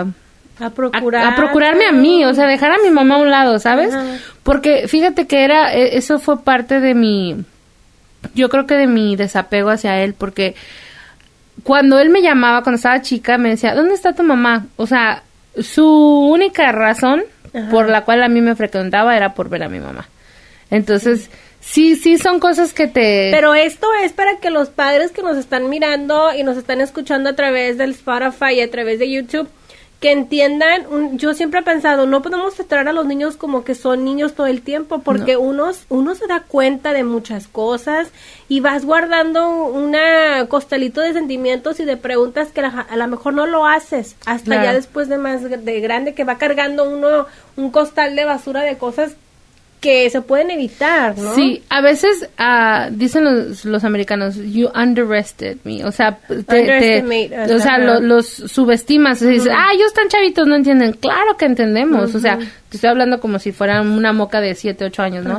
a, 0.01 0.07
a 0.61 0.71
procurar 0.71 1.33
a 1.33 1.37
procurarme 1.37 1.87
a 1.87 1.93
mí, 1.93 2.25
o 2.27 2.35
sea, 2.35 2.47
dejar 2.47 2.73
a 2.73 2.79
mi 2.85 2.91
mamá 2.91 3.15
a 3.17 3.19
un 3.23 3.31
lado, 3.31 3.59
¿sabes? 3.59 3.95
Ajá. 3.95 4.19
Porque 4.43 4.87
fíjate 4.89 5.27
que 5.27 5.45
era, 5.45 5.73
e- 5.75 5.97
eso 5.97 6.19
fue 6.19 6.43
parte 6.45 6.81
de 6.81 6.95
mi, 6.95 7.37
yo 8.35 8.51
creo 8.51 8.67
que 8.67 8.75
de 8.75 8.87
mi 8.87 9.17
desapego 9.17 9.71
hacia 9.71 10.03
él, 10.03 10.13
porque 10.13 10.55
cuando 11.63 11.99
él 11.99 12.11
me 12.11 12.23
llamaba, 12.23 12.63
cuando 12.63 12.77
estaba 12.77 13.01
chica, 13.01 13.39
me 13.39 13.51
decía, 13.51 13.75
¿dónde 13.75 13.95
está 13.95 14.13
tu 14.13 14.23
mamá? 14.23 14.67
O 14.77 14.87
sea, 14.87 15.23
su 15.61 15.87
única 15.87 16.73
razón 16.73 17.23
Ajá. 17.53 17.71
por 17.71 17.89
la 17.89 18.05
cual 18.05 18.23
a 18.23 18.29
mí 18.29 18.41
me 18.41 18.57
frecuentaba 18.57 19.17
era 19.17 19.35
por 19.35 19.49
ver 19.49 19.63
a 19.63 19.69
mi 19.69 19.79
mamá. 19.79 20.09
Entonces, 20.71 21.31
sí, 21.61 21.95
sí 21.97 22.19
son 22.19 22.41
cosas 22.41 22.73
que 22.73 22.89
te... 22.89 23.31
Pero 23.33 23.55
esto 23.55 23.87
es 24.03 24.13
para 24.13 24.39
que 24.39 24.51
los 24.51 24.71
padres 24.71 25.13
que 25.13 25.23
nos 25.23 25.37
están 25.37 25.69
mirando 25.71 26.35
y 26.35 26.43
nos 26.43 26.57
están 26.57 26.81
escuchando 26.81 27.31
a 27.31 27.37
través 27.37 27.79
del 27.79 27.91
Spotify 27.91 28.55
y 28.55 28.61
a 28.61 28.71
través 28.71 28.99
de 28.99 29.11
YouTube, 29.11 29.49
que 30.05 30.13
entiendan, 30.13 30.87
un- 30.91 31.17
yo 31.17 31.33
siempre 31.33 31.61
he 31.61 31.63
pensado, 31.63 32.05
no 32.07 32.21
podemos 32.21 32.55
tratar 32.57 32.87
a 32.87 32.93
los 32.93 33.07
niños 33.07 33.37
como 33.39 33.65
que 33.65 33.75
son 33.75 34.05
niños 34.05 34.35
todo 34.35 34.47
el 34.49 34.61
tiempo, 34.61 34.99
porque 34.99 35.39
unos, 35.39 35.87
uno 35.89 36.15
se 36.15 36.27
da 36.27 36.41
cuenta 36.47 36.93
de 36.93 37.05
muchas 37.05 37.49
cosas 37.49 38.09
y 38.47 38.61
vas 38.61 38.85
guardando 38.85 39.49
una 39.65 40.47
costalito 40.51 41.01
de 41.01 41.15
sentimientos 41.15 41.81
y 41.81 41.87
de 41.87 41.97
preguntas 41.97 42.49
que 42.53 42.61
la- 42.61 42.87
a 42.91 42.97
lo 42.97 43.09
mejor 43.09 43.33
no 43.33 43.47
lo 43.47 43.65
haces 43.67 44.17
hasta 44.27 44.45
Claro. 44.45 44.65
ya 44.65 44.73
después 44.75 45.09
de 45.09 45.17
más 45.17 45.43
de 45.43 45.81
grande 45.81 46.13
que 46.13 46.25
va 46.25 46.37
cargando 46.37 46.85
uno 46.87 47.25
un 47.57 47.71
costal 47.71 48.15
de 48.15 48.27
basura 48.27 48.61
de 48.61 48.77
cosas 48.77 49.17
que 49.85 50.09
se 50.11 50.23
pueden 50.23 50.51
evitar, 50.51 51.17
¿no? 51.19 51.35
Sí, 51.35 51.63
a 51.69 51.81
veces 51.83 52.29
ah, 52.39 52.89
dicen 52.91 53.25
los, 53.25 53.65
los 53.65 53.85
americanos, 53.85 54.37
you 54.37 54.69
underestimate 54.75 55.59
me, 55.65 55.85
o 55.85 55.93
sea, 55.93 56.19
te, 56.27 57.03
o 57.55 57.59
sea, 57.61 57.79
lo- 57.79 58.01
los 58.01 58.27
subestimas, 58.27 59.19
o 59.19 59.25
sea, 59.25 59.31
dices, 59.31 59.53
ah, 59.55 59.69
ellos 59.75 59.89
están 59.89 60.09
chavitos, 60.09 60.47
no 60.47 60.57
entienden, 60.57 60.93
claro 60.93 61.37
que 61.37 61.45
entendemos, 61.45 62.15
o 62.15 62.19
sea, 62.19 62.39
te 62.69 62.77
estoy 62.77 62.91
hablando 62.91 63.21
como 63.21 63.39
si 63.39 63.53
fueran 63.53 63.89
una 63.91 64.13
moca 64.13 64.41
de 64.41 64.55
7, 64.55 64.85
8 64.87 65.03
años, 65.03 65.25
¿no? 65.25 65.39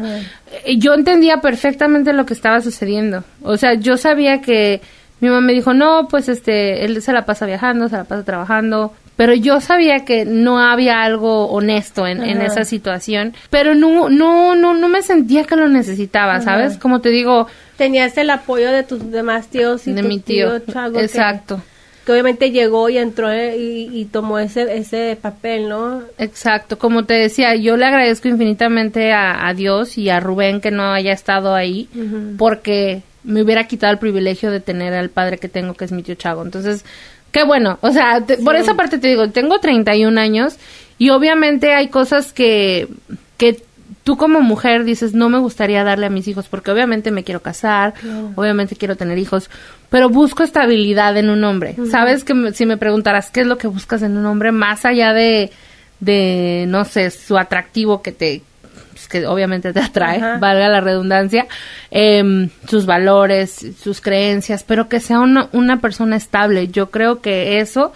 Eh, 0.65 0.77
Yo 0.77 0.93
entendía 0.93 1.41
perfectamente 1.41 2.13
lo 2.13 2.25
que 2.25 2.33
estaba 2.33 2.61
sucediendo, 2.61 3.23
o 3.41 3.57
sea, 3.57 3.73
yo 3.73 3.97
sabía 3.97 4.41
que 4.41 4.81
mi 5.21 5.29
mamá 5.29 5.41
me 5.41 5.53
dijo, 5.53 5.73
no, 5.73 6.07
pues 6.09 6.29
este, 6.29 6.85
él 6.85 7.01
se 7.01 7.13
la 7.13 7.25
pasa 7.25 7.45
viajando, 7.45 7.89
se 7.89 7.95
la 7.97 8.03
pasa 8.03 8.23
trabajando, 8.23 8.93
pero 9.15 9.33
yo 9.33 9.61
sabía 9.61 10.05
que 10.05 10.25
no 10.25 10.59
había 10.59 11.03
algo 11.03 11.45
honesto 11.45 12.05
en, 12.07 12.23
en 12.23 12.41
esa 12.41 12.65
situación, 12.65 13.33
pero 13.49 13.75
no, 13.75 14.09
no, 14.09 14.55
no, 14.55 14.73
no 14.73 14.87
me 14.89 15.01
sentía 15.01 15.45
que 15.45 15.55
lo 15.55 15.69
necesitaba, 15.69 16.41
¿sabes? 16.41 16.77
Como 16.77 17.01
te 17.01 17.09
digo, 17.09 17.47
Tenías 17.77 18.17
el 18.17 18.29
apoyo 18.29 18.71
de 18.71 18.83
tus 18.83 19.11
demás 19.11 19.47
tíos 19.47 19.85
y 19.87 19.93
de 19.93 20.01
tu 20.01 20.07
mi 20.07 20.19
tío, 20.19 20.59
Chago, 20.59 20.99
exacto. 20.99 21.61
Que, 22.05 22.11
obviamente 22.13 22.51
llegó 22.51 22.87
y 22.87 22.97
entró 22.97 23.31
eh, 23.31 23.57
y, 23.57 23.89
y 23.91 24.05
tomó 24.05 24.39
ese 24.39 24.77
ese 24.77 25.17
papel, 25.21 25.67
¿no? 25.67 26.03
Exacto, 26.17 26.77
como 26.77 27.03
te 27.03 27.15
decía, 27.15 27.55
yo 27.55 27.75
le 27.75 27.85
agradezco 27.85 28.29
infinitamente 28.29 29.11
a, 29.11 29.47
a 29.47 29.53
Dios 29.53 29.97
y 29.97 30.09
a 30.09 30.19
Rubén 30.21 30.61
que 30.61 30.71
no 30.71 30.93
haya 30.93 31.11
estado 31.11 31.53
ahí, 31.53 31.89
porque 32.37 33.01
me 33.25 33.41
hubiera 33.41 33.67
quitado 33.67 33.91
el 33.91 33.99
privilegio 33.99 34.51
de 34.51 34.61
tener 34.61 34.93
al 34.93 35.09
padre 35.09 35.37
que 35.37 35.49
tengo, 35.49 35.73
que 35.73 35.85
es 35.85 35.91
mi 35.91 36.03
tío 36.03 36.15
Chago. 36.15 36.43
Entonces, 36.43 36.85
qué 37.35 37.43
bueno, 37.43 37.77
o 37.81 37.91
sea, 37.91 38.21
te- 38.21 38.37
por 38.37 38.55
esa 38.55 38.75
parte 38.75 38.97
te 38.97 39.09
digo, 39.09 39.29
tengo 39.29 39.59
31 39.59 40.17
años 40.17 40.55
y 40.97 41.09
obviamente 41.09 41.73
hay 41.73 41.89
cosas 41.89 42.31
que, 42.31 42.87
que 43.37 43.61
tú 44.05 44.15
como 44.15 44.39
mujer 44.39 44.85
dices, 44.85 45.13
no 45.13 45.27
me 45.29 45.39
gustaría 45.39 45.83
darle 45.83 46.05
a 46.05 46.09
mis 46.09 46.27
hijos, 46.29 46.47
porque 46.47 46.71
obviamente 46.71 47.11
me 47.11 47.25
quiero 47.25 47.41
casar, 47.41 47.93
obviamente 48.35 48.77
quiero 48.77 48.95
tener 48.95 49.17
hijos, 49.17 49.49
pero 49.89 50.07
busco 50.09 50.43
estabilidad 50.43 51.17
en 51.17 51.29
un 51.29 51.43
hombre. 51.43 51.75
Sabes 51.91 52.23
que 52.23 52.33
me- 52.33 52.53
si 52.53 52.65
me 52.65 52.77
preguntaras 52.77 53.29
qué 53.31 53.41
es 53.41 53.47
lo 53.47 53.57
que 53.57 53.67
buscas 53.67 54.01
en 54.01 54.15
un 54.15 54.25
hombre, 54.27 54.53
más 54.53 54.85
allá 54.85 55.11
de, 55.11 55.51
de 55.99 56.65
no 56.69 56.85
sé, 56.85 57.11
su 57.11 57.37
atractivo 57.37 58.01
que 58.01 58.11
te 58.13 58.41
pues, 58.95 59.09
que 59.09 59.27
obviamente 59.27 59.73
te 59.73 59.81
atrae, 59.81 60.17
Ajá. 60.17 60.37
valga 60.37 60.69
la 60.69 60.79
redundancia, 60.79 61.47
em, 61.91 62.49
sus 62.65 62.85
valores, 62.85 63.73
sus 63.77 63.99
creencias, 63.99 64.63
pero 64.63 64.87
que 64.87 65.01
sea 65.01 65.19
una, 65.19 65.49
una 65.51 65.81
persona 65.81 66.15
estable. 66.15 66.69
Yo 66.69 66.91
creo 66.91 67.19
que 67.19 67.59
eso, 67.59 67.91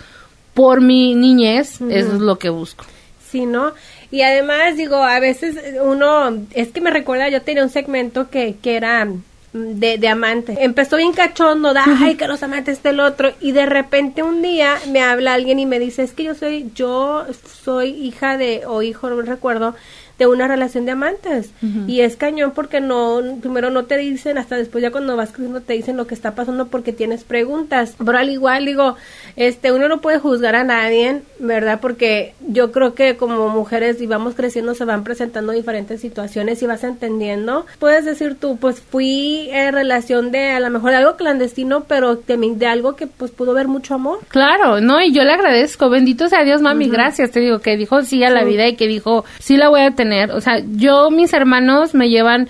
por 0.54 0.82
mi 0.82 1.16
niñez, 1.16 1.80
eso 1.80 2.14
es 2.16 2.20
lo 2.20 2.38
que 2.38 2.50
busco. 2.50 2.84
Sí, 3.32 3.46
¿no? 3.46 3.72
Y 4.12 4.24
además, 4.24 4.76
digo, 4.76 4.98
a 4.98 5.22
veces 5.22 5.56
uno, 5.82 6.38
es 6.54 6.68
que 6.70 6.82
me 6.82 6.92
recuerda, 6.92 7.30
yo 7.30 7.44
tenía 7.44 7.64
un 7.64 7.70
segmento 7.70 8.30
que, 8.30 8.58
que 8.62 8.76
era 8.76 9.06
mm, 9.06 9.20
de, 9.54 9.98
de 9.98 10.08
amantes. 10.10 10.58
Empezó 10.60 10.98
bien 10.98 11.14
cachondo, 11.14 11.74
de, 11.74 11.80
ay, 11.80 12.16
que 12.16 12.28
los 12.28 12.44
amantes 12.44 12.84
del 12.84 13.00
otro, 13.00 13.32
y 13.40 13.54
de 13.54 13.66
repente 13.66 14.22
un 14.22 14.42
día 14.42 14.76
me 14.92 15.02
habla 15.02 15.36
alguien 15.36 15.60
y 15.60 15.66
me 15.66 15.80
dice, 15.80 16.04
es 16.04 16.12
que 16.12 16.26
yo 16.26 16.36
soy, 16.36 16.72
yo 16.76 17.26
soy 17.64 17.92
hija 17.92 18.38
de, 18.38 18.64
o 18.68 18.82
hijo, 18.82 19.10
no 19.10 19.22
recuerdo, 19.22 19.76
de 20.20 20.28
una 20.28 20.48
relación 20.48 20.86
de 20.86 20.92
amantes. 20.92 21.52
Y 21.88 22.02
es 22.02 22.18
cañón 22.18 22.52
porque 22.54 22.82
no, 22.82 23.22
primero 23.42 23.70
no 23.72 23.86
te 23.86 23.98
dicen, 23.98 24.38
hasta 24.38 24.58
después 24.58 24.82
ya 24.82 24.92
cuando 24.92 25.16
vas 25.16 25.30
creciendo 25.30 25.62
te 25.62 25.74
dicen 25.74 25.98
lo 25.98 26.06
que 26.06 26.14
está 26.14 26.36
pasando 26.36 26.68
porque 26.68 26.94
tienes 26.94 27.24
preguntas. 27.24 27.96
Pero 27.98 28.18
al 28.18 28.30
igual 28.30 28.66
digo, 28.66 28.96
este, 29.38 29.72
uno 29.72 29.88
no 29.88 30.02
puede 30.02 30.20
juzgar 30.20 30.56
a 30.56 30.64
nadie, 30.66 31.22
¿verdad? 31.40 31.80
Porque 31.82 32.34
yo 32.48 32.72
creo 32.72 32.94
que 32.94 33.16
como 33.16 33.48
mujeres 33.50 34.02
y 34.02 34.08
vamos 34.08 34.36
creciendo 34.36 34.76
se 34.76 34.86
van 34.86 35.06
presentando 35.06 35.54
diferentes 35.54 36.02
situaciones 36.02 36.62
y 36.62 36.68
vas 36.68 36.84
entendiendo. 36.84 37.66
Puedes 37.80 38.04
decir 38.04 38.36
tú, 38.40 38.58
pues 38.58 38.82
fui 38.82 39.50
en 39.52 39.74
relación 39.74 40.32
de 40.32 40.52
a 40.52 40.60
lo 40.60 40.70
mejor 40.70 40.92
de 40.92 40.98
algo 40.98 41.16
clandestino, 41.16 41.86
pero 41.86 42.18
también 42.18 42.60
de 42.60 42.68
algo 42.68 42.98
que 42.98 43.08
pues 43.08 43.32
pudo 43.32 43.52
haber 43.52 43.70
mucho 43.70 43.94
amor. 43.94 44.20
Claro, 44.28 44.82
no, 44.82 45.02
y 45.02 45.14
yo 45.14 45.24
le 45.24 45.32
agradezco, 45.32 45.90
bendito 45.90 46.28
sea 46.28 46.44
Dios, 46.44 46.62
mami, 46.62 46.90
gracias, 46.90 47.32
te 47.32 47.40
digo, 47.40 47.60
que 47.60 47.78
dijo 47.78 48.02
sí 48.02 48.24
a 48.24 48.30
la 48.30 48.44
vida 48.44 48.68
y 48.68 48.76
que 48.76 48.88
dijo, 48.88 49.24
sí 49.40 49.56
la 49.56 49.70
voy 49.70 49.82
a 49.82 49.92
tener, 49.92 50.09
o 50.32 50.42
sea, 50.42 50.62
yo, 50.76 51.10
mis 51.12 51.34
hermanos 51.34 51.94
me 51.94 52.10
llevan 52.10 52.50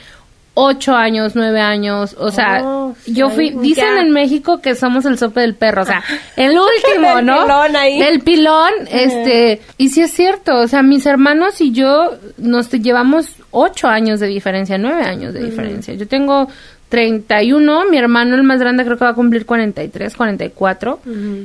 ocho 0.54 0.94
años, 0.94 1.34
nueve 1.36 1.62
años, 1.62 2.16
o 2.20 2.32
sea, 2.32 2.62
Oh, 2.64 2.96
yo 3.08 3.30
fui, 3.30 3.52
dicen 3.52 3.96
ya. 3.96 4.02
en 4.02 4.12
México 4.12 4.60
que 4.62 4.76
somos 4.76 5.06
el 5.06 5.18
sope 5.18 5.40
del 5.42 5.56
perro, 5.56 5.84
o 5.84 5.86
sea, 5.86 6.04
el 6.36 6.58
último, 6.58 7.22
¿no? 7.22 7.44
pilón 7.44 7.76
ahí. 7.76 8.02
El 8.02 8.20
pilón, 8.22 8.72
este, 8.92 9.62
y 9.78 9.90
sí 9.90 10.02
es 10.02 10.12
cierto, 10.12 10.60
o 10.60 10.68
sea, 10.68 10.82
mis 10.84 11.06
hermanos 11.06 11.62
y 11.62 11.72
yo 11.72 12.16
nos 12.38 12.70
llevamos 12.72 13.28
ocho 13.52 13.88
años 13.88 14.20
de 14.20 14.28
diferencia, 14.28 14.78
nueve 14.78 15.04
años 15.04 15.34
de 15.34 15.44
diferencia, 15.44 15.94
yo 15.94 16.08
tengo 16.08 16.50
31, 16.90 17.86
mi 17.90 17.98
hermano 17.98 18.36
el 18.36 18.44
más 18.44 18.60
grande 18.60 18.84
creo 18.84 18.98
que 18.98 19.04
va 19.06 19.12
a 19.12 19.16
cumplir 19.16 19.46
43, 19.46 20.16
44. 20.16 21.00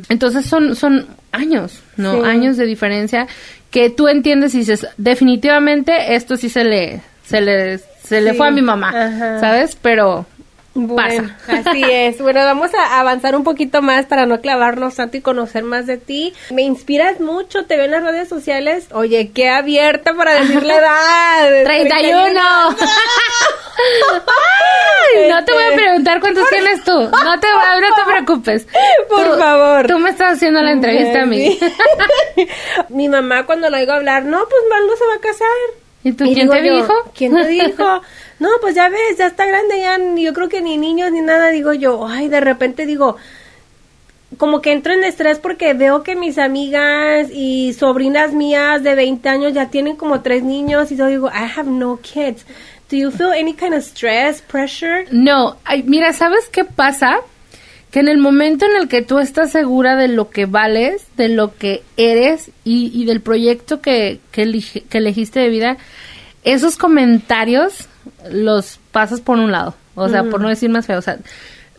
Entonces 0.08 0.46
son 0.46 0.74
son 0.74 1.06
años, 1.32 1.82
¿no? 1.96 2.12
Sí. 2.22 2.28
Años 2.28 2.56
de 2.56 2.64
diferencia 2.66 3.26
que 3.70 3.90
tú 3.90 4.08
entiendes 4.08 4.54
y 4.54 4.58
dices, 4.58 4.86
definitivamente 4.96 6.14
esto 6.14 6.36
sí 6.36 6.48
se 6.48 6.64
le 6.64 7.00
se 7.24 7.40
le 7.40 7.78
se 7.78 8.20
le 8.20 8.32
Sí. 8.32 8.36
fue 8.36 8.48
a 8.48 8.50
mi 8.50 8.62
mamá, 8.62 8.88
Ajá. 8.90 9.40
¿sabes? 9.40 9.76
Pero 9.80 10.26
Bueno, 10.76 11.30
pasa. 11.46 11.60
así 11.70 11.82
es. 11.88 12.18
Bueno, 12.20 12.40
vamos 12.40 12.74
a 12.74 12.98
avanzar 12.98 13.36
un 13.36 13.44
poquito 13.44 13.80
más 13.80 14.06
para 14.06 14.26
no 14.26 14.40
clavarnos 14.40 14.96
tanto 14.96 15.16
y 15.16 15.20
conocer 15.20 15.62
más 15.62 15.86
de 15.86 15.98
ti. 15.98 16.34
Me 16.50 16.62
inspiras 16.62 17.20
mucho, 17.20 17.64
te 17.64 17.76
veo 17.76 17.84
en 17.84 17.92
las 17.92 18.02
redes 18.02 18.28
sociales. 18.28 18.88
Oye, 18.92 19.30
qué 19.32 19.48
abierta 19.50 20.14
para 20.14 20.34
decir 20.34 20.62
la 20.64 20.76
edad. 20.78 21.64
31. 21.64 22.40
Ay, 23.76 25.30
no 25.30 25.44
te 25.44 25.52
voy 25.52 25.62
a 25.62 25.68
Este, 25.68 25.80
preguntar 25.82 26.20
cuántos 26.20 26.48
tienes 26.50 26.82
tú. 26.84 26.92
No 26.92 27.40
te, 27.40 27.46
no 27.48 27.94
te 27.94 28.10
preocupes. 28.10 28.66
Por 29.08 29.24
Tú- 29.32 29.38
favor. 29.38 29.86
Tú 29.86 29.98
me 29.98 30.10
estás 30.10 30.34
haciendo 30.34 30.60
la 30.62 30.72
entrevista 30.72 31.22
a 31.22 31.26
mí. 31.26 31.58
Mi 32.88 33.08
mamá 33.08 33.46
cuando 33.46 33.68
la 33.70 33.78
oigo 33.78 33.92
hablar, 33.92 34.24
no, 34.24 34.38
pues 34.38 34.62
Maldo 34.70 34.96
se 34.96 35.04
va 35.06 35.14
a 35.14 35.20
casar. 35.20 35.46
¿Y 36.02 36.12
tú 36.12 36.24
Y 36.24 36.34
quién 36.34 36.50
te 36.50 36.64
yo, 36.66 36.74
dijo? 36.76 36.92
¿Quién 37.16 37.34
te 37.34 37.46
dijo? 37.48 38.02
No, 38.38 38.48
pues 38.60 38.74
ya 38.74 38.88
ves, 38.88 39.18
ya 39.18 39.26
está 39.26 39.46
grande, 39.46 39.80
ya 39.80 39.98
yo 40.16 40.32
creo 40.32 40.48
que 40.48 40.60
ni 40.60 40.76
niños 40.76 41.12
ni 41.12 41.20
nada, 41.20 41.50
digo 41.50 41.72
yo, 41.72 42.06
ay, 42.06 42.28
de 42.28 42.40
repente 42.40 42.84
digo, 42.84 43.16
como 44.36 44.60
que 44.60 44.72
entro 44.72 44.92
en 44.92 45.04
estrés 45.04 45.38
porque 45.38 45.74
veo 45.74 46.02
que 46.02 46.16
mis 46.16 46.38
amigas 46.38 47.28
y 47.32 47.72
sobrinas 47.74 48.32
mías 48.32 48.82
de 48.82 48.94
20 48.94 49.28
años 49.28 49.52
ya 49.52 49.70
tienen 49.70 49.96
como 49.96 50.22
tres 50.22 50.42
niños 50.42 50.90
y 50.90 50.96
yo 50.96 51.06
digo, 51.06 51.28
I 51.28 51.50
have 51.56 51.70
no 51.70 51.98
kids. 52.00 52.44
Do 52.90 52.96
you 52.96 53.10
feel 53.10 53.32
any 53.32 53.54
kind 53.54 53.74
of 53.74 53.82
stress, 53.82 54.42
pressure? 54.42 55.06
No, 55.10 55.56
ay, 55.64 55.82
mira, 55.84 56.12
¿sabes 56.12 56.48
qué 56.50 56.64
pasa? 56.64 57.20
Que 57.90 58.00
en 58.00 58.08
el 58.08 58.18
momento 58.18 58.66
en 58.66 58.76
el 58.76 58.88
que 58.88 59.02
tú 59.02 59.20
estás 59.20 59.52
segura 59.52 59.96
de 59.96 60.08
lo 60.08 60.30
que 60.30 60.46
vales, 60.46 61.06
de 61.16 61.28
lo 61.28 61.56
que 61.56 61.82
eres 61.96 62.50
y, 62.64 62.90
y 62.92 63.04
del 63.04 63.20
proyecto 63.20 63.80
que, 63.80 64.20
que 64.32 64.42
elegiste 64.42 65.40
de 65.40 65.48
vida, 65.48 65.76
esos 66.42 66.76
comentarios 66.76 67.88
los 68.30 68.78
pasas 68.92 69.20
por 69.20 69.38
un 69.38 69.52
lado. 69.52 69.74
O 69.94 70.08
sea, 70.08 70.24
por 70.24 70.40
no 70.40 70.48
decir 70.48 70.70
más 70.70 70.86
feo. 70.86 70.98
O 70.98 71.02
sea, 71.02 71.18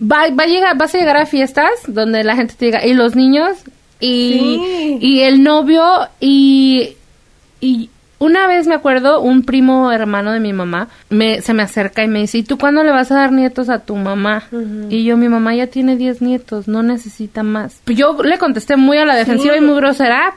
va, 0.02 0.30
va 0.30 0.44
a 0.44 0.48
llegar, 0.48 0.78
vas 0.78 0.96
a 0.96 0.98
llegar 0.98 1.18
a 1.18 1.26
fiestas 1.26 1.70
donde 1.88 2.24
la 2.24 2.36
gente 2.36 2.56
te 2.58 2.66
diga, 2.66 2.86
y 2.86 2.94
los 2.94 3.16
niños, 3.16 3.58
y, 4.00 4.40
Sí. 4.40 4.98
y 5.02 5.20
el 5.22 5.44
novio, 5.44 5.84
y, 6.20 6.96
y 7.62 7.90
una 8.18 8.48
vez 8.48 8.68
me 8.68 8.76
acuerdo, 8.76 9.20
un 9.20 9.44
primo 9.44 9.92
hermano 9.92 10.32
de 10.32 10.40
mi 10.40 10.54
mamá 10.54 10.88
me, 11.10 11.42
se 11.42 11.54
me 11.54 11.64
acerca 11.64 12.04
y 12.04 12.08
me 12.08 12.20
dice, 12.20 12.38
¿y 12.38 12.44
tú 12.44 12.58
cuándo 12.58 12.84
le 12.84 12.92
vas 12.92 13.12
a 13.12 13.16
dar 13.16 13.32
nietos 13.34 13.68
a 13.70 13.80
tu 13.80 13.96
mamá? 13.98 14.44
Y 14.90 15.04
yo, 15.04 15.18
mi 15.18 15.28
mamá 15.28 15.54
ya 15.56 15.68
tiene 15.68 15.98
10 15.98 16.22
nietos, 16.22 16.68
no 16.70 16.82
necesita 16.84 17.44
más. 17.44 17.82
Yo 17.88 18.16
le 18.24 18.38
contesté 18.38 18.78
muy 18.78 18.98
a 18.98 19.06
la 19.06 19.16
defensiva 19.16 19.58
y 19.58 19.62
muy 19.62 19.76
grosera, 19.76 20.36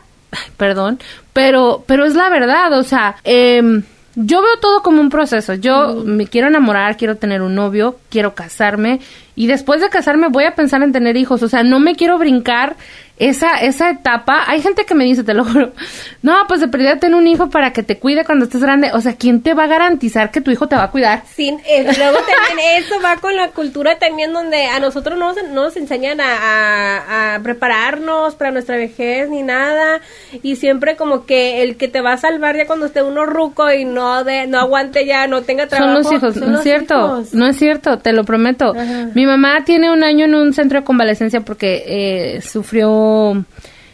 perdón, 0.56 0.98
pero, 1.32 1.84
pero 1.86 2.04
es 2.04 2.14
la 2.16 2.28
verdad, 2.30 2.72
o 2.76 2.82
sea, 2.82 3.16
em, 3.22 3.84
yo 4.20 4.42
veo 4.42 4.58
todo 4.60 4.82
como 4.82 5.00
un 5.00 5.10
proceso. 5.10 5.54
Yo 5.54 6.02
me 6.04 6.26
quiero 6.26 6.48
enamorar, 6.48 6.96
quiero 6.96 7.16
tener 7.16 7.40
un 7.40 7.54
novio, 7.54 7.98
quiero 8.08 8.34
casarme 8.34 9.00
y 9.38 9.46
después 9.46 9.80
de 9.80 9.88
casarme 9.88 10.26
voy 10.28 10.44
a 10.44 10.54
pensar 10.56 10.82
en 10.82 10.90
tener 10.92 11.16
hijos. 11.16 11.42
O 11.44 11.48
sea, 11.48 11.62
no 11.62 11.78
me 11.78 11.94
quiero 11.94 12.18
brincar 12.18 12.74
esa 13.20 13.56
esa 13.60 13.90
etapa. 13.90 14.44
Hay 14.46 14.60
gente 14.62 14.84
que 14.84 14.94
me 14.94 15.04
dice, 15.04 15.22
te 15.24 15.34
lo 15.34 15.44
juro, 15.44 15.72
no, 16.22 16.34
pues 16.48 16.60
de 16.60 16.66
perdida 16.68 16.96
ten 16.98 17.14
un 17.14 17.26
hijo 17.26 17.48
para 17.50 17.72
que 17.72 17.82
te 17.82 17.98
cuide 17.98 18.24
cuando 18.24 18.44
estés 18.46 18.62
grande. 18.62 18.90
O 18.94 19.00
sea, 19.00 19.14
¿quién 19.14 19.40
te 19.42 19.54
va 19.54 19.64
a 19.64 19.66
garantizar 19.68 20.30
que 20.32 20.40
tu 20.40 20.50
hijo 20.50 20.66
te 20.68 20.74
va 20.76 20.84
a 20.84 20.90
cuidar? 20.90 21.22
Sin, 21.34 21.58
eh, 21.68 21.84
luego 21.84 22.18
también 22.18 22.58
eso 22.84 22.96
va 23.04 23.16
con 23.16 23.34
la 23.36 23.48
cultura 23.48 23.98
también 23.98 24.32
donde 24.32 24.66
a 24.66 24.80
nosotros 24.80 25.16
no 25.18 25.32
nos, 25.32 25.42
no 25.50 25.62
nos 25.64 25.76
enseñan 25.76 26.20
a, 26.20 26.24
a- 26.36 27.34
a 27.36 27.40
prepararnos 27.42 28.34
para 28.34 28.50
nuestra 28.50 28.76
vejez 28.76 29.28
ni 29.30 29.42
nada 29.42 30.00
y 30.42 30.56
siempre 30.56 30.96
como 30.96 31.26
que 31.26 31.62
el 31.62 31.76
que 31.76 31.88
te 31.88 32.00
va 32.00 32.12
a 32.12 32.16
salvar 32.18 32.56
ya 32.56 32.66
cuando 32.66 32.86
esté 32.86 33.02
uno 33.02 33.26
ruco 33.26 33.70
y 33.72 33.84
no 33.84 34.24
de, 34.24 34.46
no 34.46 34.58
aguante 34.58 35.06
ya, 35.06 35.26
no 35.26 35.42
tenga 35.42 35.66
trabajo. 35.66 36.02
Son 36.02 36.02
los 36.04 36.12
hijos, 36.12 36.34
son 36.34 36.52
no 36.52 36.58
es 36.58 36.62
cierto, 36.64 36.94
hijos. 36.94 37.34
no 37.34 37.46
es 37.46 37.56
cierto, 37.56 37.98
te 37.98 38.12
lo 38.12 38.24
prometo. 38.24 38.72
Ajá. 38.76 39.08
Mi 39.14 39.26
mamá 39.28 39.64
tiene 39.64 39.92
un 39.92 40.02
año 40.02 40.24
en 40.24 40.34
un 40.34 40.52
centro 40.52 40.80
de 40.80 40.84
convalecencia 40.84 41.42
porque 41.42 41.84
eh, 41.86 42.40
sufrió, 42.42 43.44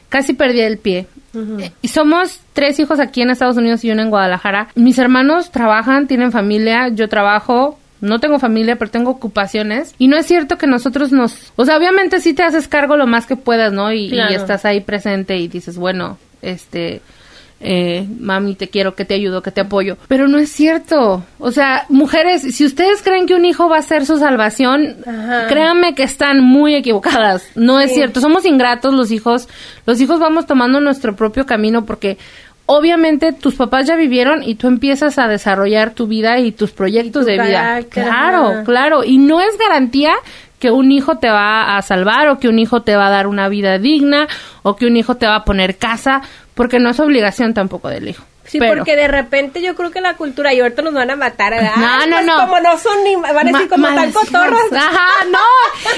casi 0.09 0.33
perdió 0.33 0.67
el 0.67 0.79
pie. 0.79 1.07
Eh, 1.35 1.73
Y 1.83 1.89
somos 1.89 2.41
tres 2.53 2.79
hijos 2.79 3.01
aquí 3.01 3.21
en 3.21 3.31
Estados 3.31 3.57
Unidos 3.57 3.85
y 3.85 3.91
uno 3.91 4.03
en 4.03 4.11
Guadalajara. 4.11 4.69
Mis 4.77 4.99
hermanos 4.99 5.51
trabajan, 5.51 6.07
tienen 6.07 6.33
familia, 6.33 6.89
yo 6.89 7.09
trabajo. 7.09 7.79
No 8.01 8.21
tengo 8.21 8.39
familia, 8.39 8.77
pero 8.77 8.91
tengo 8.91 9.11
ocupaciones. 9.11 9.95
Y 9.99 10.09
no 10.09 10.17
es 10.17 10.27
cierto 10.27 10.59
que 10.59 10.67
nosotros 10.67 11.11
nos... 11.11 11.53
O 11.57 11.65
sea, 11.65 11.77
obviamente 11.77 12.21
sí 12.21 12.35
te 12.35 12.43
haces 12.43 12.69
cargo 12.69 12.97
lo 12.97 13.07
más 13.07 13.27
que 13.27 13.37
puedas, 13.37 13.73
¿no? 13.73 13.93
Y, 13.93 14.11
y 14.31 14.35
estás 14.35 14.65
ahí 14.67 14.81
presente 14.81 15.39
y 15.39 15.49
dices, 15.49 15.77
bueno, 15.79 16.19
este 16.43 17.01
eh, 17.67 18.07
mami, 18.21 18.55
te 18.55 18.69
quiero, 18.69 18.95
que 18.95 19.05
te 19.05 19.15
ayudo, 19.15 19.43
que 19.43 19.51
te 19.51 19.63
apoyo. 19.63 19.97
Pero 20.07 20.29
no 20.29 20.39
es 20.39 20.51
cierto. 20.53 21.25
O 21.39 21.51
sea, 21.51 21.87
mujeres, 21.89 22.43
si 22.43 22.65
ustedes 22.65 23.03
creen 23.03 23.27
que 23.27 23.35
un 23.35 23.45
hijo 23.45 23.69
va 23.69 23.79
a 23.79 23.83
ser 23.83 24.05
su 24.05 24.19
salvación, 24.19 24.97
Ajá. 25.07 25.47
créanme 25.49 25.95
que 25.95 26.03
están 26.03 26.45
muy 26.45 26.75
equivocadas. 26.75 27.43
No 27.55 27.81
es 27.81 27.95
cierto. 27.95 28.21
Somos 28.21 28.45
ingratos 28.45 28.93
los 28.93 29.11
hijos. 29.11 29.49
Los 29.87 30.01
hijos 30.01 30.21
vamos 30.21 30.47
tomando 30.47 30.81
nuestro 30.81 31.17
propio 31.17 31.47
camino 31.47 31.87
porque 31.87 32.19
obviamente 32.67 33.33
tus 33.33 33.55
papás 33.55 33.87
ya 33.87 33.97
vivieron 33.97 34.43
y 34.43 34.57
tú 34.57 34.69
empiezas 34.69 35.19
a 35.19 35.29
desarrollar 35.29 35.95
tu 35.95 36.07
vida 36.07 36.39
y 36.41 36.53
tus 36.53 36.71
proyectos 36.73 37.23
Y 37.23 37.25
tu 37.25 37.31
de 37.31 37.47
vida. 37.47 37.81
Claro, 37.89 38.63
claro. 38.65 39.05
Y 39.05 39.19
no 39.19 39.41
es 39.41 39.57
garantía 39.59 40.13
que 40.59 40.71
un 40.71 40.93
hijo 40.93 41.19
te 41.19 41.29
va 41.29 41.77
a 41.77 41.83
salvar 41.83 42.29
o 42.29 42.39
que 42.39 42.49
un 42.49 42.59
hijo 42.59 42.83
te 42.83 42.97
va 42.97 43.09
a 43.09 43.11
dar 43.11 43.27
una 43.27 43.49
vida 43.49 43.79
digna 43.79 44.29
o 44.63 44.77
que 44.77 44.87
un 44.87 44.97
hijo 44.97 45.17
te 45.17 45.27
va 45.27 45.37
a 45.37 45.45
poner 45.45 45.77
casa, 45.77 46.23
porque 46.55 46.79
no 46.79 46.91
es 46.91 47.01
obligación 47.01 47.53
tampoco 47.55 47.89
del 47.89 48.09
hijo. 48.09 48.25
Sí, 48.47 48.59
Pero- 48.59 48.75
porque 48.77 48.95
de 48.95 49.09
repente 49.09 49.63
yo 49.63 49.75
creo 49.75 49.91
que 49.91 50.03
la 50.03 50.19
cultura, 50.19 50.53
y 50.53 50.61
ahorita 50.61 50.83
nos 50.83 50.93
van 50.93 51.11
a 51.11 51.17
matar, 51.17 51.55
¿verdad? 51.55 51.73
No, 51.79 52.07
no, 52.07 52.17
pues 52.17 52.27
no. 52.27 52.37
Como 52.41 52.61
no 52.61 52.79
son 52.79 53.03
ni, 53.03 53.17
van 53.17 53.39
a 53.49 53.53
decir 53.53 53.69
como 53.71 53.87
tan 53.87 54.13
cotorras. 54.13 54.73
Ajá, 54.73 55.25
no. 55.31 55.39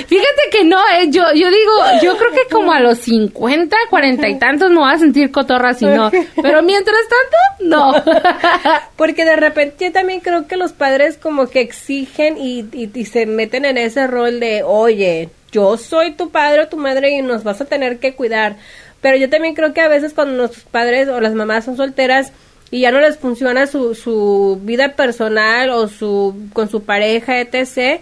Fíjate 0.07 0.43
que 0.53 0.65
no, 0.65 0.79
eh, 0.91 1.09
yo, 1.11 1.25
yo 1.35 1.51
digo, 1.51 1.73
yo 2.03 2.17
creo 2.17 2.31
que 2.31 2.47
como 2.53 2.71
a 2.73 2.79
los 2.79 2.99
50, 2.99 3.77
40 3.91 4.29
y 4.29 4.39
tantos 4.39 4.71
me 4.71 4.77
voy 4.79 4.93
a 4.95 4.99
sentir 4.99 5.33
cotorra 5.33 5.75
si 5.75 5.87
no. 5.87 6.11
Pero 6.41 6.63
mientras 6.63 7.01
tanto, 7.09 7.69
no. 7.77 8.05
Porque 8.97 9.25
de 9.25 9.35
repente 9.37 9.87
yo 9.87 9.93
también 9.93 10.21
creo 10.21 10.47
que 10.47 10.57
los 10.57 10.73
padres 10.73 11.19
como 11.19 11.49
que 11.49 11.61
exigen 11.61 12.39
y, 12.39 12.61
y, 12.73 12.91
y 12.95 13.05
se 13.07 13.27
meten 13.27 13.65
en 13.65 13.77
ese 13.77 14.07
rol 14.07 14.39
de, 14.39 14.63
oye, 14.63 15.31
yo 15.51 15.77
soy 15.79 16.13
tu 16.13 16.31
padre 16.31 16.63
o 16.63 16.69
tu 16.69 16.77
madre 16.77 17.11
y 17.11 17.23
nos 17.23 17.43
vas 17.43 17.61
a 17.61 17.65
tener 17.65 17.99
que 17.99 18.15
cuidar. 18.15 18.57
Pero 19.01 19.17
yo 19.17 19.29
también 19.31 19.55
creo 19.55 19.73
que 19.73 19.81
a 19.81 19.89
veces 19.89 20.15
cuando 20.15 20.35
nuestros 20.37 20.65
padres 20.65 21.09
o 21.09 21.21
las 21.21 21.35
mamás 21.35 21.65
son 21.65 21.77
solteras 21.77 22.33
y 22.71 22.81
ya 22.81 22.91
no 22.91 23.01
les 23.01 23.19
funciona 23.19 23.67
su, 23.67 23.95
su 23.95 24.59
vida 24.63 24.95
personal 24.95 25.71
o 25.71 25.89
su 25.89 26.35
con 26.53 26.69
su 26.69 26.83
pareja, 26.83 27.41
etc., 27.41 28.01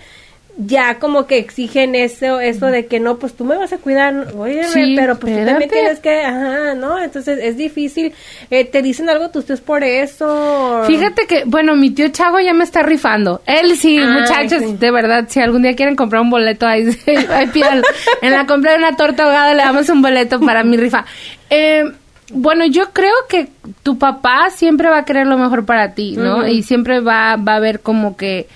ya 0.56 0.98
como 0.98 1.26
que 1.26 1.38
exigen 1.38 1.94
eso, 1.94 2.38
eso 2.40 2.66
de 2.66 2.86
que 2.86 3.00
no, 3.00 3.18
pues 3.18 3.34
tú 3.34 3.44
me 3.44 3.56
vas 3.56 3.72
a 3.72 3.78
cuidar, 3.78 4.28
oye, 4.36 4.64
Sí, 4.64 4.94
pero 4.96 5.18
pues 5.18 5.36
tú 5.36 5.44
también 5.44 5.70
tienes 5.70 5.98
que, 5.98 6.22
ajá, 6.22 6.74
¿no? 6.74 6.98
Entonces 7.02 7.38
es 7.42 7.56
difícil, 7.56 8.12
eh, 8.50 8.64
te 8.64 8.80
dicen 8.82 9.08
algo 9.08 9.30
tus 9.30 9.46
tíos 9.46 9.60
por 9.60 9.82
eso. 9.82 10.82
Fíjate 10.86 11.26
que, 11.26 11.44
bueno, 11.44 11.74
mi 11.74 11.90
tío 11.90 12.08
Chago 12.08 12.38
ya 12.40 12.54
me 12.54 12.64
está 12.64 12.82
rifando. 12.82 13.42
Él 13.46 13.76
sí, 13.76 13.98
Ay, 13.98 14.06
muchachos, 14.06 14.62
sí. 14.62 14.76
de 14.78 14.90
verdad, 14.90 15.26
si 15.28 15.40
algún 15.40 15.62
día 15.62 15.74
quieren 15.74 15.96
comprar 15.96 16.22
un 16.22 16.30
boleto, 16.30 16.66
ahí, 16.66 16.88
ahí. 17.30 17.50
En 18.22 18.30
la 18.30 18.46
compra 18.46 18.72
de 18.72 18.78
una 18.78 18.96
torta 18.96 19.24
ahogada 19.24 19.54
le 19.54 19.62
damos 19.62 19.88
un 19.88 20.02
boleto 20.02 20.40
para 20.40 20.62
mi 20.62 20.76
rifa. 20.76 21.04
Eh, 21.50 21.84
bueno, 22.32 22.64
yo 22.66 22.90
creo 22.92 23.14
que 23.28 23.48
tu 23.82 23.98
papá 23.98 24.50
siempre 24.50 24.88
va 24.88 24.98
a 24.98 25.04
querer 25.04 25.26
lo 25.26 25.36
mejor 25.36 25.66
para 25.66 25.94
ti, 25.94 26.14
¿no? 26.16 26.46
Y 26.46 26.62
siempre 26.62 27.00
va, 27.00 27.36
va 27.36 27.56
a 27.56 27.60
ver 27.60 27.80
como 27.80 28.16
que, 28.16 28.48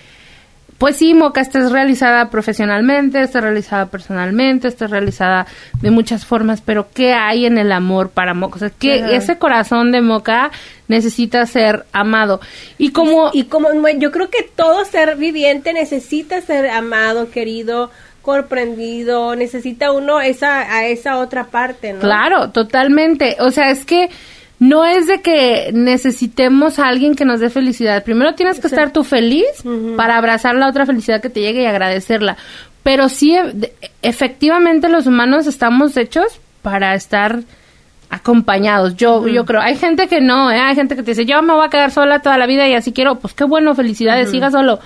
pues 0.78 0.96
sí, 0.96 1.12
Moca, 1.12 1.40
estás 1.40 1.72
realizada 1.72 2.30
profesionalmente, 2.30 3.20
estás 3.20 3.42
realizada 3.42 3.86
personalmente, 3.86 4.68
estás 4.68 4.90
realizada 4.90 5.46
de 5.82 5.90
muchas 5.90 6.24
formas, 6.24 6.60
pero 6.60 6.86
¿qué 6.94 7.14
hay 7.14 7.46
en 7.46 7.58
el 7.58 7.72
amor 7.72 8.10
para 8.10 8.32
Moca? 8.32 8.56
O 8.56 8.58
sea, 8.60 8.70
que 8.70 9.02
Ajá. 9.02 9.12
ese 9.12 9.38
corazón 9.38 9.90
de 9.90 10.02
Moca 10.02 10.52
necesita 10.86 11.44
ser 11.46 11.84
amado. 11.92 12.40
Y 12.78 12.92
como... 12.92 13.30
Y 13.32 13.44
como 13.44 13.72
bueno, 13.74 13.98
yo 13.98 14.12
creo 14.12 14.30
que 14.30 14.44
todo 14.44 14.84
ser 14.84 15.16
viviente 15.16 15.72
necesita 15.72 16.40
ser 16.42 16.70
amado, 16.70 17.28
querido, 17.30 17.90
comprendido, 18.22 19.34
necesita 19.34 19.90
uno 19.90 20.20
esa 20.20 20.60
a 20.72 20.86
esa 20.86 21.18
otra 21.18 21.44
parte, 21.46 21.94
¿no? 21.94 22.00
Claro, 22.00 22.50
totalmente. 22.50 23.36
O 23.40 23.50
sea, 23.50 23.70
es 23.70 23.84
que 23.84 24.10
no 24.59 24.85
es 24.85 25.07
de 25.07 25.21
que 25.21 25.71
necesitemos 25.73 26.79
a 26.79 26.88
alguien 26.88 27.14
que 27.14 27.25
nos 27.25 27.40
dé 27.40 27.49
felicidad. 27.51 28.03
Primero 28.03 28.35
tienes 28.35 28.59
que 28.59 28.66
estar 28.66 28.92
tú 28.92 29.05
feliz 29.05 29.47
para 29.97 30.16
abrazar 30.16 30.57
la 30.57 30.68
otra 30.68 30.85
felicidad 30.87 31.21
que 31.21 31.31
te 31.31 31.40
llegue 31.40 31.62
y 31.62 31.66
agradecerla. 31.66 32.37
Pero 32.83 33.09
sí, 33.09 33.35
e- 33.35 33.73
efectivamente 34.03 34.88
los 34.88 35.07
humanos 35.07 35.47
estamos 35.47 35.97
hechos 35.97 36.40
para 36.62 36.94
estar 36.94 37.40
acompañados. 38.11 38.97
Yo, 38.97 39.29
yo 39.29 39.44
creo, 39.44 39.61
hay 39.61 39.77
gente 39.77 40.09
que 40.09 40.21
no, 40.21 40.51
¿eh? 40.51 40.59
hay 40.59 40.75
gente 40.75 40.97
que 40.97 41.03
te 41.03 41.11
dice, 41.11 41.27
yo 41.27 41.42
me 41.42 41.53
voy 41.53 41.66
a 41.66 41.68
quedar 41.68 41.90
sola 41.90 42.21
toda 42.21 42.38
la 42.38 42.47
vida 42.47 42.66
y 42.66 42.75
así 42.75 42.92
quiero, 42.92 43.16
pues 43.16 43.35
qué 43.35 43.44
bueno, 43.44 43.75
felicidades, 43.75 44.31
siga 44.31 44.51
solo. 44.51 44.81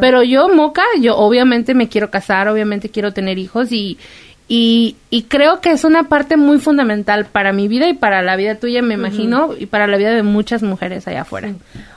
Pero 0.00 0.22
yo, 0.22 0.48
Moca, 0.48 0.84
yo 1.00 1.16
obviamente 1.16 1.74
me 1.74 1.88
quiero 1.88 2.10
casar, 2.10 2.48
obviamente 2.48 2.88
quiero 2.88 3.12
tener 3.12 3.36
hijos 3.38 3.72
y, 3.72 3.98
y, 4.48 4.96
y 5.10 5.22
creo 5.24 5.60
que 5.60 5.70
es 5.70 5.84
una 5.84 6.04
parte 6.04 6.36
muy 6.36 6.58
fundamental 6.58 7.26
para 7.26 7.52
mi 7.52 7.68
vida 7.68 7.88
y 7.88 7.94
para 7.94 8.22
la 8.22 8.34
vida 8.36 8.54
tuya, 8.54 8.80
me 8.82 8.94
imagino, 8.94 9.50
y 9.58 9.66
para 9.66 9.86
la 9.86 9.96
vida 9.98 10.10
de 10.14 10.22
muchas 10.22 10.62
mujeres 10.62 11.06
allá 11.06 11.22
afuera. 11.22 11.52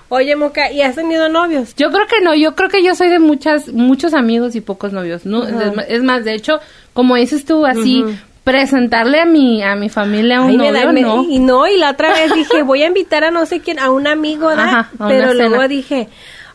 Oye, 0.10 0.36
Moca, 0.36 0.70
¿y 0.72 0.82
has 0.82 0.96
tenido 0.96 1.30
novios? 1.30 1.74
Yo 1.78 1.90
creo 1.92 2.06
que 2.08 2.20
no, 2.22 2.36
yo 2.36 2.54
creo 2.56 2.68
que 2.68 2.84
yo 2.84 2.94
soy 2.96 3.08
de 3.08 3.20
muchas, 3.20 3.70
muchos 3.70 4.14
amigos 4.14 4.56
y 4.56 4.62
pocos 4.62 4.92
novios. 4.92 5.26
No, 5.26 5.48
es, 5.48 5.74
ma- 5.74 5.84
es 5.84 6.04
más, 6.04 6.26
de 6.26 6.34
hecho, 6.34 6.60
como 6.94 7.16
dices 7.16 7.46
tú, 7.46 7.66
así, 7.66 8.04
presentarle 8.44 9.22
a 9.22 9.26
mi, 9.26 9.64
a 9.64 9.76
mi 9.76 9.88
familia 9.88 10.42
un 10.42 10.50
Ay, 10.50 10.58
me 10.58 10.68
novio, 10.72 10.86
da- 10.88 10.92
me- 10.92 11.02
no. 11.02 11.24
Y 11.24 11.40
no, 11.40 11.66
y 11.68 11.78
la 11.78 11.92
otra 11.92 12.12
vez 12.14 12.34
dije, 12.36 12.64
voy 12.64 12.84
a 12.84 12.88
invitar 12.88 13.24
a 13.24 13.32
no 13.32 13.46
sé 13.46 13.62
quién, 13.62 13.80
a 13.80 13.90
un 13.92 14.08
amigo, 14.08 14.50
a 14.50 14.54
una 14.56 14.90
Pero 15.08 15.34
luego 15.34 15.68
dije, 15.70 16.10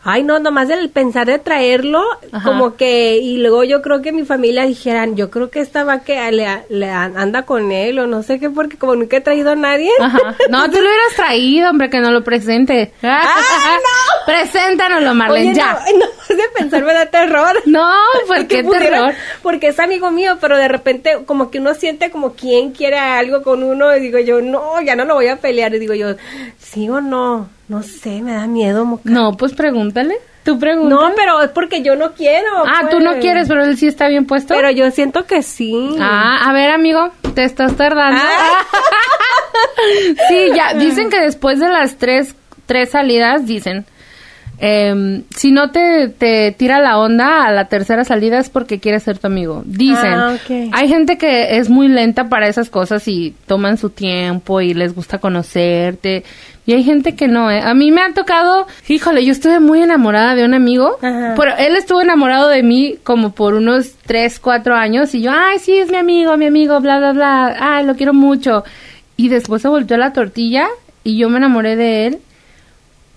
ay, 0.09 0.23
no, 0.23 0.39
nomás 0.39 0.69
del 0.69 0.89
pensar 0.89 1.27
de 1.27 1.37
traerlo, 1.37 2.01
Ajá. 2.31 2.47
como 2.49 2.77
que, 2.77 3.17
y 3.17 3.37
luego 3.37 3.63
yo 3.65 3.81
creo 3.81 4.01
que 4.01 4.13
mi 4.13 4.23
familia 4.23 4.65
dijeran, 4.65 5.17
yo 5.17 5.29
creo 5.29 5.49
que 5.49 5.59
esta 5.59 5.83
va 5.83 5.99
que 5.99 6.31
le, 6.31 6.47
le 6.69 6.89
anda 6.89 7.43
con 7.43 7.71
él, 7.73 7.99
o 7.99 8.07
no 8.07 8.23
sé 8.23 8.39
qué, 8.39 8.49
porque 8.49 8.77
como 8.77 8.95
nunca 8.95 9.17
he 9.17 9.21
traído 9.21 9.51
a 9.51 9.55
nadie. 9.55 9.91
Ajá. 9.99 10.17
No, 10.49 10.65
tú 10.69 10.77
lo 10.77 10.87
hubieras 10.87 11.13
traído, 11.17 11.69
hombre, 11.69 11.89
que 11.89 11.99
no 11.99 12.11
lo 12.11 12.23
presente. 12.23 12.93
Preséntanoslo, 14.25 15.13
Marlene, 15.13 15.49
Oye, 15.51 15.55
ya. 15.55 15.73
no, 15.93 15.99
no, 15.99 16.35
de 16.35 16.43
pensar 16.57 16.83
me 16.83 16.93
da 16.93 17.05
terror. 17.07 17.55
No, 17.65 17.89
¿por 18.13 18.37
Porque 18.37 18.47
qué 18.47 18.63
pudiera- 18.63 18.85
terror? 18.89 19.13
Porque 19.43 19.67
es 19.67 19.79
amigo 19.79 20.09
mío, 20.11 20.37
pero 20.41 20.57
de 20.57 20.67
repente 20.67 21.17
como 21.25 21.51
que 21.51 21.59
uno 21.59 21.73
siente 21.75 22.09
como 22.11 22.33
quien 22.33 22.71
quiere 22.71 22.97
algo 22.97 23.43
con 23.43 23.61
uno 23.63 23.95
y 23.95 23.99
digo 23.99 24.19
yo, 24.19 24.41
no, 24.41 24.81
ya 24.81 24.95
no 24.95 25.05
lo 25.05 25.15
voy 25.15 25.27
a 25.27 25.35
pelear. 25.37 25.73
Y 25.75 25.79
digo 25.79 25.93
yo, 25.93 26.15
¿sí 26.59 26.89
o 26.89 27.01
no? 27.01 27.49
No 27.67 27.83
sé, 27.83 28.21
me 28.21 28.33
da 28.33 28.47
miedo. 28.47 28.85
Moca. 28.85 29.03
No, 29.05 29.35
pues 29.35 29.53
pregúntale. 29.53 30.15
Tú 30.43 30.57
pregunta. 30.57 30.95
No, 30.95 31.13
pero 31.15 31.41
es 31.41 31.49
porque 31.49 31.81
yo 31.81 31.97
no 31.97 32.13
quiero. 32.13 32.47
Ah, 32.65 32.87
tú 32.89 33.01
no 33.01 33.11
pues. 33.11 33.21
quieres, 33.21 33.49
pero 33.49 33.65
él 33.65 33.77
sí 33.77 33.87
está 33.87 34.07
bien 34.07 34.25
puesto. 34.25 34.53
Pero 34.53 34.71
yo 34.71 34.89
siento 34.91 35.25
que 35.25 35.43
sí. 35.43 35.97
Ah, 35.99 36.49
a 36.49 36.53
ver, 36.53 36.71
amigo, 36.71 37.11
te 37.35 37.43
estás 37.43 37.75
tardando. 37.75 38.21
Ah. 38.23 38.65
sí, 40.29 40.51
ya, 40.55 40.73
dicen 40.75 41.09
que 41.09 41.19
después 41.19 41.59
de 41.59 41.67
las 41.67 41.97
tres, 41.97 42.33
tres 42.65 42.91
salidas, 42.91 43.45
dicen, 43.45 43.85
em, 44.59 45.23
si 45.35 45.51
no 45.51 45.69
te, 45.71 46.07
te 46.09 46.51
tira 46.57 46.79
la 46.79 46.97
onda 46.97 47.45
a 47.45 47.51
la 47.51 47.65
tercera 47.65 48.03
salida 48.03 48.39
es 48.39 48.49
porque 48.49 48.79
quiere 48.79 48.99
ser 48.99 49.17
tu 49.19 49.27
amigo. 49.27 49.63
Dicen, 49.65 50.13
Ah, 50.13 50.35
hay 50.73 50.87
gente 50.87 51.17
que 51.17 51.57
es 51.57 51.69
muy 51.69 51.87
lenta 51.87 52.27
para 52.29 52.47
esas 52.47 52.69
cosas 52.69 53.07
y 53.07 53.35
toman 53.45 53.77
su 53.77 53.89
tiempo 53.91 54.61
y 54.61 54.73
les 54.73 54.95
gusta 54.95 55.19
conocerte. 55.19 56.23
Y 56.65 56.73
hay 56.73 56.83
gente 56.83 57.15
que 57.15 57.29
no, 57.29 57.49
¿eh? 57.49 57.61
A 57.61 57.73
mí 57.73 57.91
me 57.91 58.01
ha 58.01 58.11
tocado, 58.13 58.67
híjole, 58.89 59.23
yo 59.23 59.31
estuve 59.31 59.61
muy 59.61 59.81
enamorada 59.81 60.35
de 60.35 60.43
un 60.43 60.53
amigo, 60.53 60.97
Ajá. 61.01 61.33
pero 61.37 61.55
él 61.57 61.77
estuvo 61.77 62.01
enamorado 62.01 62.49
de 62.49 62.61
mí 62.61 62.97
como 63.03 63.31
por 63.33 63.53
unos 63.53 63.93
3, 64.05 64.37
4 64.39 64.75
años 64.75 65.15
y 65.15 65.21
yo, 65.21 65.31
ay, 65.33 65.59
sí, 65.59 65.77
es 65.77 65.89
mi 65.89 65.95
amigo, 65.97 66.35
mi 66.35 66.47
amigo, 66.47 66.81
bla, 66.81 66.97
bla, 66.97 67.13
bla, 67.13 67.55
ay, 67.57 67.85
lo 67.85 67.95
quiero 67.95 68.13
mucho. 68.13 68.65
Y 69.15 69.29
después 69.29 69.61
se 69.61 69.69
volteó 69.69 69.95
la 69.95 70.11
tortilla 70.11 70.67
y 71.05 71.17
yo 71.17 71.29
me 71.29 71.37
enamoré 71.37 71.77
de 71.77 72.07
él, 72.07 72.17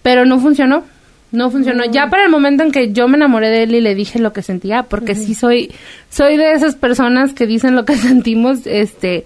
pero 0.03 0.25
no 0.27 0.39
funcionó. 0.39 0.85
No 1.33 1.51
funcionó. 1.51 1.85
Ya 1.85 2.09
para 2.11 2.25
el 2.25 2.31
momento 2.31 2.65
en 2.65 2.73
que 2.73 2.93
yo 2.93 3.07
me 3.07 3.17
enamoré 3.17 3.51
de 3.51 3.63
él 3.63 3.75
y 3.75 3.81
le 3.81 3.95
dije 3.95 4.19
lo 4.19 4.33
que 4.33 4.43
sentía, 4.43 4.85
porque 4.85 5.15
sí 5.15 5.35
soy, 5.35 5.73
soy 6.11 6.37
de 6.37 6.53
esas 6.53 6.75
personas 6.75 7.33
que 7.35 7.47
dicen 7.47 7.77
lo 7.77 7.85
que 7.85 7.97
sentimos, 7.97 8.67
este, 8.67 9.25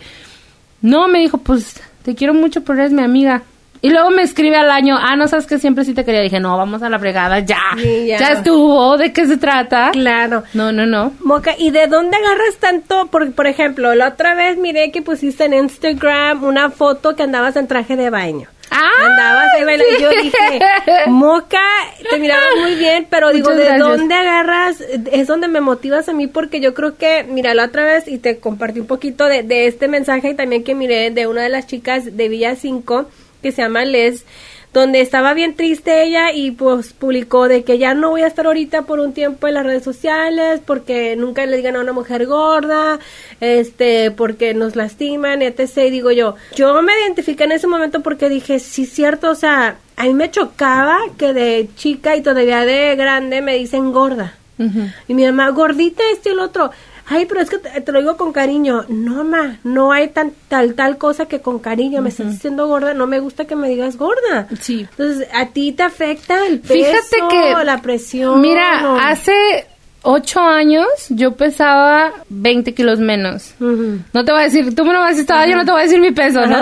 no, 0.82 1.08
me 1.08 1.20
dijo, 1.20 1.38
pues, 1.38 1.80
te 2.02 2.14
quiero 2.14 2.34
mucho, 2.34 2.62
pero 2.62 2.80
eres 2.80 2.92
mi 2.92 3.02
amiga. 3.02 3.42
Y 3.84 3.90
luego 3.90 4.08
me 4.08 4.22
escribe 4.22 4.56
al 4.56 4.70
año, 4.70 4.96
ah, 4.98 5.14
no 5.14 5.28
sabes 5.28 5.46
que 5.46 5.58
siempre 5.58 5.84
sí 5.84 5.92
te 5.92 6.06
quería. 6.06 6.22
Dije, 6.22 6.40
no, 6.40 6.56
vamos 6.56 6.82
a 6.82 6.88
la 6.88 6.98
fregada, 6.98 7.40
ya. 7.40 7.60
Sí, 7.76 8.06
ya. 8.06 8.18
ya. 8.18 8.32
estuvo, 8.32 8.96
¿de 8.96 9.12
qué 9.12 9.26
se 9.26 9.36
trata? 9.36 9.90
Claro. 9.90 10.42
No, 10.54 10.72
no, 10.72 10.86
no. 10.86 11.12
Moca, 11.20 11.54
¿y 11.58 11.70
de 11.70 11.86
dónde 11.86 12.16
agarras 12.16 12.56
tanto? 12.58 13.08
Por, 13.08 13.34
por 13.34 13.46
ejemplo, 13.46 13.94
la 13.94 14.08
otra 14.08 14.34
vez 14.34 14.56
miré 14.56 14.90
que 14.90 15.02
pusiste 15.02 15.44
en 15.44 15.52
Instagram 15.52 16.44
una 16.44 16.70
foto 16.70 17.14
que 17.14 17.24
andabas 17.24 17.56
en 17.56 17.66
traje 17.68 17.94
de 17.94 18.08
baño. 18.08 18.48
¡Ah! 18.70 18.88
Andabas 19.04 19.48
ahí 19.54 19.64
bailando. 19.64 19.98
y 19.98 20.00
Yo 20.00 20.08
dije, 20.22 20.60
Moca, 21.08 21.60
te 22.08 22.18
mirabas 22.18 22.56
muy 22.62 22.76
bien, 22.76 23.06
pero 23.10 23.32
digo, 23.32 23.50
¿de 23.50 23.66
gracias. 23.66 23.86
dónde 23.86 24.14
agarras? 24.14 24.80
Es 25.12 25.26
donde 25.26 25.46
me 25.48 25.60
motivas 25.60 26.08
a 26.08 26.14
mí 26.14 26.26
porque 26.26 26.60
yo 26.60 26.72
creo 26.72 26.96
que, 26.96 27.26
mira, 27.28 27.52
la 27.52 27.66
otra 27.66 27.84
vez 27.84 28.08
y 28.08 28.16
te 28.16 28.38
compartí 28.38 28.80
un 28.80 28.86
poquito 28.86 29.26
de, 29.26 29.42
de 29.42 29.66
este 29.66 29.88
mensaje 29.88 30.30
y 30.30 30.34
también 30.34 30.64
que 30.64 30.74
miré 30.74 31.10
de 31.10 31.26
una 31.26 31.42
de 31.42 31.50
las 31.50 31.66
chicas 31.66 32.16
de 32.16 32.28
Villa 32.30 32.56
5 32.56 33.10
que 33.44 33.52
se 33.52 33.62
llama 33.62 33.84
Les 33.84 34.24
donde 34.74 35.00
estaba 35.00 35.34
bien 35.34 35.54
triste 35.54 36.02
ella 36.02 36.32
y 36.32 36.50
pues 36.50 36.92
publicó 36.92 37.46
de 37.46 37.62
que 37.62 37.78
ya 37.78 37.94
no 37.94 38.10
voy 38.10 38.22
a 38.22 38.26
estar 38.26 38.44
ahorita 38.46 38.82
por 38.82 38.98
un 38.98 39.14
tiempo 39.14 39.46
en 39.46 39.54
las 39.54 39.64
redes 39.64 39.84
sociales 39.84 40.60
porque 40.66 41.14
nunca 41.14 41.46
le 41.46 41.56
digan 41.56 41.76
a 41.76 41.80
una 41.80 41.92
mujer 41.92 42.26
gorda, 42.26 42.98
este, 43.40 44.10
porque 44.10 44.52
nos 44.52 44.74
lastiman, 44.74 45.42
etc. 45.42 45.78
Y 45.86 45.90
digo 45.90 46.10
yo, 46.10 46.34
yo 46.56 46.82
me 46.82 46.92
identifiqué 47.04 47.44
en 47.44 47.52
ese 47.52 47.68
momento 47.68 48.00
porque 48.00 48.28
dije, 48.28 48.58
sí, 48.58 48.84
cierto, 48.84 49.30
o 49.30 49.36
sea, 49.36 49.76
a 49.96 50.04
mí 50.04 50.12
me 50.12 50.32
chocaba 50.32 50.98
que 51.16 51.32
de 51.32 51.68
chica 51.76 52.16
y 52.16 52.22
todavía 52.22 52.64
de 52.64 52.96
grande 52.96 53.42
me 53.42 53.54
dicen 53.54 53.92
gorda. 53.92 54.34
Y 55.08 55.14
mi 55.14 55.24
mamá, 55.24 55.50
gordita, 55.50 56.02
este 56.12 56.28
y 56.28 56.32
el 56.32 56.38
otro. 56.38 56.70
Ay, 57.06 57.26
pero 57.26 57.40
es 57.40 57.50
que 57.50 57.58
te, 57.58 57.80
te 57.80 57.92
lo 57.92 58.00
digo 58.00 58.16
con 58.16 58.32
cariño. 58.32 58.84
No, 58.88 59.24
ma, 59.24 59.58
no 59.62 59.92
hay 59.92 60.08
tan, 60.08 60.32
tal, 60.48 60.74
tal 60.74 60.96
cosa 60.96 61.26
que 61.26 61.40
con 61.40 61.58
cariño. 61.58 62.00
Me 62.00 62.08
estás 62.08 62.30
diciendo 62.30 62.66
gorda, 62.66 62.94
no 62.94 63.06
me 63.06 63.20
gusta 63.20 63.44
que 63.44 63.56
me 63.56 63.68
digas 63.68 63.96
gorda. 63.98 64.48
Sí. 64.60 64.86
Entonces, 64.90 65.28
¿a 65.34 65.46
ti 65.46 65.72
te 65.72 65.82
afecta 65.82 66.46
el 66.46 66.60
peso, 66.60 66.74
Fíjate 66.74 67.16
que 67.30 67.64
la 67.64 67.82
presión? 67.82 68.40
Mira, 68.40 68.90
o- 68.92 68.96
hace 68.96 69.66
ocho 70.02 70.40
años 70.40 70.86
yo 71.10 71.32
pesaba 71.32 72.12
20 72.30 72.72
kilos 72.74 72.98
menos. 73.00 73.54
No 73.58 74.24
te 74.24 74.32
voy 74.32 74.40
a 74.40 74.44
decir, 74.44 74.74
tú 74.74 74.84
me 74.84 74.92
lo 74.92 75.00
vas 75.00 75.12
a 75.12 75.16
decir, 75.16 75.26
yo 75.50 75.56
no 75.56 75.64
te 75.64 75.70
voy 75.72 75.80
a 75.80 75.84
decir 75.84 76.00
mi 76.00 76.12
peso, 76.12 76.46
¿no? 76.46 76.56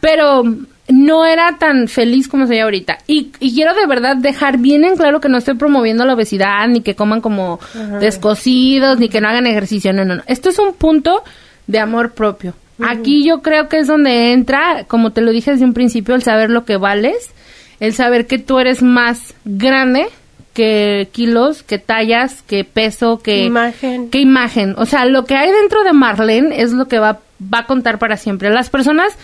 Pero 0.00 0.42
no 0.88 1.26
era 1.26 1.58
tan 1.58 1.88
feliz 1.88 2.28
como 2.28 2.46
soy 2.46 2.58
ahorita. 2.60 2.98
Y, 3.06 3.30
y 3.40 3.54
quiero 3.54 3.74
de 3.74 3.86
verdad 3.86 4.16
dejar 4.16 4.58
bien 4.58 4.84
en 4.84 4.96
claro 4.96 5.20
que 5.20 5.28
no 5.28 5.38
estoy 5.38 5.54
promoviendo 5.54 6.04
la 6.04 6.14
obesidad, 6.14 6.66
ni 6.68 6.80
que 6.80 6.94
coman 6.94 7.20
como 7.20 7.60
descosidos, 8.00 8.98
ni 8.98 9.08
que 9.08 9.20
no 9.20 9.28
hagan 9.28 9.46
ejercicio. 9.46 9.92
No, 9.92 10.04
no, 10.04 10.16
no. 10.16 10.22
Esto 10.26 10.48
es 10.48 10.58
un 10.58 10.74
punto 10.74 11.22
de 11.66 11.78
amor 11.78 12.12
propio. 12.12 12.54
Aquí 12.80 13.24
yo 13.26 13.42
creo 13.42 13.68
que 13.68 13.80
es 13.80 13.88
donde 13.88 14.32
entra, 14.32 14.84
como 14.86 15.10
te 15.10 15.20
lo 15.20 15.32
dije 15.32 15.50
desde 15.50 15.64
un 15.64 15.74
principio, 15.74 16.14
el 16.14 16.22
saber 16.22 16.48
lo 16.48 16.64
que 16.64 16.76
vales, 16.76 17.32
el 17.80 17.92
saber 17.92 18.26
que 18.26 18.38
tú 18.38 18.58
eres 18.60 18.82
más 18.82 19.34
grande 19.44 20.06
que 20.54 21.08
kilos, 21.12 21.62
que 21.62 21.78
tallas, 21.78 22.42
que 22.42 22.64
peso, 22.64 23.18
que 23.18 23.44
Imagen. 23.44 24.10
qué 24.10 24.20
imagen. 24.20 24.74
O 24.78 24.86
sea, 24.86 25.04
lo 25.06 25.24
que 25.24 25.36
hay 25.36 25.50
dentro 25.52 25.82
de 25.84 25.92
Marlene 25.92 26.60
es 26.62 26.72
lo 26.72 26.86
que 26.86 26.98
va, 26.98 27.20
va 27.42 27.60
a 27.60 27.66
contar 27.66 27.98
para 27.98 28.16
siempre. 28.16 28.50
Las 28.50 28.70
personas, 28.70 29.16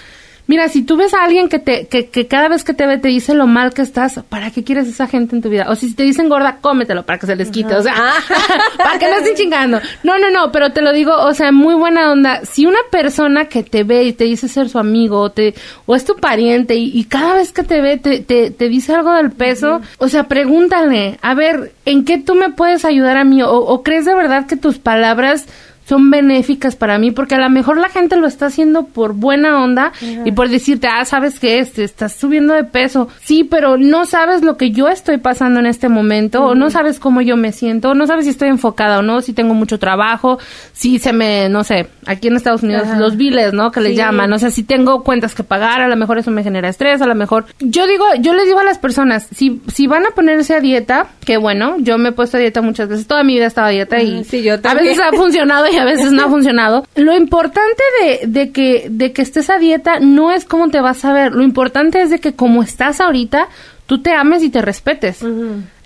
mira, 0.47 0.69
si 0.69 0.83
tú 0.83 0.97
ves 0.97 1.15
a 1.15 1.25
alguien 1.25 1.49
que 1.49 1.59
te, 1.59 1.87
que, 1.87 2.09
que 2.09 2.27
cada 2.27 2.49
vez 2.49 2.65
que 2.65 2.75
te 2.75 2.87
ve 2.87 2.99
te 2.99 3.09
dice 3.09 3.35
lo 3.35 3.47
mal 3.47 3.73
que 3.73 3.83
estás, 3.83 4.21
¿para 4.29 4.51
qué 4.51 4.65
quieres 4.65 4.89
esa 4.89 5.07
gente 5.07 5.37
en 5.37 5.43
tu 5.43 5.49
vida? 5.49 5.67
O 5.69 5.75
si 5.75 5.95
te 5.95 6.03
dicen 6.03 6.29
gorda, 6.29 6.59
cómetelo 6.61 7.05
para 7.05 7.19
que 7.19 7.27
se 7.27 7.37
les 7.37 7.51
quite. 7.51 7.75
O 7.75 7.83
sea, 7.83 7.95
para 8.77 8.99
que 8.99 9.09
no 9.09 9.17
estén 9.17 9.37
chingando. 9.37 9.81
No, 10.03 10.19
no, 10.19 10.31
no, 10.31 10.53
pero 10.53 10.73
te 10.73 10.83
lo 10.83 10.93
digo, 10.93 11.15
o 11.17 11.35
sea, 11.35 11.53
muy 11.53 11.75
buena 11.75 12.13
onda. 12.13 12.45
Si 12.45 12.67
una 12.67 12.79
persona 12.91 13.47
que 13.47 13.63
te 13.63 13.85
ve 13.85 14.05
y 14.05 14.13
te 14.13 14.25
dice 14.25 14.49
ser 14.49 14.69
su 14.69 14.79
amigo 14.79 15.21
o, 15.21 15.31
te, 15.31 15.55
o 15.87 15.95
es 15.95 16.05
tu 16.05 16.17
pariente 16.17 16.75
y, 16.75 16.91
y 16.99 17.05
cada 17.05 17.35
vez 17.35 17.53
que 17.53 17.63
te 17.63 17.81
ve 17.81 17.97
te, 17.97 18.21
te, 18.21 18.51
te 18.51 18.69
dice 18.69 18.95
algo 18.95 19.13
del 19.13 19.31
peso, 19.31 19.81
o 19.99 20.09
sea, 20.09 20.25
pregúntale, 20.25 21.19
a 21.23 21.35
ver, 21.35 21.73
¿en 21.85 22.05
qué 22.05 22.19
tú 22.19 22.35
me 22.35 22.51
puedes 22.51 22.85
ayudar 22.85 23.17
a 23.17 23.25
mí? 23.25 23.43
O, 23.43 23.53
o 23.53 23.83
crees 23.83 24.05
de 24.05 24.15
verdad 24.15 24.47
que 24.47 24.57
tus 24.57 24.79
palabras 24.79 25.47
son 25.87 26.11
benéficas 26.11 26.77
para 26.77 26.99
mí, 26.99 27.11
porque 27.11 27.35
a 27.35 27.38
lo 27.38 27.51
mejor 27.51 27.77
la 27.79 27.88
gente 27.88 28.16
lo 28.16 28.27
está 28.27 28.47
haciendo 28.47 28.87
por 28.87 29.12
buena 29.14 29.62
onda 29.62 29.92
y 30.25 30.33
por 30.33 30.49
decirte, 30.49 30.87
ah, 30.88 31.05
sabes 31.05 31.38
que 31.38 31.59
este, 31.59 31.85
estás 31.85 32.14
subiendo 32.14 32.55
de 32.55 32.64
peso. 32.64 33.09
Sí, 33.23 33.44
pero 33.44 33.77
no 33.77 34.07
sabes 34.07 34.42
lo 34.42 34.57
que 34.57 34.70
yo 34.70 34.88
estoy 34.88 35.18
pasando 35.18 35.61
en 35.61 35.66
este 35.66 35.88
momento, 35.88 36.44
o 36.44 36.55
no 36.55 36.70
sabes 36.70 36.99
cómo 36.99 37.20
yo 37.20 37.37
me 37.37 37.53
siento, 37.53 37.90
o 37.90 37.94
no 37.94 38.07
sabes 38.07 38.25
si 38.25 38.31
estoy 38.31 38.49
enfocada 38.49 38.99
o 38.99 39.03
no, 39.03 39.20
si 39.20 39.33
tengo 39.35 39.55
mucho 39.55 39.79
trabajo, 39.79 40.38
si 40.73 40.99
se 40.99 41.12
me, 41.12 41.49
no 41.49 41.64
sé, 41.64 41.88
aquí 42.07 42.29
en 42.29 42.37
Estados 42.37 42.62
Unidos, 42.62 42.85
Ajá. 42.88 42.99
los 42.99 43.16
biles, 43.16 43.53
¿no? 43.53 43.70
Que 43.70 43.81
les 43.81 43.92
Sí. 43.92 43.97
llaman, 43.99 44.33
o 44.33 44.38
sea, 44.38 44.51
si 44.51 44.62
tengo 44.64 45.03
cuentas 45.05 45.35
que 45.35 45.44
pagar, 45.44 45.81
a 45.83 45.88
lo 45.88 45.97
mejor 45.97 46.18
eso 46.18 46.31
me 46.31 46.42
genera 46.42 46.68
estrés, 46.68 47.03
a 47.03 47.07
lo 47.07 47.14
mejor. 47.14 47.44
Yo 47.61 47.87
digo, 47.87 48.05
yo 48.20 48.35
les 48.35 48.47
digo 48.47 48.59
a 48.61 48.64
las 48.64 48.79
personas, 48.79 49.29
si, 49.35 49.61
si 49.73 49.87
van 49.87 50.07
a 50.07 50.11
ponerse 50.11 50.55
a 50.55 50.61
dieta, 50.61 51.09
que 51.25 51.37
bueno, 51.37 51.77
yo 51.79 51.99
me 51.99 52.09
he 52.09 52.12
puesto 52.12 52.37
a 52.37 52.40
dieta 52.40 52.62
muchas 52.62 52.88
veces, 52.88 53.07
toda 53.07 53.23
mi 53.23 53.35
vida 53.35 53.44
he 53.44 53.49
estado 53.49 53.66
a 53.68 53.70
dieta 53.70 54.01
y 54.03 54.14
Ajá, 54.14 54.25
sí, 54.25 54.42
yo 54.42 54.55
a 54.62 54.75
veces 54.75 54.99
ha 55.01 55.12
funcionado 55.12 55.66
a 55.77 55.85
veces 55.85 56.13
no 56.13 56.25
ha 56.25 56.29
funcionado. 56.29 56.87
Lo 56.95 57.17
importante 57.17 57.83
de, 58.01 58.27
de 58.27 58.53
que, 58.53 58.87
de 58.91 59.13
que 59.13 59.23
estés 59.23 59.51
a 59.51 59.59
dieta 59.59 60.01
no 60.01 60.31
es 60.31 60.45
cómo 60.45 60.69
te 60.69 60.81
vas 60.81 61.05
a 61.05 61.13
ver. 61.13 61.33
Lo 61.33 61.43
importante 61.43 62.03
es 62.03 62.11
de 62.11 62.21
que 62.21 62.35
como 62.35 62.63
estás 62.63 63.01
ahorita, 63.01 63.49
tú 63.87 64.01
te 64.01 64.12
ames 64.12 64.42
y 64.42 64.51
te 64.51 64.62
respetes. 64.62 65.25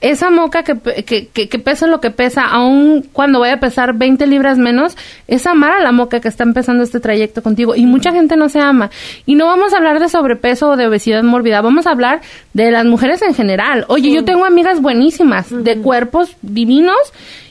Esa 0.01 0.31
moca 0.31 0.63
que, 0.63 0.79
que, 1.05 1.29
que, 1.29 1.59
pesa 1.59 1.89
lo 1.89 2.01
que 2.01 2.13
pesa, 2.13 2.43
aun 2.43 3.03
cuando 3.13 3.41
vaya 3.41 3.55
a 3.55 3.61
pesar 3.61 3.95
20 3.95 4.29
libras 4.29 4.57
menos, 4.57 4.97
es 5.27 5.45
amar 5.47 5.73
a 5.73 5.81
la 5.81 5.91
moca 5.91 6.21
que 6.21 6.29
está 6.29 6.45
empezando 6.45 6.85
este 6.85 7.01
trayecto 7.01 7.43
contigo. 7.43 7.75
Y 7.75 7.87
mucha 7.87 8.13
gente 8.13 8.37
no 8.37 8.49
se 8.49 8.61
ama. 8.61 8.91
Y 9.27 9.35
no 9.35 9.47
vamos 9.47 9.75
a 9.75 9.79
hablar 9.79 9.99
de 9.99 10.09
sobrepeso 10.09 10.71
o 10.71 10.77
de 10.77 10.87
obesidad 10.87 11.25
mórbida, 11.25 11.61
vamos 11.61 11.89
a 11.89 11.91
hablar 11.91 12.21
de 12.53 12.71
las 12.71 12.85
mujeres 12.85 13.23
en 13.23 13.35
general. 13.35 13.85
Oye, 13.89 14.13
yo 14.13 14.25
tengo 14.25 14.45
amigas 14.45 14.81
buenísimas, 14.81 15.49
de 15.51 15.79
cuerpos 15.79 16.37
divinos, 16.43 16.99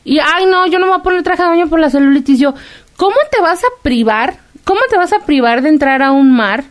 y 0.05 0.19
ay 0.19 0.45
no, 0.45 0.67
yo 0.67 0.79
no 0.79 0.85
me 0.85 0.91
voy 0.91 1.01
a 1.01 1.03
poner 1.03 1.23
traje 1.23 1.43
de 1.43 1.49
baño 1.49 1.67
por 1.67 1.79
la 1.79 1.89
celulitis. 1.89 2.39
Yo, 2.39 2.53
¿cómo 2.95 3.17
te 3.29 3.41
vas 3.41 3.61
a 3.61 3.67
privar? 3.81 4.37
¿Cómo 4.63 4.79
te 4.89 4.97
vas 4.97 5.11
a 5.11 5.25
privar 5.25 5.61
de 5.61 5.69
entrar 5.69 6.01
a 6.01 6.11
un 6.11 6.31
mar, 6.31 6.63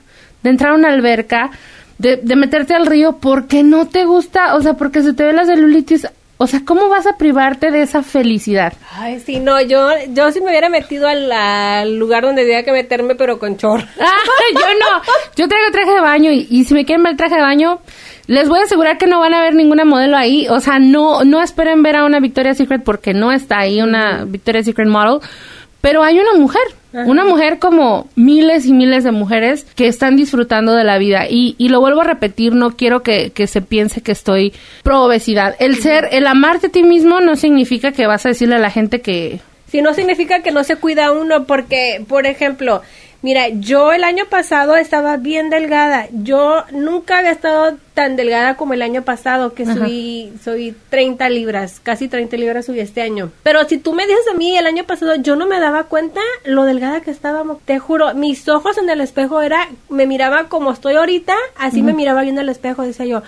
de 0.42 0.50
entrar 0.50 0.72
a 0.72 0.74
una 0.74 0.88
alberca? 0.88 1.50
De, 1.98 2.16
de 2.16 2.37
meterte 2.37 2.74
al 2.74 2.87
río 2.87 3.18
porque 3.20 3.62
no 3.62 3.87
te 3.87 4.04
gusta, 4.04 4.54
o 4.54 4.62
sea, 4.62 4.74
porque 4.74 5.02
se 5.02 5.12
te 5.12 5.24
ve 5.24 5.32
la 5.32 5.44
celulitis. 5.44 6.06
O 6.38 6.46
sea, 6.46 6.61
¿cómo 6.66 6.90
vas 6.90 7.06
a 7.06 7.16
privarte 7.16 7.70
de 7.70 7.80
esa 7.80 8.02
felicidad? 8.02 8.74
Ay, 8.92 9.20
sí, 9.20 9.40
no, 9.40 9.59
yo, 9.62 9.88
yo 10.11 10.30
sí 10.32 10.42
me 10.42 10.48
hubiera 10.48 10.68
metido 10.68 11.09
al, 11.09 11.96
lugar 11.98 12.24
donde 12.24 12.42
tenía 12.42 12.62
que 12.62 12.72
meterme, 12.72 13.14
pero 13.14 13.38
con 13.38 13.56
chor. 13.56 13.80
yo 14.54 14.61
no. 14.61 15.02
Yo 15.35 15.48
traigo 15.48 15.70
traje 15.72 15.92
de 15.92 16.00
baño 16.00 16.30
y, 16.32 16.46
y, 16.50 16.64
si 16.64 16.74
me 16.74 16.85
quieren 16.85 17.02
ver 17.02 17.12
el 17.12 17.16
traje 17.16 17.37
de 17.37 17.40
baño, 17.40 17.80
les 18.26 18.50
voy 18.50 18.61
a 18.61 18.64
asegurar 18.64 18.98
que 18.98 19.06
no 19.06 19.18
van 19.18 19.32
a 19.32 19.40
ver 19.40 19.54
ninguna 19.54 19.87
modelo 19.87 20.18
ahí. 20.18 20.46
O 20.48 20.61
sea, 20.61 20.78
no, 20.78 21.24
no 21.24 21.42
esperen 21.42 21.82
ver 21.82 21.96
a 21.96 22.04
una 22.04 22.20
Victoria's 22.20 22.59
Secret 22.59 22.82
porque 22.85 23.14
no 23.14 23.32
está 23.32 23.61
ahí 23.61 23.80
una 23.80 24.24
Victoria's 24.26 24.66
Secret 24.66 24.88
model. 24.88 25.20
Pero 25.80 26.02
hay 26.02 26.18
una 26.18 26.35
mujer, 26.35 26.62
una 27.04 27.24
mujer 27.24 27.59
como 27.59 28.09
miles 28.16 28.66
y 28.66 28.72
miles 28.72 29.04
de 29.04 29.12
mujeres 29.12 29.66
que 29.74 29.87
están 29.87 30.16
disfrutando 30.16 30.74
de 30.74 30.85
la 30.85 30.98
vida. 30.98 31.26
Y, 31.28 31.54
y 31.59 31.68
lo 31.68 31.80
vuelvo 31.80 32.00
a 32.00 32.04
repetir, 32.04 32.54
no 32.54 32.76
quiero 32.76 33.02
que, 33.02 33.30
que 33.30 33.46
se 33.46 33.61
piense 33.61 34.00
que 34.00 34.12
estoy 34.12 34.52
pro 34.82 35.02
obesidad. 35.02 35.54
El 35.59 35.76
ser, 35.76 36.09
el 36.12 36.26
amarte 36.26 36.68
a 36.68 36.70
ti 36.70 36.82
mismo 36.82 37.20
no 37.20 37.37
significa 37.37 37.92
que 37.92 38.06
vas 38.06 38.24
a 38.26 38.30
decirle 38.30 38.56
a 38.56 38.61
la 38.61 38.70
gente 38.70 39.00
que... 39.00 39.40
Si 39.68 39.82
no 39.82 39.94
significa 39.94 40.42
que 40.42 40.52
no 40.52 40.62
se 40.64 40.76
cuida 40.76 41.12
uno, 41.12 41.44
porque, 41.44 42.02
por 42.09 42.24
ejemplo, 42.24 42.82
Mira, 43.22 43.48
yo 43.48 43.92
el 43.92 44.05
año 44.05 44.24
pasado 44.29 44.76
estaba 44.76 45.16
bien 45.16 45.50
delgada. 45.50 46.07
Yo 46.12 46.64
nunca 46.70 47.18
había 47.18 47.33
estado 47.33 47.76
tan 47.94 48.14
delgada 48.14 48.57
como 48.57 48.74
el 48.74 48.83
año 48.83 49.02
pasado, 49.02 49.55
que 49.55 49.64
subí, 49.64 50.33
soy 50.44 50.76
30 50.90 51.31
libras, 51.31 51.81
casi 51.83 52.09
30 52.09 52.37
libras 52.37 52.66
subí 52.66 52.81
este 52.81 53.00
año. 53.00 53.31
Pero 53.42 53.66
si 53.66 53.79
tú 53.79 53.94
me 53.94 54.07
dices 54.07 54.29
a 54.31 54.37
mí 54.37 54.57
el 54.57 54.66
año 54.66 54.85
pasado, 54.85 55.14
yo 55.16 55.35
no 55.35 55.46
me 55.46 55.59
daba 55.59 55.85
cuenta 55.85 56.20
lo 56.44 56.64
delgada 56.64 57.00
que 57.00 57.11
estábamos. 57.11 57.59
Te 57.64 57.79
juro, 57.79 58.12
mis 58.14 58.46
ojos 58.50 58.76
en 58.76 58.90
el 58.90 59.00
espejo 59.00 59.40
era, 59.40 59.66
me 59.88 60.07
miraba 60.07 60.48
como 60.48 60.70
estoy 60.70 60.96
ahorita, 60.96 61.35
así 61.57 61.83
me 61.83 61.94
miraba 61.94 62.20
viendo 62.20 62.42
el 62.42 62.50
espejo, 62.50 62.83
decía 62.83 63.07
yo. 63.07 63.22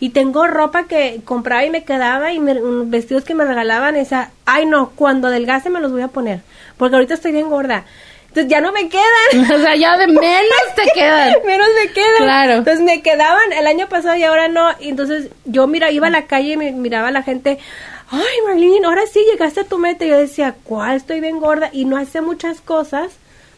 Y 0.00 0.10
tengo 0.10 0.48
ropa 0.48 0.88
que 0.88 1.20
compraba 1.24 1.64
y 1.64 1.70
me 1.70 1.84
quedaba 1.84 2.32
y 2.32 2.40
vestidos 2.86 3.24
que 3.24 3.36
me 3.36 3.44
regalaban, 3.44 3.94
decía, 3.94 4.32
ay 4.46 4.66
no, 4.66 4.90
cuando 4.90 5.28
adelgace 5.28 5.70
me 5.70 5.80
los 5.80 5.92
voy 5.92 6.02
a 6.02 6.08
poner, 6.08 6.40
porque 6.76 6.96
ahorita 6.96 7.14
estoy 7.14 7.30
bien 7.30 7.48
gorda. 7.48 7.84
Entonces 8.28 8.50
ya 8.50 8.60
no 8.60 8.72
me 8.72 8.88
quedan. 8.88 9.50
O 9.52 9.58
sea, 9.58 9.74
ya 9.76 9.96
de 9.96 10.06
menos 10.06 10.22
te 10.76 10.82
quedan. 10.94 11.34
menos 11.46 11.68
me 11.82 11.92
quedan. 11.92 12.22
Claro. 12.22 12.52
Entonces 12.54 12.80
me 12.80 13.02
quedaban 13.02 13.52
el 13.52 13.66
año 13.66 13.88
pasado 13.88 14.16
y 14.16 14.24
ahora 14.24 14.48
no. 14.48 14.68
Y 14.80 14.90
entonces 14.90 15.28
yo 15.44 15.66
mira, 15.66 15.90
iba 15.90 16.06
a 16.06 16.10
la 16.10 16.26
calle 16.26 16.52
y 16.52 16.56
me 16.56 16.72
miraba 16.72 17.08
a 17.08 17.12
la 17.12 17.22
gente. 17.22 17.58
Ay, 18.10 18.36
Marlene, 18.46 18.86
ahora 18.86 19.02
sí 19.12 19.20
llegaste 19.30 19.60
a 19.60 19.64
tu 19.64 19.78
meta. 19.78 20.04
Y 20.04 20.08
yo 20.08 20.18
decía, 20.18 20.54
¿cuál? 20.64 20.96
Estoy 20.96 21.20
bien 21.20 21.40
gorda. 21.40 21.70
Y 21.72 21.84
no 21.84 21.96
hace 21.96 22.20
muchas 22.20 22.60
cosas 22.60 23.12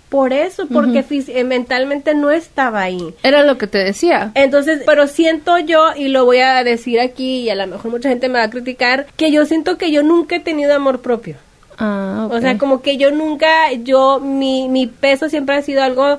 por 0.09 0.33
eso, 0.33 0.67
porque 0.67 1.05
eh, 1.09 1.45
mentalmente 1.45 2.15
no 2.15 2.33
estaba 2.33 2.83
ahí. 2.83 3.15
Era 3.23 3.45
lo 3.45 3.59
que 3.59 3.69
te 3.69 3.79
decía. 3.79 4.33
Entonces, 4.35 4.83
pero 4.85 5.07
siento 5.07 5.57
yo, 5.59 5.95
y 5.95 6.09
lo 6.09 6.25
voy 6.25 6.41
a 6.41 6.65
decir 6.65 6.99
aquí, 6.99 7.43
y 7.43 7.51
a 7.51 7.55
lo 7.55 7.65
mejor 7.69 7.93
mucha 7.93 8.09
gente 8.09 8.29
me 8.29 8.41
va 8.41 8.47
a 8.47 8.51
criticar, 8.51 9.07
que 9.17 9.31
yo 9.31 9.47
siento 9.47 9.79
que 9.79 9.93
yo 9.93 10.03
nunca 10.03 10.35
he 10.35 10.41
tenido 10.41 10.75
amor 10.75 11.01
propio. 11.01 11.37
Ah, 11.81 12.29
O 12.31 12.41
sea, 12.41 12.59
como 12.59 12.83
que 12.83 12.99
yo 12.99 13.11
nunca, 13.11 13.73
yo, 13.73 14.21
mi, 14.21 14.69
mi 14.69 14.87
peso 14.87 15.29
siempre 15.31 15.57
ha 15.57 15.63
sido 15.63 15.83
algo 15.83 16.19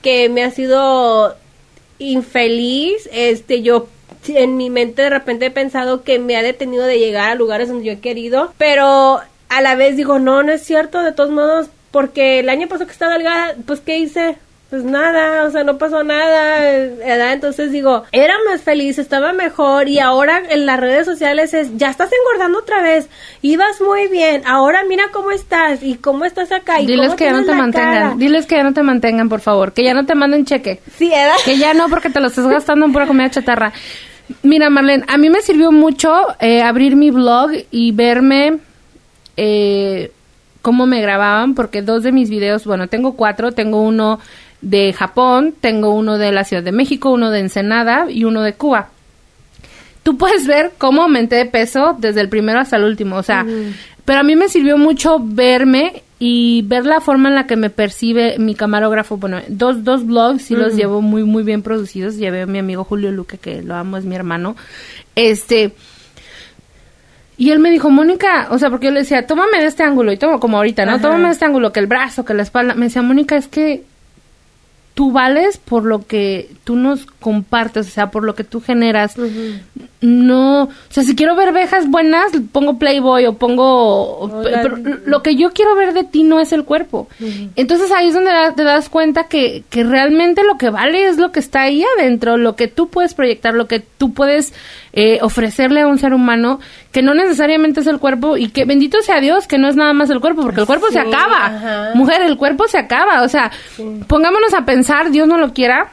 que 0.00 0.28
me 0.30 0.42
ha 0.42 0.50
sido 0.50 1.36
infeliz. 1.98 3.08
Este, 3.12 3.62
yo 3.62 3.88
en 4.28 4.56
mi 4.56 4.70
mente 4.70 5.02
de 5.02 5.10
repente 5.10 5.46
he 5.46 5.50
pensado 5.50 6.02
que 6.02 6.18
me 6.18 6.36
ha 6.36 6.42
detenido 6.42 6.84
de 6.84 6.98
llegar 6.98 7.30
a 7.30 7.34
lugares 7.34 7.68
donde 7.68 7.84
yo 7.84 7.92
he 7.92 8.00
querido, 8.00 8.52
pero 8.58 9.20
a 9.48 9.60
la 9.60 9.74
vez 9.74 9.96
digo, 9.96 10.18
no, 10.18 10.42
no 10.42 10.52
es 10.52 10.62
cierto, 10.62 11.02
de 11.02 11.12
todos 11.12 11.30
modos, 11.30 11.68
porque 11.90 12.38
el 12.40 12.48
año 12.48 12.66
pasado 12.68 12.86
que 12.86 12.92
estaba 12.92 13.12
delgada, 13.12 13.54
pues 13.66 13.80
¿qué 13.80 13.98
hice? 13.98 14.36
Pues 14.72 14.84
nada, 14.84 15.44
o 15.44 15.50
sea, 15.50 15.64
no 15.64 15.76
pasó 15.76 16.02
nada, 16.02 16.60
¿verdad? 16.60 17.34
Entonces 17.34 17.72
digo, 17.72 18.04
era 18.10 18.32
más 18.48 18.62
feliz, 18.62 18.98
estaba 18.98 19.34
mejor 19.34 19.86
y 19.86 19.98
ahora 19.98 20.40
en 20.48 20.64
las 20.64 20.80
redes 20.80 21.04
sociales 21.04 21.52
es, 21.52 21.76
ya 21.76 21.90
estás 21.90 22.08
engordando 22.10 22.60
otra 22.60 22.80
vez, 22.80 23.10
ibas 23.42 23.82
muy 23.82 24.08
bien, 24.08 24.40
ahora 24.46 24.82
mira 24.88 25.10
cómo 25.12 25.30
estás 25.30 25.82
y 25.82 25.96
cómo 25.96 26.24
estás 26.24 26.52
acá 26.52 26.80
y 26.80 26.86
Diles 26.86 27.12
que 27.16 27.24
ya 27.24 27.32
no 27.32 27.44
te 27.44 27.52
mantengan, 27.52 28.18
diles 28.18 28.46
que 28.46 28.54
ya 28.54 28.62
no 28.62 28.72
te 28.72 28.82
mantengan, 28.82 29.28
por 29.28 29.42
favor, 29.42 29.74
que 29.74 29.84
ya 29.84 29.92
no 29.92 30.06
te 30.06 30.14
manden 30.14 30.46
cheque. 30.46 30.80
Sí, 30.96 31.10
¿verdad? 31.10 31.36
Que 31.44 31.58
ya 31.58 31.74
no 31.74 31.90
porque 31.90 32.08
te 32.08 32.20
lo 32.20 32.28
estás 32.28 32.46
gastando 32.46 32.86
en 32.86 32.94
pura 32.94 33.06
comida 33.06 33.28
chatarra. 33.28 33.74
Mira, 34.42 34.70
Marlene, 34.70 35.04
a 35.06 35.18
mí 35.18 35.28
me 35.28 35.42
sirvió 35.42 35.70
mucho 35.70 36.28
eh, 36.40 36.62
abrir 36.62 36.96
mi 36.96 37.10
blog 37.10 37.50
y 37.70 37.92
verme... 37.92 38.56
Eh, 39.36 40.12
cómo 40.62 40.86
me 40.86 41.02
grababan, 41.02 41.54
porque 41.54 41.82
dos 41.82 42.04
de 42.04 42.12
mis 42.12 42.30
videos, 42.30 42.64
bueno, 42.64 42.86
tengo 42.86 43.14
cuatro, 43.14 43.52
tengo 43.52 43.82
uno 43.82 44.20
de 44.62 44.92
Japón, 44.92 45.54
tengo 45.60 45.90
uno 45.90 46.16
de 46.16 46.32
la 46.32 46.44
Ciudad 46.44 46.62
de 46.62 46.72
México, 46.72 47.10
uno 47.10 47.30
de 47.30 47.40
Ensenada 47.40 48.10
y 48.10 48.24
uno 48.24 48.42
de 48.42 48.54
Cuba. 48.54 48.88
Tú 50.02 50.16
puedes 50.16 50.46
ver 50.46 50.72
cómo 50.78 51.02
aumenté 51.02 51.36
de 51.36 51.46
peso 51.46 51.96
desde 51.98 52.20
el 52.20 52.28
primero 52.28 52.58
hasta 52.58 52.76
el 52.76 52.84
último, 52.84 53.16
o 53.16 53.22
sea, 53.22 53.46
pero 54.04 54.20
a 54.20 54.22
mí 54.22 54.34
me 54.34 54.48
sirvió 54.48 54.78
mucho 54.78 55.18
verme 55.20 56.02
y 56.18 56.62
ver 56.62 56.86
la 56.86 57.00
forma 57.00 57.28
en 57.28 57.34
la 57.34 57.46
que 57.46 57.56
me 57.56 57.70
percibe 57.70 58.38
mi 58.38 58.54
camarógrafo. 58.54 59.16
Bueno, 59.16 59.40
dos, 59.48 59.82
dos 59.82 60.06
blogs 60.06 60.42
sí 60.42 60.54
los 60.54 60.76
llevo 60.76 61.02
muy, 61.02 61.24
muy 61.24 61.42
bien 61.42 61.62
producidos. 61.62 62.16
Llevé 62.16 62.42
a 62.42 62.46
mi 62.46 62.60
amigo 62.60 62.84
Julio 62.84 63.10
Luque, 63.10 63.38
que 63.38 63.62
lo 63.62 63.74
amo, 63.74 63.96
es 63.96 64.04
mi 64.04 64.14
hermano. 64.14 64.54
Este, 65.16 65.72
y 67.36 67.50
él 67.50 67.58
me 67.58 67.70
dijo, 67.70 67.90
Mónica, 67.90 68.46
o 68.50 68.58
sea, 68.58 68.70
porque 68.70 68.86
yo 68.86 68.92
le 68.92 69.00
decía, 69.00 69.26
tómame 69.26 69.58
de 69.58 69.66
este 69.66 69.82
ángulo, 69.82 70.12
y 70.12 70.16
tomo 70.16 70.38
como 70.38 70.58
ahorita, 70.58 70.86
¿no? 70.86 71.00
Tómame 71.00 71.24
de 71.24 71.32
este 71.32 71.44
ángulo, 71.44 71.72
que 71.72 71.80
el 71.80 71.88
brazo, 71.88 72.24
que 72.24 72.34
la 72.34 72.42
espalda. 72.42 72.74
Me 72.74 72.86
decía, 72.86 73.02
Mónica, 73.02 73.36
es 73.36 73.48
que 73.48 73.82
tú 74.94 75.10
vales 75.10 75.56
por 75.56 75.84
lo 75.84 76.06
que 76.06 76.50
tú 76.64 76.76
nos 76.76 77.06
compartes, 77.06 77.86
o 77.86 77.90
sea, 77.90 78.10
por 78.10 78.24
lo 78.24 78.34
que 78.34 78.44
tú 78.44 78.60
generas. 78.60 79.16
No, 80.00 80.64
o 80.64 80.70
sea, 80.90 81.02
si 81.02 81.14
quiero 81.14 81.34
ver 81.34 81.52
vejas 81.52 81.88
buenas, 81.88 82.32
pongo 82.52 82.78
Playboy 82.78 83.26
o 83.26 83.34
pongo... 83.34 84.42
pero 84.42 84.76
lo 85.06 85.22
que 85.22 85.36
yo 85.36 85.52
quiero 85.52 85.74
ver 85.76 85.94
de 85.94 86.04
ti 86.04 86.24
no 86.24 86.40
es 86.40 86.52
el 86.52 86.64
cuerpo. 86.64 87.08
Entonces 87.56 87.90
ahí 87.92 88.08
es 88.08 88.14
donde 88.14 88.30
te 88.54 88.64
das 88.64 88.88
cuenta 88.88 89.24
que, 89.28 89.64
que 89.70 89.84
realmente 89.84 90.42
lo 90.44 90.58
que 90.58 90.70
vale 90.70 91.06
es 91.06 91.16
lo 91.16 91.32
que 91.32 91.40
está 91.40 91.62
ahí 91.62 91.84
adentro, 91.96 92.36
lo 92.36 92.56
que 92.56 92.68
tú 92.68 92.88
puedes 92.88 93.14
proyectar, 93.14 93.54
lo 93.54 93.68
que 93.68 93.80
tú 93.80 94.12
puedes 94.12 94.52
eh, 94.92 95.18
ofrecerle 95.22 95.80
a 95.80 95.86
un 95.86 95.98
ser 95.98 96.12
humano 96.12 96.60
que 96.90 97.02
no 97.02 97.14
necesariamente 97.14 97.80
es 97.80 97.86
el 97.86 97.98
cuerpo 97.98 98.36
y 98.36 98.48
que 98.48 98.64
bendito 98.64 99.00
sea 99.00 99.20
Dios 99.20 99.46
que 99.46 99.58
no 99.58 99.68
es 99.68 99.76
nada 99.76 99.92
más 99.92 100.10
el 100.10 100.20
cuerpo, 100.20 100.42
porque 100.42 100.60
el 100.60 100.66
cuerpo 100.66 100.86
se 100.90 101.00
acaba. 101.00 101.92
Mujer, 101.94 102.22
el 102.22 102.36
cuerpo 102.36 102.68
se 102.68 102.78
acaba. 102.78 103.22
O 103.22 103.28
sea, 103.28 103.50
pongámonos 104.06 104.52
a 104.54 104.64
pensar, 104.64 105.10
Dios 105.10 105.26
no 105.26 105.38
lo 105.38 105.52
quiera, 105.52 105.92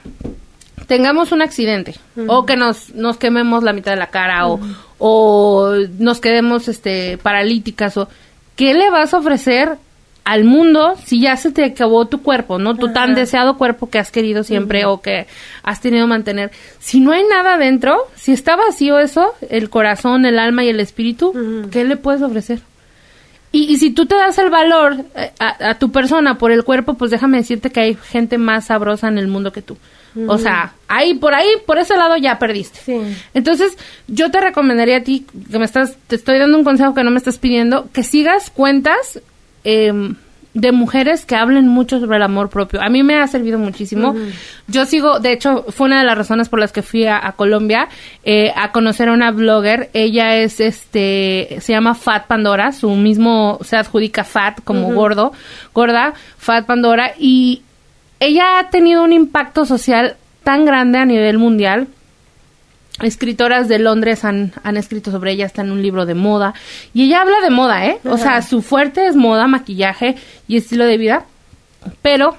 tengamos 0.87 1.31
un 1.31 1.41
accidente 1.41 1.95
o 2.27 2.45
que 2.45 2.57
nos, 2.57 2.93
nos 2.95 3.17
quememos 3.17 3.63
la 3.63 3.73
mitad 3.73 3.91
de 3.91 3.97
la 3.97 4.07
cara 4.07 4.47
o, 4.47 4.59
o 4.97 5.71
nos 5.99 6.19
quedemos 6.19 6.67
este 6.67 7.17
paralíticas 7.19 7.95
o 7.97 8.09
¿qué 8.55 8.73
le 8.73 8.89
vas 8.89 9.13
a 9.13 9.19
ofrecer 9.19 9.77
al 10.29 10.43
mundo 10.43 10.93
si 11.03 11.21
ya 11.21 11.35
se 11.37 11.51
te 11.51 11.63
acabó 11.63 12.05
tu 12.05 12.21
cuerpo, 12.21 12.59
¿no? 12.59 12.75
Tu 12.75 12.93
tan 12.93 13.15
deseado 13.15 13.57
cuerpo 13.57 13.89
que 13.89 13.97
has 13.97 14.11
querido 14.11 14.43
siempre 14.43 14.85
o 14.85 15.01
que 15.01 15.25
has 15.63 15.81
tenido 15.81 16.05
mantener. 16.05 16.51
Si 16.77 16.99
no 16.99 17.13
hay 17.13 17.23
nada 17.23 17.57
dentro, 17.57 17.97
si 18.13 18.31
está 18.31 18.55
vacío 18.55 18.99
eso, 18.99 19.33
el 19.49 19.71
corazón, 19.71 20.27
el 20.27 20.37
alma 20.37 20.63
y 20.63 20.69
el 20.69 20.79
espíritu, 20.81 21.33
¿qué 21.71 21.83
le 21.83 21.97
puedes 21.97 22.21
ofrecer? 22.21 22.59
Y, 23.51 23.77
si 23.77 23.89
tú 23.89 24.05
te 24.05 24.13
das 24.13 24.37
el 24.37 24.51
valor 24.51 24.97
eh, 25.15 25.31
a, 25.39 25.79
tu 25.79 25.91
persona 25.91 26.37
por 26.37 26.51
el 26.51 26.63
cuerpo, 26.63 26.93
pues 26.93 27.09
déjame 27.09 27.37
decirte 27.37 27.71
que 27.71 27.79
hay 27.79 27.95
gente 27.95 28.37
más 28.37 28.65
sabrosa 28.65 29.07
en 29.07 29.17
el 29.17 29.27
mundo 29.27 29.51
que 29.51 29.63
tú. 29.63 29.77
O 30.27 30.37
sea, 30.37 30.73
ahí, 30.87 31.15
por 31.15 31.33
ahí, 31.33 31.47
por 31.65 31.79
ese 31.79 31.95
lado 31.95 32.17
ya 32.17 32.37
perdiste. 32.37 32.79
Entonces, 33.33 33.75
yo 34.07 34.29
te 34.29 34.41
recomendaría 34.41 34.97
a 34.97 35.03
ti, 35.03 35.25
que 35.51 35.57
me 35.57 35.65
estás, 35.65 35.97
te 36.05 36.15
estoy 36.15 36.37
dando 36.37 36.57
un 36.57 36.63
consejo 36.63 36.93
que 36.93 37.03
no 37.03 37.09
me 37.09 37.17
estás 37.17 37.39
pidiendo, 37.39 37.89
que 37.91 38.03
sigas 38.03 38.51
cuentas 38.51 39.19
eh, 39.63 40.13
de 40.53 40.71
mujeres 40.71 41.25
que 41.25 41.35
hablen 41.35 41.67
mucho 41.67 41.99
sobre 41.99 42.17
el 42.17 42.23
amor 42.23 42.49
propio. 42.49 42.81
A 42.81 42.89
mí 42.89 43.03
me 43.03 43.15
ha 43.15 43.27
servido 43.27 43.59
muchísimo. 43.59 44.15
Yo 44.67 44.85
sigo, 44.85 45.19
de 45.19 45.31
hecho, 45.31 45.65
fue 45.69 45.87
una 45.87 45.99
de 45.99 46.05
las 46.05 46.17
razones 46.17 46.49
por 46.49 46.59
las 46.59 46.71
que 46.71 46.81
fui 46.81 47.05
a, 47.05 47.33
Colombia 47.35 47.87
eh, 48.23 48.51
a 48.55 48.71
conocer 48.71 49.09
a 49.09 49.13
una 49.13 49.31
blogger. 49.31 49.89
Ella 49.93 50.37
es, 50.37 50.59
este, 50.59 51.57
se 51.61 51.73
llama 51.73 51.93
Fat 51.93 52.25
Pandora, 52.25 52.71
su 52.71 52.89
mismo 52.91 53.59
se 53.63 53.77
adjudica 53.77 54.23
Fat 54.23 54.59
como 54.63 54.91
gordo, 54.93 55.33
gorda, 55.73 56.13
Fat 56.37 56.65
Pandora, 56.65 57.13
y 57.17 57.61
ella 58.19 58.59
ha 58.59 58.69
tenido 58.69 59.03
un 59.03 59.13
impacto 59.13 59.65
social 59.65 60.17
tan 60.43 60.65
grande 60.65 60.97
a 60.97 61.05
nivel 61.05 61.37
mundial 61.37 61.87
escritoras 63.01 63.67
de 63.67 63.79
Londres 63.79 64.25
han, 64.25 64.53
han 64.63 64.77
escrito 64.77 65.11
sobre 65.11 65.31
ella, 65.31 65.45
está 65.45 65.61
en 65.61 65.71
un 65.71 65.81
libro 65.81 66.05
de 66.05 66.15
moda. 66.15 66.53
Y 66.93 67.05
ella 67.05 67.21
habla 67.21 67.39
de 67.41 67.49
moda, 67.49 67.85
¿eh? 67.85 67.99
O 68.05 68.17
sea, 68.17 68.41
su 68.41 68.61
fuerte 68.61 69.07
es 69.07 69.15
moda, 69.15 69.47
maquillaje 69.47 70.15
y 70.47 70.57
estilo 70.57 70.85
de 70.85 70.97
vida. 70.97 71.25
Pero 72.01 72.37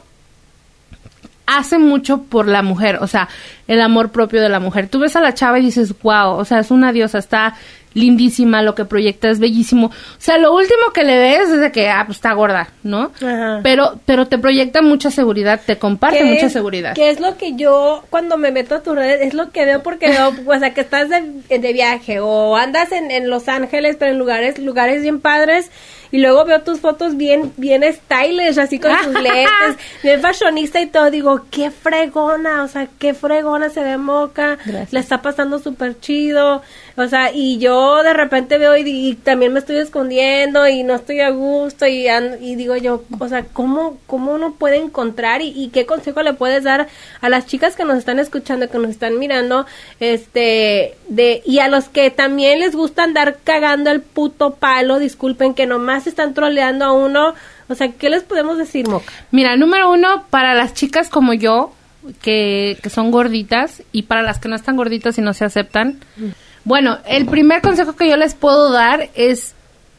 hace 1.47 1.79
mucho 1.79 2.23
por 2.23 2.47
la 2.47 2.63
mujer, 2.63 2.99
o 3.01 3.09
sea, 3.09 3.29
el 3.67 3.81
amor 3.81 4.11
propio 4.11 4.41
de 4.41 4.49
la 4.49 4.61
mujer. 4.61 4.89
Tú 4.89 5.01
ves 5.01 5.17
a 5.17 5.21
la 5.21 5.35
chava 5.35 5.59
y 5.59 5.63
dices, 5.63 5.95
wow, 6.03 6.37
o 6.37 6.45
sea, 6.45 6.61
es 6.61 6.71
una 6.71 6.93
diosa, 6.93 7.19
está 7.19 7.57
lindísima, 7.95 8.63
lo 8.63 8.75
que 8.75 8.85
proyecta 8.85 9.29
es 9.31 9.39
bellísimo. 9.41 9.87
O 9.89 9.93
sea, 10.19 10.39
lo 10.39 10.55
último 10.55 10.93
que 10.95 11.05
le 11.05 11.19
ves 11.19 11.49
es 11.51 11.61
de 11.61 11.73
que, 11.73 11.89
ah, 11.89 12.05
pues 12.07 12.19
está 12.19 12.33
gorda, 12.33 12.69
¿no? 12.83 13.11
Ajá. 13.21 13.61
Pero, 13.63 13.99
pero 14.07 14.27
te 14.29 14.39
proyecta 14.39 14.83
mucha 14.83 15.11
seguridad, 15.11 15.61
te 15.65 15.79
comparte 15.79 16.19
¿Qué 16.19 16.25
mucha 16.25 16.47
es- 16.47 16.53
seguridad. 16.53 16.95
Que 16.95 17.11
es 17.11 17.21
lo 17.21 17.37
que 17.37 17.55
yo 17.57 18.05
cuando 18.11 18.37
me 18.37 18.53
meto 18.53 18.75
a 18.77 18.83
tus 18.83 18.95
redes, 18.95 19.21
es 19.23 19.35
lo 19.35 19.51
que 19.51 19.65
veo 19.65 19.83
porque 19.83 20.09
veo, 20.09 20.33
o 20.47 20.59
sea, 20.59 20.73
que 20.75 20.81
estás 20.83 21.09
de, 21.09 21.59
de 21.59 21.73
viaje 21.73 22.21
o 22.21 22.57
andas 22.57 22.93
en, 22.93 23.11
en 23.11 23.29
Los 23.29 23.49
Ángeles, 23.49 23.97
pero 23.99 24.13
en 24.13 24.19
lugares 24.19 24.59
lugares 24.59 25.03
bien 25.03 25.21
padres 25.21 25.71
y 26.13 26.19
luego 26.19 26.45
veo 26.45 26.63
tus 26.63 26.81
fotos 26.81 27.17
bien 27.17 27.53
bien 27.57 27.85
stylish, 27.85 28.59
así 28.59 28.79
con 28.81 28.91
tus 29.05 29.13
lentes, 29.23 29.77
bien 30.03 30.21
fashionista 30.21 30.81
y 30.81 30.87
todo, 30.87 31.11
digo, 31.11 31.47
qué 31.51 31.71
fregona, 31.71 32.65
o 32.65 32.69
sea, 32.69 32.89
qué 32.99 33.15
fregona 33.15 33.71
se 33.71 33.83
ve 33.83 33.97
Moca, 33.97 34.57
Gracias. 34.65 34.93
la 34.93 35.01
está 35.01 35.23
pasando 35.23 35.59
súper 35.61 35.99
chido, 36.01 36.63
o 36.97 37.07
sea, 37.07 37.33
y 37.33 37.59
yo 37.59 38.03
de 38.03 38.13
repente 38.13 38.59
veo 38.59 38.77
y, 38.77 38.83
y 38.89 39.15
también 39.15 39.53
me 39.53 39.59
estoy 39.59 39.77
escondiendo 39.77 40.69
y 40.69 40.83
no 40.83 40.95
estoy 40.95 41.21
a 41.21 41.31
gusto 41.31 41.87
y, 41.87 42.07
y 42.41 42.55
digo 42.57 42.77
yo, 42.77 43.05
o 43.19 43.29
sea, 43.29 43.45
¿cómo, 43.45 43.99
cómo 44.07 44.33
uno 44.33 44.55
puede 44.55 44.77
encontrar 44.77 45.43
y, 45.43 45.49
y 45.49 45.69
qué 45.69 45.87
consejo 45.87 46.23
le 46.23 46.35
puedes 46.35 46.65
dar 46.65 46.89
a 47.21 47.29
las 47.29 47.47
chicas 47.47 47.77
que 47.77 47.85
nos 47.85 47.99
están 47.99 48.19
escuchando, 48.19 48.69
que 48.69 48.79
nos 48.79 48.91
están 48.91 49.19
mirando, 49.19 49.67
este, 50.01 50.97
de, 51.09 51.43
y 51.45 51.59
a 51.61 51.69
los 51.69 51.89
que 51.89 52.11
también 52.11 52.61
les 52.61 52.75
gusta 52.75 53.05
andar 53.05 53.39
cagando 53.45 53.91
el 53.91 54.01
puto 54.01 54.55
palo, 54.55 54.99
disculpen, 54.99 55.55
que 55.55 55.67
nomás 55.67 56.07
están 56.07 56.35
troleando 56.35 56.85
a 56.85 56.93
uno, 56.93 57.35
o 57.69 57.75
sea, 57.75 57.93
¿qué 57.93 58.11
les 58.11 58.23
podemos 58.23 58.59
decir, 58.59 58.89
Moca? 58.89 59.13
Mira, 59.31 59.57
número 59.57 59.91
uno, 59.91 60.25
para 60.31 60.55
las 60.55 60.75
chicas 60.75 61.09
como 61.09 61.35
yo, 61.35 61.73
que, 62.23 62.79
que 62.83 62.91
son 62.91 63.11
gorditas, 63.11 63.83
y 63.93 64.03
para 64.03 64.23
las 64.23 64.39
que 64.39 64.49
no 64.49 64.57
están 64.57 64.77
gorditas 64.77 65.19
y 65.19 65.23
no 65.23 65.35
se 65.35 65.45
aceptan. 65.45 66.01
Bueno, 66.65 66.99
el 67.07 67.27
primer 67.27 67.63
consejo 67.63 67.97
que 67.97 68.09
yo 68.09 68.17
les 68.17 68.35
puedo 68.35 68.71
dar 68.71 69.09
es, 69.15 69.55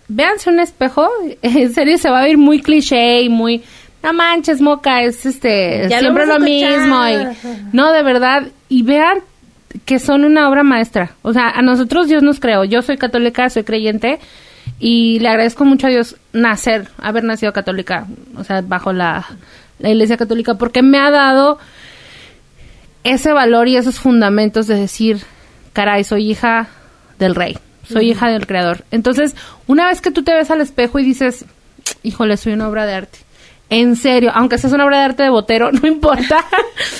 véanse 0.07 0.49
un 0.49 0.59
espejo, 0.59 1.09
en 1.41 1.74
serio 1.74 1.97
se 1.97 2.09
va 2.09 2.22
a 2.22 2.26
ver 2.26 2.38
muy 2.38 2.62
cliché 2.62 3.22
y 3.22 3.30
muy, 3.30 3.64
no 4.03 4.14
manches, 4.14 4.62
moca, 4.62 5.01
es 5.01 5.26
este, 5.26 5.88
Ya 5.89 5.99
siempre 5.99 6.26
lo 6.26 6.39
mismo, 6.39 7.07
y, 7.07 7.28
no, 7.74 7.91
de 7.91 8.03
verdad, 8.03 8.47
y 8.70 8.84
vean 8.84 9.20
que 9.86 9.99
son 9.99 10.26
una 10.26 10.49
obra 10.49 10.64
maestra. 10.64 11.12
O 11.22 11.34
sea, 11.34 11.49
a 11.49 11.62
nosotros 11.62 12.07
Dios 12.07 12.24
nos 12.24 12.39
creó. 12.39 12.64
Yo 12.66 12.82
soy 12.82 12.97
católica, 12.97 13.49
soy 13.49 13.64
creyente 13.64 14.20
y 14.80 15.20
le 15.20 15.30
agradezco 15.30 15.66
mucho 15.66 15.88
a 15.88 15.89
Dios 15.89 16.18
nacer, 16.34 16.89
haber 16.97 17.24
nacido 17.24 17.53
católica, 17.53 18.07
o 18.36 18.43
sea, 18.43 18.62
bajo 18.62 18.93
la, 18.93 19.26
la 19.80 19.89
Iglesia 19.89 20.18
Católica, 20.18 20.55
porque 20.55 20.82
me 20.82 20.99
ha 20.99 21.12
dado 21.12 21.59
ese 23.03 23.34
valor 23.34 23.68
y 23.68 23.78
esos 23.78 23.99
fundamentos 23.99 24.68
de 24.68 24.76
decir, 24.76 25.22
caray, 25.74 26.03
soy 26.03 26.30
hija 26.30 26.67
del 27.19 27.36
rey, 27.36 27.57
soy 27.88 28.11
hija 28.11 28.30
del 28.30 28.47
creador. 28.47 28.84
Entonces, 28.91 29.36
una 29.67 29.88
vez 29.88 30.01
que 30.01 30.11
tú 30.11 30.24
te 30.24 30.34
ves 30.34 30.51
al 30.51 30.61
espejo 30.61 30.99
y 30.99 31.03
dices, 31.03 31.45
híjole, 32.03 32.38
soy 32.38 32.53
una 32.53 32.67
obra 32.67 32.86
de 32.86 32.93
arte. 32.93 33.19
En 33.72 33.95
serio, 33.95 34.32
aunque 34.36 34.57
seas 34.57 34.74
una 34.74 34.84
obra 34.86 34.99
de 34.99 35.05
arte 35.05 35.24
de 35.24 35.30
Botero, 35.30 35.72
no 35.72 35.88
importa. 35.88 36.45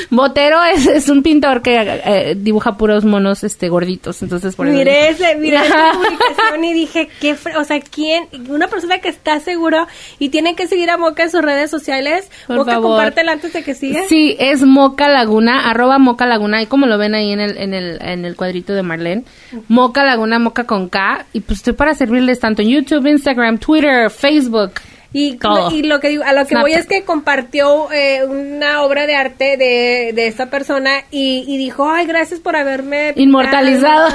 Botero 0.10 0.64
es, 0.64 0.88
es 0.88 1.10
un 1.10 1.22
pintor 1.22 1.62
que 1.62 1.76
eh, 1.80 2.36
dibuja 2.38 2.78
puros 2.78 3.04
monos 3.04 3.44
este 3.44 3.68
gorditos, 3.68 4.22
entonces 4.22 4.56
por 4.56 4.68
eso- 4.68 4.78
Miré 4.78 5.10
ese, 5.10 5.36
miré 5.36 5.58
esa 5.66 5.92
publicación 5.94 6.64
y 6.64 6.74
dije, 6.74 7.10
qué, 7.20 7.36
o 7.58 7.64
sea, 7.66 7.82
quién, 7.82 8.26
una 8.50 8.70
persona 8.70 9.00
que 9.00 9.10
está 9.10 9.40
seguro 9.42 9.86
y 10.18 10.30
tiene 10.30 10.56
que 10.56 10.66
seguir 10.68 10.90
a 10.90 10.98
Moca 10.98 11.24
en 11.24 11.30
sus 11.32 11.42
redes 11.42 11.70
sociales, 11.70 12.30
Por 12.48 12.56
Moca, 12.56 12.72
favor. 12.74 12.92
compártela 12.92 13.34
antes 13.34 13.52
de 13.52 13.64
que 13.64 13.76
siga. 13.76 14.02
Sí, 14.08 14.38
es 14.40 14.62
Moca 14.64 15.10
Laguna, 15.10 15.70
arroba 15.70 15.98
Moca 16.00 16.26
Laguna, 16.26 16.62
y 16.62 16.68
como 16.68 16.86
lo 16.88 16.98
ven 16.98 17.16
ahí 17.16 17.32
en 17.34 17.42
el, 17.42 17.58
en 17.58 17.74
el, 17.74 18.02
en 18.02 18.24
el 18.24 18.38
cuadrito 18.38 18.74
de 18.74 18.82
Marlene, 18.82 19.24
Moca 19.68 20.06
Laguna, 20.06 20.40
Moca 20.40 20.64
con 20.64 20.88
K, 20.88 21.26
y 21.34 21.42
pues 21.42 21.60
estoy 21.60 21.74
para 21.74 21.94
servirles 21.96 22.40
tanto 22.40 22.62
en 22.62 22.70
YouTube, 22.70 23.06
Instagram, 23.08 23.58
Twitter, 23.58 24.10
Facebook. 24.10 24.72
Y, 25.14 25.36
Todo. 25.38 25.72
y 25.72 25.84
lo 25.84 26.00
que 26.00 26.08
digo, 26.08 26.24
a 26.24 26.32
lo 26.32 26.44
que 26.46 26.52
Snapchat. 26.56 26.62
voy 26.62 26.74
es 26.74 26.88
que 26.88 27.04
compartió 27.04 27.92
eh, 27.92 28.24
una 28.24 28.82
obra 28.84 29.08
de 29.08 29.16
arte 29.16 29.58
de, 29.58 30.14
de 30.16 30.28
esta 30.28 30.50
persona 30.50 31.04
y, 31.12 31.44
y 31.48 31.58
dijo, 31.58 31.90
ay, 31.90 32.06
gracias 32.06 32.40
por 32.40 32.56
haberme 32.56 33.14
pintado". 33.14 33.22
Inmortalizado. 33.24 34.10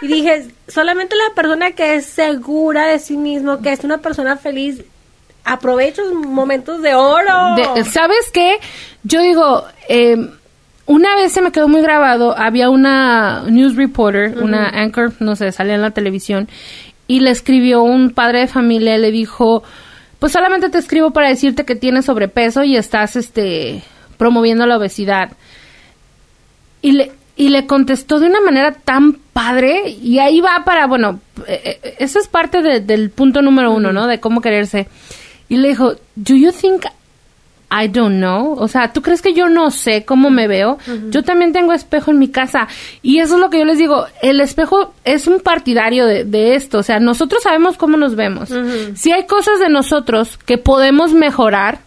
Y 0.00 0.06
dije, 0.06 0.46
solamente 0.66 1.14
la 1.14 1.34
persona 1.34 1.72
que 1.72 1.96
es 1.96 2.06
segura 2.06 2.86
de 2.86 2.98
sí 3.00 3.18
mismo, 3.18 3.60
que 3.60 3.70
es 3.72 3.84
una 3.84 3.98
persona 3.98 4.38
feliz, 4.38 4.82
aprovecha 5.44 6.00
los 6.02 6.14
momentos 6.14 6.80
de 6.80 6.94
oro. 6.94 7.54
De- 7.74 7.84
¿Sabes 7.84 8.30
qué? 8.32 8.54
Yo 9.04 9.20
digo, 9.20 9.64
eh, 9.90 10.16
una 10.86 11.16
vez 11.16 11.32
se 11.32 11.42
me 11.42 11.52
quedó 11.52 11.68
muy 11.68 11.82
grabado, 11.82 12.34
había 12.36 12.70
una 12.70 13.42
news 13.46 13.76
reporter, 13.76 14.38
una 14.38 14.68
anchor, 14.70 15.12
no 15.20 15.36
sé, 15.36 15.52
salía 15.52 15.74
en 15.74 15.82
la 15.82 15.90
televisión, 15.90 16.48
y 17.06 17.20
le 17.20 17.30
escribió 17.30 17.82
un 17.82 18.10
padre 18.10 18.40
de 18.40 18.46
familia, 18.46 18.96
le 18.98 19.10
dijo, 19.10 19.62
pues 20.20 20.32
solamente 20.32 20.68
te 20.70 20.78
escribo 20.78 21.10
para 21.10 21.28
decirte 21.28 21.64
que 21.64 21.74
tienes 21.74 22.04
sobrepeso 22.04 22.62
y 22.62 22.76
estás, 22.76 23.16
este, 23.16 23.82
promoviendo 24.16 24.64
la 24.66 24.76
obesidad. 24.76 25.32
Y 26.82 26.92
le, 26.92 27.12
y 27.36 27.48
le 27.48 27.66
contestó 27.66 28.20
de 28.20 28.26
una 28.28 28.40
manera 28.40 28.72
tan 28.72 29.14
padre, 29.32 29.88
y 29.90 30.18
ahí 30.18 30.40
va 30.40 30.62
para, 30.64 30.86
bueno, 30.86 31.20
eh, 31.46 31.80
eh, 31.82 31.94
eso 31.98 32.18
es 32.20 32.28
parte 32.28 32.62
de- 32.62 32.80
del 32.80 33.10
punto 33.10 33.42
número 33.42 33.72
uno, 33.72 33.92
¿no? 33.92 34.06
De 34.06 34.20
cómo 34.20 34.40
quererse. 34.40 34.86
Y 35.48 35.56
le 35.56 35.68
dijo, 35.68 35.94
¿Do 36.16 36.34
you 36.34 36.52
think 36.52 36.84
I 37.72 37.86
don't 37.88 38.16
know. 38.16 38.54
O 38.58 38.66
sea, 38.68 38.92
¿tú 38.92 39.00
crees 39.00 39.22
que 39.22 39.32
yo 39.32 39.48
no 39.48 39.70
sé 39.70 40.04
cómo 40.04 40.28
me 40.30 40.48
veo? 40.48 40.78
Yo 41.10 41.22
también 41.22 41.52
tengo 41.52 41.72
espejo 41.72 42.10
en 42.10 42.18
mi 42.18 42.28
casa. 42.28 42.66
Y 43.00 43.18
eso 43.20 43.34
es 43.34 43.40
lo 43.40 43.48
que 43.48 43.58
yo 43.58 43.64
les 43.64 43.78
digo. 43.78 44.06
El 44.22 44.40
espejo 44.40 44.92
es 45.04 45.26
un 45.28 45.40
partidario 45.40 46.06
de, 46.06 46.24
de 46.24 46.56
esto. 46.56 46.78
O 46.78 46.82
sea, 46.82 46.98
nosotros 46.98 47.42
sabemos 47.42 47.76
cómo 47.76 47.96
nos 47.96 48.16
vemos. 48.16 48.52
Si 48.94 49.12
hay 49.12 49.26
cosas 49.26 49.60
de 49.60 49.68
nosotros 49.68 50.36
que 50.38 50.58
podemos 50.58 51.12
mejorar, 51.12 51.78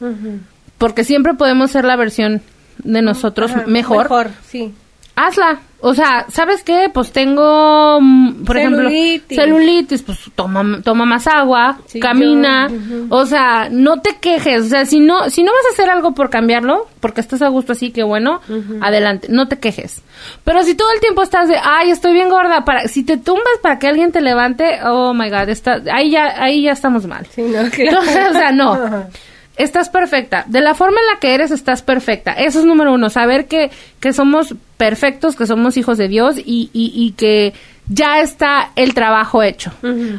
porque 0.77 1.03
siempre 1.03 1.33
podemos 1.33 1.71
ser 1.71 1.83
la 1.85 1.95
versión 1.97 2.41
de 2.83 3.01
nosotros 3.01 3.51
mejor, 3.67 4.03
Mejor, 4.03 4.31
sí. 4.47 4.73
Hazla. 5.15 5.59
O 5.85 5.93
sea, 5.93 6.25
¿sabes 6.29 6.63
qué? 6.63 6.89
Pues 6.93 7.11
tengo, 7.11 7.99
mm, 7.99 8.45
por 8.45 8.55
Celulitis. 8.55 9.37
ejemplo, 9.37 9.57
celulitis, 9.57 10.01
pues 10.01 10.17
toma, 10.33 10.79
toma 10.81 11.03
más 11.03 11.27
agua, 11.27 11.77
Sí, 11.87 11.99
camina, 11.99 12.69
yo, 12.69 13.05
o 13.09 13.25
sea, 13.25 13.67
no 13.69 13.99
te 13.99 14.15
quejes, 14.15 14.63
o 14.63 14.69
sea, 14.69 14.85
si 14.85 15.01
no, 15.01 15.29
si 15.29 15.43
no 15.43 15.51
vas 15.51 15.65
a 15.69 15.73
hacer 15.73 15.89
algo 15.89 16.13
por 16.13 16.29
cambiarlo, 16.29 16.87
porque 17.01 17.19
estás 17.19 17.41
a 17.41 17.49
gusto 17.49 17.73
así, 17.73 17.91
que 17.91 18.01
bueno, 18.01 18.39
adelante, 18.79 19.27
no 19.29 19.49
te 19.49 19.59
quejes. 19.59 20.01
Pero 20.45 20.63
si 20.63 20.73
todo 20.75 20.89
el 20.93 21.01
tiempo 21.01 21.21
estás 21.21 21.49
de, 21.49 21.57
ay, 21.61 21.91
estoy 21.91 22.13
bien 22.13 22.29
gorda, 22.29 22.63
para, 22.63 22.87
si 22.87 23.03
te 23.03 23.17
tumbas 23.17 23.59
para 23.61 23.77
que 23.77 23.89
alguien 23.89 24.13
te 24.13 24.21
levante, 24.21 24.79
oh 24.85 25.13
my 25.13 25.29
god, 25.29 25.49
está, 25.49 25.81
ahí 25.91 26.11
ya, 26.11 26.41
ahí 26.41 26.61
ya 26.61 26.71
estamos 26.71 27.05
mal. 27.07 27.27
Sí, 27.29 27.41
no, 27.41 27.59
Entonces, 27.77 28.29
o 28.29 28.33
sea, 28.33 28.53
no. 28.53 29.09
Estás 29.55 29.89
perfecta. 29.89 30.45
De 30.47 30.61
la 30.61 30.73
forma 30.73 30.97
en 30.99 31.13
la 31.13 31.19
que 31.19 31.35
eres, 31.35 31.51
estás 31.51 31.83
perfecta. 31.83 32.31
Eso 32.33 32.59
es 32.59 32.65
número 32.65 32.91
uno. 32.91 33.11
Saber 33.11 33.45
que, 33.45 33.69
que 33.99 34.11
somos 34.11 34.55
perfectos, 34.83 35.37
que 35.37 35.47
somos 35.47 35.77
hijos 35.77 35.97
de 35.97 36.09
Dios 36.09 36.37
y, 36.37 36.69
y, 36.73 36.91
y 36.93 37.11
que 37.11 37.53
ya 37.87 38.19
está 38.19 38.71
el 38.75 38.93
trabajo 38.93 39.41
hecho. 39.41 39.71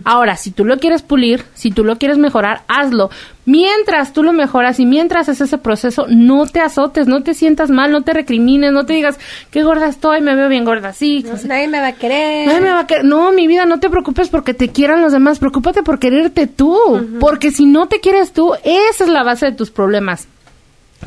Ahora, 0.05 0.37
si 0.37 0.53
tú 0.53 0.65
lo 0.65 0.79
quieres 0.79 1.03
pulir, 1.03 1.45
si 1.53 1.71
tú 1.71 1.85
lo 1.85 1.97
quieres 1.99 2.17
mejorar, 2.17 2.63
hazlo. 2.67 3.11
Mientras 3.45 4.15
tú 4.15 4.23
lo 4.23 4.33
mejoras 4.33 4.81
y 4.81 4.87
mientras 4.87 5.29
es 5.29 5.43
ese 5.43 5.59
proceso, 5.59 6.07
no 6.09 6.47
te 6.47 6.61
azotes, 6.61 7.07
no 7.07 7.23
te 7.23 7.35
sientas 7.35 7.69
mal, 7.71 7.93
no 7.93 8.01
te 8.03 8.15
recrimines, 8.15 8.73
no 8.73 8.87
te 8.87 8.95
digas, 8.95 9.19
qué 9.51 9.63
gorda 9.63 9.87
estoy, 9.87 10.23
me 10.23 10.35
veo 10.35 10.49
bien 10.49 10.65
gorda. 10.65 10.95
Sí, 10.95 11.23
No, 11.27 11.35
nadie 11.47 11.69
me 11.69 11.81
va 11.81 11.89
a 11.89 11.93
querer. 11.93 12.47
Nadie 12.47 12.61
me 12.63 12.71
va 12.71 12.81
a 12.81 12.87
querer. 12.87 13.05
No, 13.05 13.33
mi 13.33 13.47
vida, 13.47 13.67
no 13.67 13.81
te 13.81 13.91
preocupes 13.91 14.31
porque 14.31 14.55
te 14.55 14.69
quieran 14.69 15.03
los 15.03 15.13
demás. 15.13 15.39
Preocúpate 15.39 15.83
por 15.83 15.99
quererte 15.99 16.47
tú. 16.47 16.75
Porque 17.21 17.51
si 17.51 17.67
no 17.67 17.87
te 17.87 18.01
quieres 18.01 18.33
tú, 18.33 18.55
esa 18.65 19.05
es 19.05 19.11
la 19.11 19.23
base 19.25 19.45
de 19.47 19.53
tus 19.53 19.71
problemas. 19.71 20.27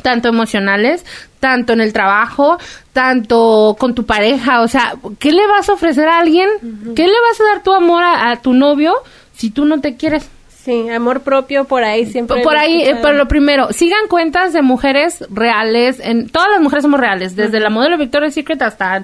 Tanto 0.01 0.27
emocionales, 0.27 1.05
tanto 1.39 1.73
en 1.73 1.81
el 1.81 1.93
trabajo, 1.93 2.57
tanto 2.93 3.75
con 3.79 3.95
tu 3.95 4.05
pareja. 4.05 4.61
O 4.61 4.67
sea, 4.67 4.93
¿qué 5.19 5.31
le 5.31 5.45
vas 5.47 5.69
a 5.69 5.73
ofrecer 5.73 6.07
a 6.07 6.19
alguien? 6.19 6.49
¿Qué 6.95 7.03
le 7.03 7.13
vas 7.29 7.41
a 7.41 7.53
dar 7.53 7.63
tu 7.63 7.73
amor 7.73 8.03
a, 8.03 8.31
a 8.31 8.41
tu 8.41 8.53
novio 8.53 8.93
si 9.35 9.49
tú 9.49 9.65
no 9.65 9.79
te 9.81 9.95
quieres? 9.95 10.29
Sí, 10.67 10.89
amor 10.89 11.21
propio 11.21 11.63
por 11.63 11.85
ahí 11.85 12.05
siempre. 12.05 12.41
Por 12.43 12.57
ahí, 12.57 12.81
eh, 12.81 12.95
por 12.95 13.15
lo 13.15 13.25
primero, 13.29 13.71
sigan 13.71 14.09
cuentas 14.09 14.51
de 14.51 14.61
mujeres 14.61 15.23
reales. 15.29 16.01
En, 16.01 16.27
todas 16.27 16.49
las 16.49 16.59
mujeres 16.59 16.83
somos 16.83 16.99
reales, 16.99 17.37
desde 17.37 17.61
la 17.61 17.69
modelo 17.69 17.97
Victoria's 17.97 18.33
Secret 18.33 18.61
hasta 18.61 19.03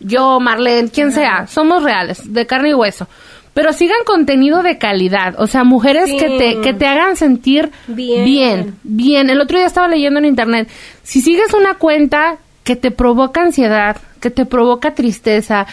yo, 0.00 0.40
Marlene, 0.40 0.88
quien 0.88 1.12
sea, 1.12 1.46
somos 1.48 1.82
reales, 1.82 2.32
de 2.32 2.46
carne 2.46 2.70
y 2.70 2.74
hueso. 2.74 3.08
Pero 3.54 3.72
sigan 3.74 3.98
contenido 4.06 4.62
de 4.62 4.78
calidad, 4.78 5.34
o 5.38 5.46
sea, 5.46 5.62
mujeres 5.64 6.06
Sí. 6.08 6.16
que 6.16 6.28
te 6.38 6.60
que 6.62 6.72
te 6.72 6.86
hagan 6.86 7.16
sentir 7.16 7.70
Bien. 7.86 8.24
bien, 8.24 8.74
bien. 8.82 9.28
El 9.30 9.40
otro 9.40 9.58
día 9.58 9.66
estaba 9.66 9.88
leyendo 9.88 10.18
en 10.20 10.24
internet, 10.24 10.68
si 11.02 11.20
sigues 11.20 11.52
una 11.52 11.74
cuenta 11.74 12.36
que 12.64 12.76
te 12.76 12.90
provoca 12.90 13.42
ansiedad, 13.42 13.96
que 14.20 14.30
te 14.30 14.46
provoca 14.46 14.94
tristeza, 14.94 15.66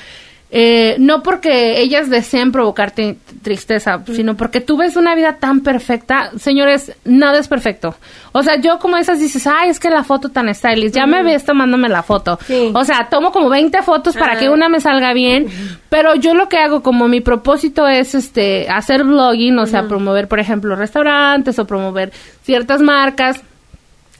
eh, 0.51 0.95
no 0.97 1.21
porque 1.21 1.79
ellas 1.79 2.09
deseen 2.09 2.51
provocarte 2.51 3.17
tristeza, 3.43 4.01
sino 4.07 4.35
porque 4.35 4.61
tú 4.61 4.77
ves 4.77 4.95
una 4.95 5.13
vida 5.13 5.37
tan 5.39 5.61
perfecta. 5.61 6.31
Señores, 6.39 6.91
nada 7.05 7.37
es 7.37 7.47
perfecto. 7.47 7.95
O 8.31 8.41
sea, 8.41 8.59
yo 8.59 8.79
como 8.79 8.97
esas 8.97 9.19
dices, 9.19 9.45
ay, 9.45 9.69
es 9.69 9.79
que 9.79 9.91
la 9.91 10.03
foto 10.03 10.29
tan 10.29 10.53
stylish, 10.53 10.91
ya 10.91 11.05
me 11.05 11.21
ves 11.21 11.45
tomándome 11.45 11.87
la 11.87 12.01
foto. 12.01 12.39
Sí. 12.47 12.71
O 12.73 12.83
sea, 12.83 13.09
tomo 13.09 13.31
como 13.31 13.49
20 13.49 13.81
fotos 13.83 14.15
para 14.15 14.39
que 14.39 14.49
una 14.49 14.69
me 14.69 14.79
salga 14.79 15.13
bien, 15.13 15.47
pero 15.89 16.15
yo 16.15 16.33
lo 16.33 16.49
que 16.49 16.57
hago 16.57 16.81
como 16.81 17.07
mi 17.07 17.21
propósito 17.21 17.87
es 17.87 18.15
este 18.15 18.67
hacer 18.69 19.03
blogging, 19.03 19.57
o 19.59 19.67
sea, 19.67 19.87
promover, 19.87 20.27
por 20.27 20.39
ejemplo, 20.39 20.75
restaurantes 20.75 21.59
o 21.59 21.65
promover 21.65 22.11
ciertas 22.43 22.81
marcas 22.81 23.41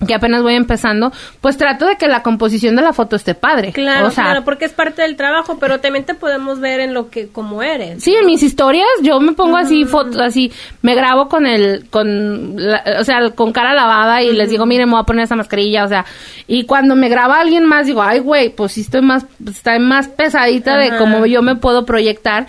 que 0.07 0.13
apenas 0.15 0.41
voy 0.43 0.55
empezando, 0.55 1.11
pues 1.41 1.57
trato 1.57 1.85
de 1.85 1.97
que 1.97 2.07
la 2.07 2.23
composición 2.23 2.75
de 2.77 2.81
la 2.81 2.93
foto 2.93 3.15
esté 3.17 3.35
padre. 3.35 3.73
Claro, 3.73 4.07
o 4.07 4.11
sea, 4.11 4.23
claro, 4.25 4.45
porque 4.45 4.63
es 4.65 4.71
parte 4.71 5.01
del 5.01 5.15
trabajo, 5.17 5.57
pero 5.59 5.79
también 5.81 6.05
te 6.05 6.13
podemos 6.13 6.59
ver 6.61 6.79
en 6.79 6.93
lo 6.93 7.09
que, 7.09 7.27
como 7.27 7.61
eres. 7.61 8.01
Sí, 8.03 8.15
en 8.15 8.25
mis 8.25 8.41
historias 8.41 8.87
yo 9.01 9.19
me 9.19 9.33
pongo 9.33 9.57
así 9.57 9.83
fotos, 9.85 10.17
así, 10.17 10.51
me 10.81 10.95
grabo 10.95 11.27
con 11.27 11.45
el, 11.45 11.85
con, 11.89 12.53
la- 12.55 12.83
o 12.99 13.03
sea, 13.03 13.29
con 13.31 13.51
cara 13.51 13.73
lavada 13.73 14.23
y 14.23 14.31
les 14.31 14.49
digo, 14.49 14.65
miren, 14.65 14.87
me 14.87 14.93
voy 14.93 15.01
a 15.01 15.05
poner 15.05 15.25
esa 15.25 15.35
mascarilla, 15.35 15.83
o 15.83 15.87
sea, 15.89 16.05
y 16.47 16.63
cuando 16.63 16.95
me 16.95 17.09
graba 17.09 17.39
alguien 17.41 17.65
más 17.65 17.85
digo, 17.85 18.01
ay, 18.01 18.19
güey, 18.19 18.49
pues 18.49 18.71
sí 18.71 18.81
estoy 18.81 19.01
más, 19.01 19.25
está 19.49 19.77
más 19.79 20.07
pesadita 20.07 20.77
de 20.77 20.97
cómo 20.97 21.25
yo 21.25 21.41
me 21.41 21.55
puedo 21.57 21.85
proyectar, 21.85 22.47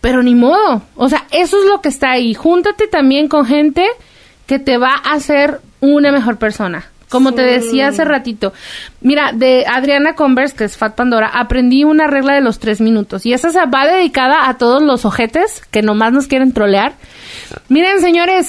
pero 0.00 0.22
ni 0.22 0.34
modo, 0.36 0.82
o 0.94 1.08
sea, 1.08 1.24
eso 1.32 1.58
es 1.60 1.68
lo 1.68 1.80
que 1.80 1.88
está 1.88 2.12
ahí. 2.12 2.34
Júntate 2.34 2.86
también 2.86 3.26
con 3.28 3.44
gente 3.44 3.84
que 4.46 4.58
te 4.60 4.78
va 4.78 4.94
a 5.04 5.14
hacer 5.14 5.60
una 5.80 6.12
mejor 6.12 6.36
persona. 6.36 6.84
Como 7.12 7.32
te 7.34 7.42
decía 7.42 7.88
hace 7.88 8.06
ratito, 8.06 8.54
mira, 9.02 9.32
de 9.32 9.66
Adriana 9.66 10.14
Converse, 10.14 10.56
que 10.56 10.64
es 10.64 10.78
Fat 10.78 10.94
Pandora, 10.94 11.28
aprendí 11.28 11.84
una 11.84 12.06
regla 12.06 12.34
de 12.34 12.40
los 12.40 12.58
tres 12.58 12.80
minutos. 12.80 13.26
Y 13.26 13.34
esa 13.34 13.50
se 13.50 13.66
va 13.66 13.86
dedicada 13.86 14.48
a 14.48 14.56
todos 14.56 14.82
los 14.82 15.04
ojetes 15.04 15.60
que 15.70 15.82
nomás 15.82 16.14
nos 16.14 16.26
quieren 16.26 16.52
trolear. 16.52 16.94
Miren, 17.68 18.00
señores, 18.00 18.46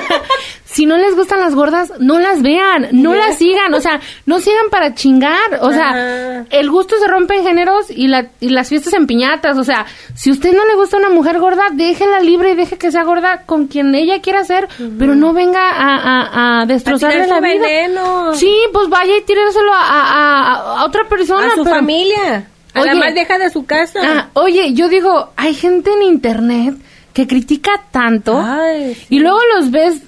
si 0.72 0.86
no 0.86 0.96
les 0.96 1.14
gustan 1.14 1.40
las 1.40 1.54
gordas, 1.54 1.92
no 1.98 2.18
las 2.18 2.40
vean, 2.42 2.88
no 2.92 3.14
las 3.14 3.36
sigan, 3.38 3.72
o 3.74 3.80
sea, 3.80 4.00
no 4.26 4.40
sigan 4.40 4.70
para 4.70 4.94
chingar, 4.94 5.58
o 5.60 5.70
sea, 5.72 6.44
el 6.50 6.70
gusto 6.70 6.96
se 6.98 7.06
rompe 7.08 7.36
en 7.36 7.44
géneros 7.44 7.90
y, 7.90 8.08
la, 8.08 8.28
y 8.40 8.48
las 8.48 8.68
fiestas 8.70 8.94
en 8.94 9.06
piñatas, 9.06 9.58
o 9.58 9.64
sea, 9.64 9.86
si 10.14 10.30
usted 10.30 10.52
no 10.54 10.64
le 10.64 10.74
gusta 10.74 10.96
una 10.96 11.10
mujer 11.10 11.38
gorda, 11.38 11.64
déjela 11.72 12.20
libre 12.20 12.52
y 12.52 12.54
deje 12.54 12.78
que 12.78 12.90
sea 12.90 13.04
gorda 13.04 13.42
con 13.46 13.66
quien 13.66 13.94
ella 13.94 14.20
quiera 14.22 14.44
ser, 14.44 14.68
pero 14.98 15.14
no 15.14 15.32
venga 15.32 15.70
a, 15.70 15.96
a, 15.96 16.62
a 16.62 16.66
destrozarle 16.66 17.24
A 17.24 17.26
la 17.26 17.40
vida. 17.40 17.60
veneno. 17.66 18.34
Sí, 18.34 18.54
pues 18.72 18.88
vaya 18.88 19.16
y 19.16 19.20
tíreselo 19.22 19.72
a, 19.74 20.84
otra 20.86 21.04
persona. 21.08 21.48
a 21.48 21.54
su 21.54 21.64
pero- 21.64 21.76
familia. 21.76 22.48
A 22.74 22.84
la 22.86 22.94
más 22.94 23.14
deja 23.14 23.36
de 23.36 23.50
su 23.50 23.66
casa. 23.66 24.00
Ah, 24.02 24.28
oye, 24.32 24.72
yo 24.72 24.88
digo, 24.88 25.30
hay 25.36 25.52
gente 25.52 25.92
en 25.92 26.02
internet 26.04 26.74
que 27.12 27.26
critica 27.26 27.72
tanto 27.90 28.40
Ay, 28.42 28.94
sí. 28.94 29.06
y 29.10 29.18
luego 29.18 29.38
los 29.54 29.70
ves 29.70 30.00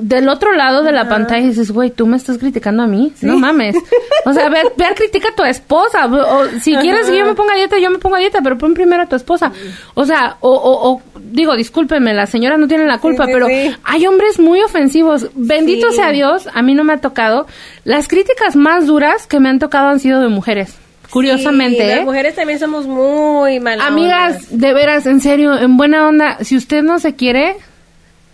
del 0.00 0.28
otro 0.28 0.52
lado 0.52 0.82
de 0.82 0.92
la 0.92 1.08
pantalla 1.08 1.44
y 1.44 1.48
dices, 1.48 1.70
güey, 1.70 1.90
tú 1.90 2.06
me 2.06 2.16
estás 2.16 2.38
criticando 2.38 2.82
a 2.82 2.86
mí. 2.86 3.12
No 3.22 3.38
mames. 3.38 3.76
O 4.24 4.32
sea, 4.32 4.48
ve, 4.48 4.62
ve 4.76 4.84
critica 4.96 5.28
a 5.30 5.34
tu 5.34 5.44
esposa. 5.44 6.06
O, 6.06 6.46
si 6.60 6.74
quieres 6.76 7.06
que 7.08 7.16
yo 7.18 7.24
me 7.26 7.34
ponga 7.34 7.54
a 7.54 7.56
dieta, 7.56 7.78
yo 7.78 7.90
me 7.90 7.98
pongo 7.98 8.16
a 8.16 8.18
dieta, 8.18 8.40
pero 8.42 8.58
pon 8.58 8.74
primero 8.74 9.02
a 9.02 9.06
tu 9.06 9.16
esposa. 9.16 9.52
O 9.94 10.04
sea, 10.04 10.36
o, 10.40 10.50
o, 10.50 10.90
o- 10.92 11.02
digo, 11.22 11.56
discúlpeme, 11.56 12.12
la 12.14 12.26
señora 12.26 12.56
no 12.56 12.66
tiene 12.68 12.86
la 12.86 12.98
culpa, 12.98 13.26
sí, 13.26 13.32
pero 13.32 13.46
hay 13.84 14.06
hombres 14.06 14.38
muy 14.38 14.60
ofensivos. 14.62 15.28
Bendito 15.34 15.90
sea 15.92 16.10
Dios, 16.10 16.48
a 16.52 16.62
mí 16.62 16.74
no 16.74 16.84
me 16.84 16.92
ha 16.94 16.98
tocado. 16.98 17.46
Las 17.84 18.08
críticas 18.08 18.56
más 18.56 18.86
duras 18.86 19.26
que 19.26 19.40
me 19.40 19.48
han 19.48 19.58
tocado 19.58 19.88
han 19.88 20.00
sido 20.00 20.20
de 20.20 20.28
mujeres. 20.28 20.76
Curiosamente, 21.10 21.78
Sí, 21.84 21.90
¿eh? 21.90 21.96
Las 21.96 22.04
mujeres 22.04 22.34
también 22.36 22.58
somos 22.60 22.86
muy 22.86 23.58
malas. 23.58 23.84
Amigas, 23.86 24.46
de 24.56 24.72
veras, 24.72 25.06
en 25.06 25.20
serio, 25.20 25.58
en 25.58 25.76
buena 25.76 26.06
onda, 26.06 26.38
si 26.44 26.56
usted 26.56 26.82
no 26.84 27.00
se 27.00 27.16
quiere, 27.16 27.56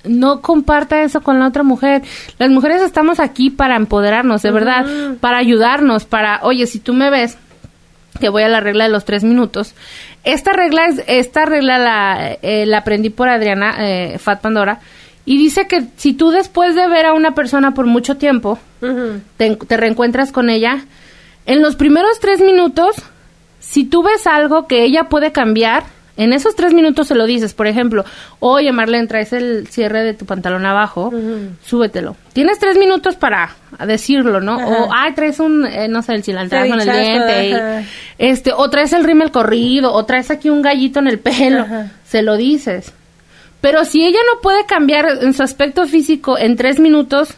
no 0.09 0.41
comparta 0.41 1.03
eso 1.03 1.21
con 1.21 1.39
la 1.39 1.49
otra 1.49 1.63
mujer. 1.63 2.03
Las 2.39 2.51
mujeres 2.51 2.83
estamos 2.83 3.21
aquí 3.21 3.51
para 3.51 3.77
empoderarnos, 3.77 4.43
de 4.43 4.51
verdad, 4.51 4.87
para 5.21 5.39
ayudarnos, 5.39 6.05
para, 6.05 6.41
oye, 6.43 6.67
si 6.67 6.79
tú 6.79 6.93
me 6.95 7.11
ves, 7.11 7.39
que 8.21 8.29
voy 8.29 8.43
a 8.43 8.49
la 8.49 8.61
regla 8.61 8.85
de 8.85 8.91
los 8.91 9.05
tres 9.05 9.25
minutos. 9.25 9.75
Esta 10.25 10.53
regla 10.53 10.87
es, 10.87 11.03
esta 11.07 11.45
regla 11.45 11.79
la, 11.79 12.37
eh, 12.43 12.67
la 12.67 12.79
aprendí 12.79 13.11
por 13.11 13.29
Adriana 13.29 13.77
eh, 13.79 14.19
Fat 14.19 14.41
Pandora 14.41 14.81
y 15.25 15.39
dice 15.39 15.67
que 15.67 15.85
si 15.97 16.15
tú 16.15 16.31
después 16.31 16.75
de 16.75 16.89
ver 16.89 17.07
a 17.07 17.13
una 17.13 17.35
persona 17.35 17.75
por 17.75 17.87
mucho 17.87 18.17
tiempo 18.17 18.59
te, 19.37 19.57
te 19.57 19.77
reencuentras 19.77 20.31
con 20.33 20.51
ella, 20.51 20.85
en 21.47 21.63
los 21.63 21.77
primeros 21.77 22.21
tres 22.21 22.41
minutos, 22.41 22.97
si 23.61 23.85
tú 23.85 24.03
ves 24.03 24.27
algo 24.27 24.67
que 24.67 24.85
ella 24.85 25.05
puede 25.05 25.33
cambiar, 25.33 25.85
en 26.17 26.33
esos 26.33 26.55
tres 26.57 26.73
minutos 26.75 27.09
se 27.09 27.15
lo 27.15 27.27
dices. 27.27 27.53
Por 27.55 27.67
ejemplo, 27.67 28.05
oye 28.41 28.73
Marlene, 28.73 29.07
traes 29.07 29.33
el 29.33 29.67
cierre 29.69 30.03
de 30.03 30.15
tu 30.15 30.25
pantalón 30.27 30.65
abajo, 30.67 31.13
súbetelo. 31.65 32.17
Tienes 32.33 32.59
tres 32.59 32.79
minutos 32.79 33.17
para 33.17 33.51
decirlo, 33.87 34.41
¿no? 34.41 34.55
Ajá. 34.59 34.67
O, 34.67 34.89
ay, 34.95 35.13
traes 35.15 35.41
un, 35.41 35.67
eh, 35.67 35.89
no 35.89 36.03
sé, 36.03 36.15
el 36.15 36.23
cilantrazo 36.25 36.73
en 36.73 36.81
el 36.81 36.91
diente. 36.91 37.51
y- 37.51 37.87
este, 38.19 38.53
o 38.53 38.71
traes 38.71 38.93
el 38.93 39.05
rímel 39.05 39.31
corrido, 39.31 39.93
o 39.93 40.05
traes 40.07 40.31
aquí 40.31 40.49
un 40.51 40.63
gallito 40.63 40.99
en 41.01 41.09
el 41.09 41.19
pelo. 41.19 41.61
Ajá. 41.63 41.93
Se 42.07 42.23
lo 42.23 42.37
dices. 42.37 42.93
Pero 43.61 43.85
si 43.85 44.05
ella 44.05 44.21
no 44.33 44.41
puede 44.41 44.65
cambiar 44.67 45.07
en 45.23 45.33
su 45.35 45.43
aspecto 45.43 45.87
físico 45.87 46.39
en 46.39 46.57
tres 46.57 46.79
minutos, 46.79 47.31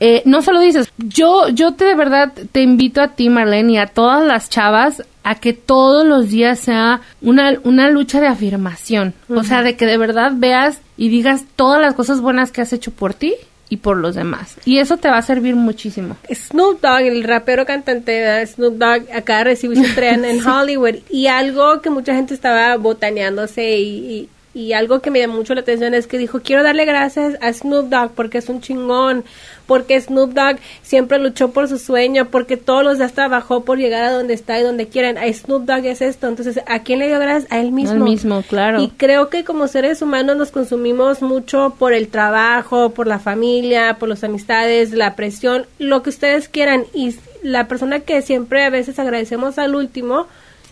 eh, 0.00 0.22
no 0.26 0.42
se 0.42 0.52
lo 0.52 0.60
dices. 0.60 0.90
Yo, 0.98 1.48
yo 1.48 1.72
te 1.74 1.86
de 1.86 1.94
verdad 1.94 2.32
te 2.52 2.60
invito 2.62 3.00
a 3.00 3.08
ti, 3.08 3.30
Marlene, 3.30 3.72
y 3.72 3.78
a 3.78 3.86
todas 3.86 4.24
las 4.26 4.50
chavas 4.50 5.02
a 5.26 5.34
que 5.34 5.52
todos 5.52 6.06
los 6.06 6.30
días 6.30 6.60
sea 6.60 7.00
una, 7.20 7.58
una 7.64 7.90
lucha 7.90 8.20
de 8.20 8.28
afirmación. 8.28 9.12
O 9.28 9.42
sea, 9.42 9.64
de 9.64 9.74
que 9.74 9.84
de 9.84 9.98
verdad 9.98 10.30
veas 10.36 10.80
y 10.96 11.08
digas 11.08 11.42
todas 11.56 11.80
las 11.80 11.94
cosas 11.94 12.20
buenas 12.20 12.52
que 12.52 12.60
has 12.60 12.72
hecho 12.72 12.92
por 12.92 13.12
ti 13.12 13.34
y 13.68 13.78
por 13.78 13.96
los 13.96 14.14
demás. 14.14 14.56
Y 14.64 14.78
eso 14.78 14.98
te 14.98 15.08
va 15.08 15.18
a 15.18 15.22
servir 15.22 15.56
muchísimo. 15.56 16.16
Snoop 16.32 16.80
Dogg, 16.80 17.00
el 17.00 17.24
rapero 17.24 17.66
cantante 17.66 18.20
¿verdad? 18.20 18.46
Snoop 18.46 18.74
Dogg, 18.76 19.12
acaba 19.12 19.38
de 19.40 19.44
recibir 19.46 19.84
su 19.84 19.94
tren 19.96 20.24
en 20.24 20.46
Hollywood. 20.46 20.98
Y 21.10 21.26
algo 21.26 21.80
que 21.80 21.90
mucha 21.90 22.14
gente 22.14 22.32
estaba 22.32 22.76
botaneándose 22.76 23.78
y, 23.78 23.96
y, 24.12 24.28
y 24.56 24.72
algo 24.72 25.00
que 25.00 25.10
me 25.10 25.18
llamó 25.18 25.34
mucho 25.34 25.54
la 25.54 25.60
atención 25.60 25.92
es 25.92 26.06
que 26.06 26.16
dijo, 26.16 26.40
quiero 26.40 26.62
darle 26.62 26.86
gracias 26.86 27.36
a 27.42 27.52
Snoop 27.52 27.90
Dogg 27.90 28.12
porque 28.12 28.38
es 28.38 28.48
un 28.48 28.62
chingón, 28.62 29.22
porque 29.66 30.00
Snoop 30.00 30.32
Dogg 30.32 30.56
siempre 30.80 31.18
luchó 31.18 31.50
por 31.50 31.68
su 31.68 31.76
sueño, 31.76 32.28
porque 32.30 32.56
todos 32.56 32.82
los 32.82 32.96
días 32.96 33.12
trabajó 33.12 33.64
por 33.64 33.76
llegar 33.76 34.04
a 34.04 34.12
donde 34.12 34.32
está 34.32 34.58
y 34.58 34.62
donde 34.62 34.88
quieren. 34.88 35.18
A 35.18 35.30
Snoop 35.30 35.66
Dogg 35.66 35.84
es 35.84 36.00
esto. 36.00 36.26
Entonces, 36.26 36.58
¿a 36.66 36.78
quién 36.78 37.00
le 37.00 37.08
dio 37.08 37.18
gracias? 37.18 37.52
A 37.52 37.60
él 37.60 37.70
mismo. 37.70 37.96
Al 37.96 38.00
mismo, 38.00 38.42
claro. 38.48 38.80
Y 38.80 38.88
creo 38.88 39.28
que 39.28 39.44
como 39.44 39.68
seres 39.68 40.00
humanos 40.00 40.38
nos 40.38 40.52
consumimos 40.52 41.20
mucho 41.20 41.76
por 41.78 41.92
el 41.92 42.08
trabajo, 42.08 42.94
por 42.94 43.06
la 43.06 43.18
familia, 43.18 43.98
por 43.98 44.08
las 44.08 44.24
amistades, 44.24 44.92
la 44.92 45.16
presión, 45.16 45.66
lo 45.78 46.02
que 46.02 46.08
ustedes 46.08 46.48
quieran. 46.48 46.86
Y 46.94 47.14
la 47.42 47.68
persona 47.68 48.00
que 48.00 48.22
siempre 48.22 48.64
a 48.64 48.70
veces 48.70 48.98
agradecemos 48.98 49.58
al 49.58 49.74
último 49.74 50.28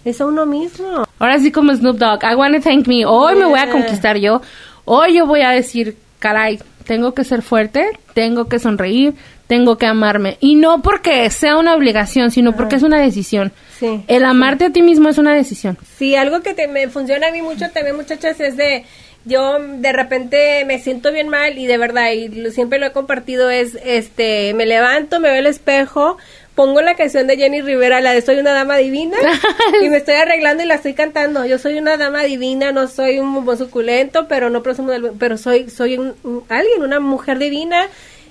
es 0.07 0.23
a 0.23 0.27
uno 0.27 0.47
mismo. 0.47 1.04
Ahora 1.19 1.39
sí 1.39 1.53
como 1.53 1.75
Snoop 1.75 1.97
Dogg, 1.99 2.23
I 2.25 2.35
wanna 2.35 2.61
thank 2.61 2.87
me. 2.87 3.05
Hoy 3.07 3.37
me 3.37 3.45
voy 3.47 3.59
a 3.59 3.71
conquistar 3.71 4.17
yo. 4.19 4.43
Hoy 4.85 5.15
yo 5.15 5.27
voy 5.27 5.41
a 5.43 5.51
decir, 5.51 5.97
caray, 6.19 6.59
tengo 6.87 7.15
que 7.15 7.25
ser 7.25 7.43
fuerte, 7.43 7.89
tengo 8.13 8.49
que 8.49 8.59
sonreír, 8.59 9.15
tengo 9.47 9.79
que 9.79 9.87
amarme. 9.87 10.37
Y 10.41 10.57
no 10.57 10.83
porque 10.83 11.31
sea 11.31 11.57
una 11.57 11.75
obligación, 11.75 12.31
sino 12.31 12.55
porque 12.57 12.77
es 12.77 12.83
una 12.83 12.99
decisión. 12.99 13.53
Sí. 13.79 14.03
El 14.09 14.25
amarte 14.25 14.67
a 14.67 14.71
ti 14.71 14.83
mismo 14.83 15.09
es 15.09 15.19
una 15.19 15.35
decisión. 15.35 15.79
Sí, 15.97 16.15
algo 16.17 16.43
que 16.43 16.53
te, 16.55 16.69
me 16.69 16.89
funciona 16.89 17.29
a 17.29 17.31
mí 17.31 17.41
mucho 17.43 17.71
también, 17.71 17.97
muchachas, 17.97 18.39
es 18.41 18.57
de 18.57 18.85
yo 19.27 19.59
de 19.59 19.93
repente 19.95 20.65
me 20.67 20.79
siento 20.79 21.11
bien 21.11 21.31
mal 21.31 21.57
y 21.57 21.67
de 21.67 21.79
verdad, 21.79 22.11
y 22.13 22.29
lo- 22.29 22.51
siempre 22.51 22.79
lo 22.79 22.85
he 22.87 22.93
compartido, 22.93 23.49
es 23.49 23.79
este, 23.83 24.53
me 24.53 24.67
levanto, 24.67 25.19
me 25.19 25.31
veo 25.31 25.39
al 25.39 25.47
espejo, 25.47 26.19
pongo 26.55 26.81
la 26.83 26.95
canción 26.95 27.27
de 27.27 27.37
Jenny 27.37 27.61
Rivera, 27.63 28.01
la 28.01 28.13
de 28.13 28.23
Soy 28.23 28.39
una 28.39 28.53
dama 28.53 28.77
divina, 28.77 29.17
y 29.83 29.89
me 29.89 29.97
estoy 29.99 30.15
arreglando 30.15 30.63
y 30.63 30.67
la 30.67 30.75
estoy 30.77 30.95
cantando. 30.95 31.45
Yo 31.47 31.59
soy 31.59 31.79
una 31.79 31.97
dama 31.97 32.23
divina, 32.23 32.71
no 32.73 32.87
soy 32.89 33.19
un 33.19 33.35
bombón 33.35 33.59
suculento, 33.59 34.27
pero 34.29 34.51
no 34.51 34.63
presumo 34.63 34.91
del, 34.91 35.11
pero 35.19 35.37
soy, 35.37 35.69
soy 35.71 35.99
un- 35.99 36.15
un- 36.23 36.45
alguien, 36.49 36.83
una 36.83 37.01
mujer 37.01 37.39
divina. 37.39 37.87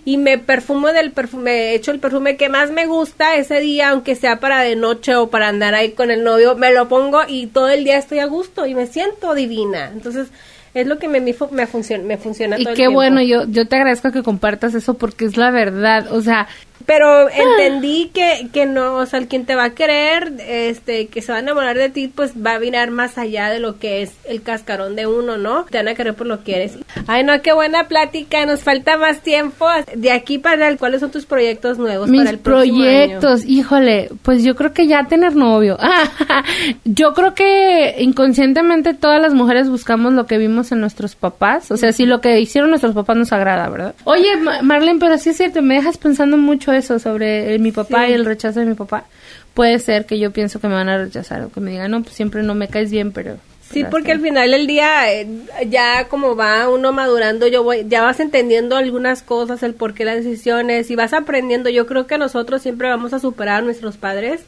Y 0.06 0.18
me 0.18 0.38
perfumo 0.38 0.92
del 0.92 1.12
perfume, 1.12 1.74
echo 1.76 1.92
el 1.92 2.00
perfume 2.00 2.36
que 2.36 2.50
más 2.50 2.72
me 2.72 2.88
gusta 2.88 3.38
ese 3.38 3.62
día, 3.62 3.92
aunque 3.92 4.16
sea 4.16 4.42
para 4.42 4.60
de 4.60 4.76
noche 4.76 5.16
o 5.16 5.30
para 5.30 5.48
andar 5.48 5.76
ahí 5.76 5.92
con 5.92 6.12
el 6.12 6.26
novio, 6.26 6.56
me 6.56 6.74
lo 6.74 6.90
pongo 6.90 7.22
y 7.26 7.48
todo 7.48 7.70
el 7.70 7.86
día 7.86 7.98
estoy 8.00 8.20
a 8.20 8.26
gusto 8.26 8.66
y 8.66 8.76
me 8.76 8.86
siento 8.86 9.34
divina. 9.34 9.92
Entonces, 9.94 10.28
es 10.74 10.88
lo 10.88 11.00
que 11.00 11.08
me, 11.08 11.22
me, 11.22 11.32
fu- 11.34 11.48
me 11.52 11.68
funciona, 11.68 12.04
me 12.04 12.18
funciona 12.18 12.58
Y 12.60 12.64
todo 12.64 12.72
el 12.72 12.76
qué 12.76 12.82
tiempo. 12.82 12.96
bueno, 12.96 13.22
yo, 13.22 13.46
yo 13.48 13.66
te 13.66 13.78
agradezco 13.78 14.12
que 14.12 14.24
compartas 14.24 14.74
eso 14.76 14.96
porque 14.96 15.24
es 15.24 15.38
la 15.38 15.52
verdad. 15.52 16.12
O 16.12 16.20
sea, 16.22 16.50
pero 16.86 17.30
entendí 17.30 18.12
que, 18.14 18.48
que 18.54 18.66
no, 18.66 18.96
o 18.96 19.06
sea, 19.06 19.20
el 19.20 19.28
quien 19.28 19.46
te 19.46 19.56
va 19.56 19.66
a 19.66 19.70
querer, 19.72 20.34
este, 20.48 21.08
que 21.08 21.22
se 21.22 21.32
va 21.32 21.38
a 21.40 21.42
enamorar 21.42 21.78
de 21.78 21.90
ti, 21.90 22.08
pues 22.08 22.34
va 22.36 22.54
a 22.56 22.60
mirar 22.60 22.92
más 22.92 23.18
allá 23.18 23.50
de 23.50 23.60
lo 23.60 23.80
que 23.80 24.02
es 24.02 24.12
el 24.26 24.42
cascarón 24.42 24.96
de 24.96 25.08
uno, 25.08 25.38
¿no? 25.38 25.66
Te 25.66 25.78
van 25.78 25.88
a 25.88 25.96
querer 25.96 26.14
por 26.14 26.28
lo 26.28 26.44
que 26.44 26.56
eres. 26.56 26.78
Ay, 27.08 27.24
no, 27.24 27.42
qué 27.42 27.54
buena 27.54 27.88
plática, 27.88 28.46
nos 28.46 28.62
falta 28.62 28.98
más 28.98 29.22
tiempo. 29.22 29.66
De 29.96 30.12
aquí 30.12 30.38
para 30.38 30.68
el, 30.68 30.78
¿cuáles 30.78 31.00
son 31.02 31.12
tus 31.12 31.26
proyectos 31.26 31.78
nuevos 31.78 32.10
Mis 32.10 32.20
para 32.22 32.30
el 32.32 32.40
próximo 32.40 32.78
proyectos, 32.80 33.46
híjole, 33.46 34.10
pues 34.24 34.44
yo 34.44 34.56
creo 34.56 34.74
que 34.74 34.88
ya 34.88 35.06
tener 35.08 35.36
novio. 35.36 35.78
yo 36.86 37.14
creo 37.14 37.34
que 37.34 37.96
inconscientemente 38.00 38.94
todas 38.94 39.22
las 39.22 39.34
mujeres 39.34 39.70
buscamos 39.70 40.14
lo 40.14 40.26
que 40.26 40.38
vimos 40.38 40.72
en 40.72 40.80
nuestros 40.82 41.16
papás, 41.16 41.72
o 41.72 41.78
sea, 41.78 41.92
si 41.92 42.06
lo 42.06 42.22
que 42.22 42.40
hicieron 42.40 42.70
nuestros 42.70 42.94
papás 42.94 43.18
nos 43.18 43.32
agrada, 43.32 43.70
¿verdad? 43.70 43.96
Oye, 44.04 44.36
Ma- 44.38 44.62
Marlene, 44.62 45.00
pero 45.00 45.18
sí 45.18 45.30
es 45.30 45.38
cierto, 45.38 45.62
me 45.62 45.76
dejas 45.76 45.98
pensando 45.98 46.38
mucho 46.38 46.73
eso 46.74 47.00
sobre 47.00 47.58
mi 47.60 47.72
papá 47.72 48.06
Sí. 48.06 48.12
y 48.12 48.14
el 48.14 48.26
rechazo 48.26 48.60
de 48.60 48.66
mi 48.66 48.74
papá. 48.76 49.06
Puede 49.54 49.80
ser 49.80 50.06
que 50.06 50.20
yo 50.20 50.32
pienso 50.32 50.60
que 50.60 50.68
me 50.68 50.74
van 50.74 50.90
a 50.90 50.98
rechazar 50.98 51.42
o 51.44 51.52
que 51.52 51.60
me 51.60 51.72
digan, 51.72 51.92
no, 51.92 52.02
pues 52.04 52.16
siempre 52.16 52.44
no 52.44 52.56
me 52.56 52.68
caes 52.68 52.92
bien, 52.92 53.12
pero... 53.12 53.38
Sí, 53.62 53.80
pero 53.80 53.90
porque 53.92 54.12
al 54.12 54.20
final 54.22 54.52
del 54.52 54.68
día, 54.68 55.12
eh, 55.14 55.28
ya 55.70 56.08
como 56.08 56.36
va 56.36 56.70
uno 56.70 56.92
madurando, 56.92 57.48
yo 57.48 57.64
voy, 57.64 57.86
ya 57.88 58.02
vas 58.04 58.20
entendiendo 58.20 58.76
algunas 58.76 59.24
cosas, 59.24 59.64
el 59.64 59.74
por 59.74 59.94
qué 59.94 60.06
las 60.06 60.18
decisiones, 60.24 60.92
y 60.92 60.96
vas 60.96 61.14
aprendiendo. 61.14 61.70
Yo 61.70 61.88
creo 61.88 62.06
que 62.06 62.18
nosotros 62.18 62.62
siempre 62.62 62.90
vamos 62.90 63.14
a 63.14 63.20
superar 63.20 63.60
a 63.60 63.62
nuestros 63.62 63.98
padres, 63.98 64.42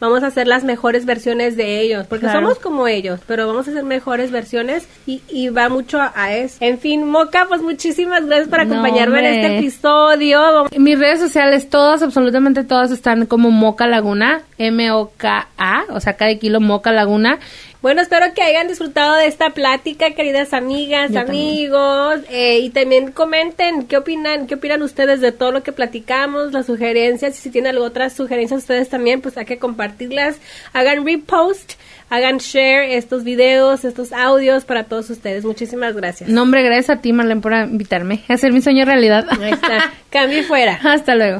vamos 0.00 0.22
a 0.22 0.30
ser 0.30 0.46
las 0.46 0.64
mejores 0.64 1.04
versiones 1.06 1.56
de 1.56 1.80
ellos, 1.80 2.06
porque 2.06 2.26
Claro. 2.26 2.40
somos 2.40 2.58
como 2.58 2.86
ellos, 2.88 3.20
pero 3.26 3.46
vamos 3.46 3.66
a 3.68 3.72
ser 3.72 3.82
mejores 3.84 4.30
versiones 4.30 4.86
y, 5.06 5.22
y 5.28 5.48
va 5.48 5.68
mucho 5.68 6.00
a, 6.00 6.12
a 6.14 6.34
eso. 6.34 6.56
En 6.60 6.78
fin, 6.78 7.04
Moca, 7.04 7.46
pues 7.48 7.62
muchísimas 7.62 8.24
gracias 8.26 8.48
por 8.48 8.64
No, 8.64 8.72
acompañarme 8.74 9.18
en 9.20 9.26
este 9.26 9.58
episodio. 9.58 10.66
Mis 10.76 10.98
redes 10.98 11.20
sociales, 11.20 11.68
todas, 11.68 12.02
absolutamente 12.02 12.64
todas, 12.64 12.90
están 12.90 13.26
como 13.26 13.50
Moca 13.50 13.86
Laguna, 13.86 14.42
M-O-K-A, 14.58 15.84
o 15.90 16.00
sea, 16.00 16.14
cada 16.14 16.34
kilo 16.36 16.60
Moca 16.60 16.92
Laguna. 16.92 17.38
Bueno, 17.80 18.02
espero 18.02 18.26
que 18.34 18.42
hayan 18.42 18.66
disfrutado 18.66 19.14
de 19.14 19.26
esta 19.26 19.50
plática, 19.50 20.10
queridas 20.10 20.52
amigas, 20.52 21.12
Yo 21.12 21.20
amigos, 21.20 22.20
eh, 22.28 22.58
y 22.58 22.70
también 22.70 23.12
comenten 23.12 23.86
qué 23.86 23.96
opinan, 23.96 24.48
qué 24.48 24.56
opinan 24.56 24.82
ustedes 24.82 25.20
de 25.20 25.30
todo 25.30 25.52
lo 25.52 25.62
que 25.62 25.70
platicamos, 25.70 26.52
las 26.52 26.66
sugerencias, 26.66 27.38
y 27.38 27.40
si 27.40 27.50
tienen 27.50 27.70
alguna 27.70 27.88
otras 27.88 28.14
sugerencias 28.14 28.62
ustedes 28.62 28.88
también, 28.88 29.20
pues 29.20 29.38
hay 29.38 29.44
que 29.44 29.58
compartirlas, 29.58 30.38
hagan 30.72 31.06
repost, 31.06 31.74
hagan 32.10 32.38
share 32.38 32.96
estos 32.96 33.22
videos, 33.22 33.84
estos 33.84 34.12
audios 34.12 34.64
para 34.64 34.84
todos 34.84 35.08
ustedes. 35.10 35.44
Muchísimas 35.44 35.94
gracias. 35.94 36.28
No, 36.28 36.42
hombre, 36.42 36.64
gracias 36.64 36.98
a 36.98 37.00
ti, 37.00 37.12
Marlene, 37.12 37.40
por 37.40 37.52
invitarme 37.52 38.24
a 38.28 38.34
hacer 38.34 38.52
mi 38.52 38.60
sueño 38.60 38.84
realidad. 38.84 39.26
Ahí 39.40 39.52
está, 39.52 39.92
cambio 40.10 40.42
fuera. 40.42 40.80
Hasta 40.82 41.14
luego. 41.14 41.36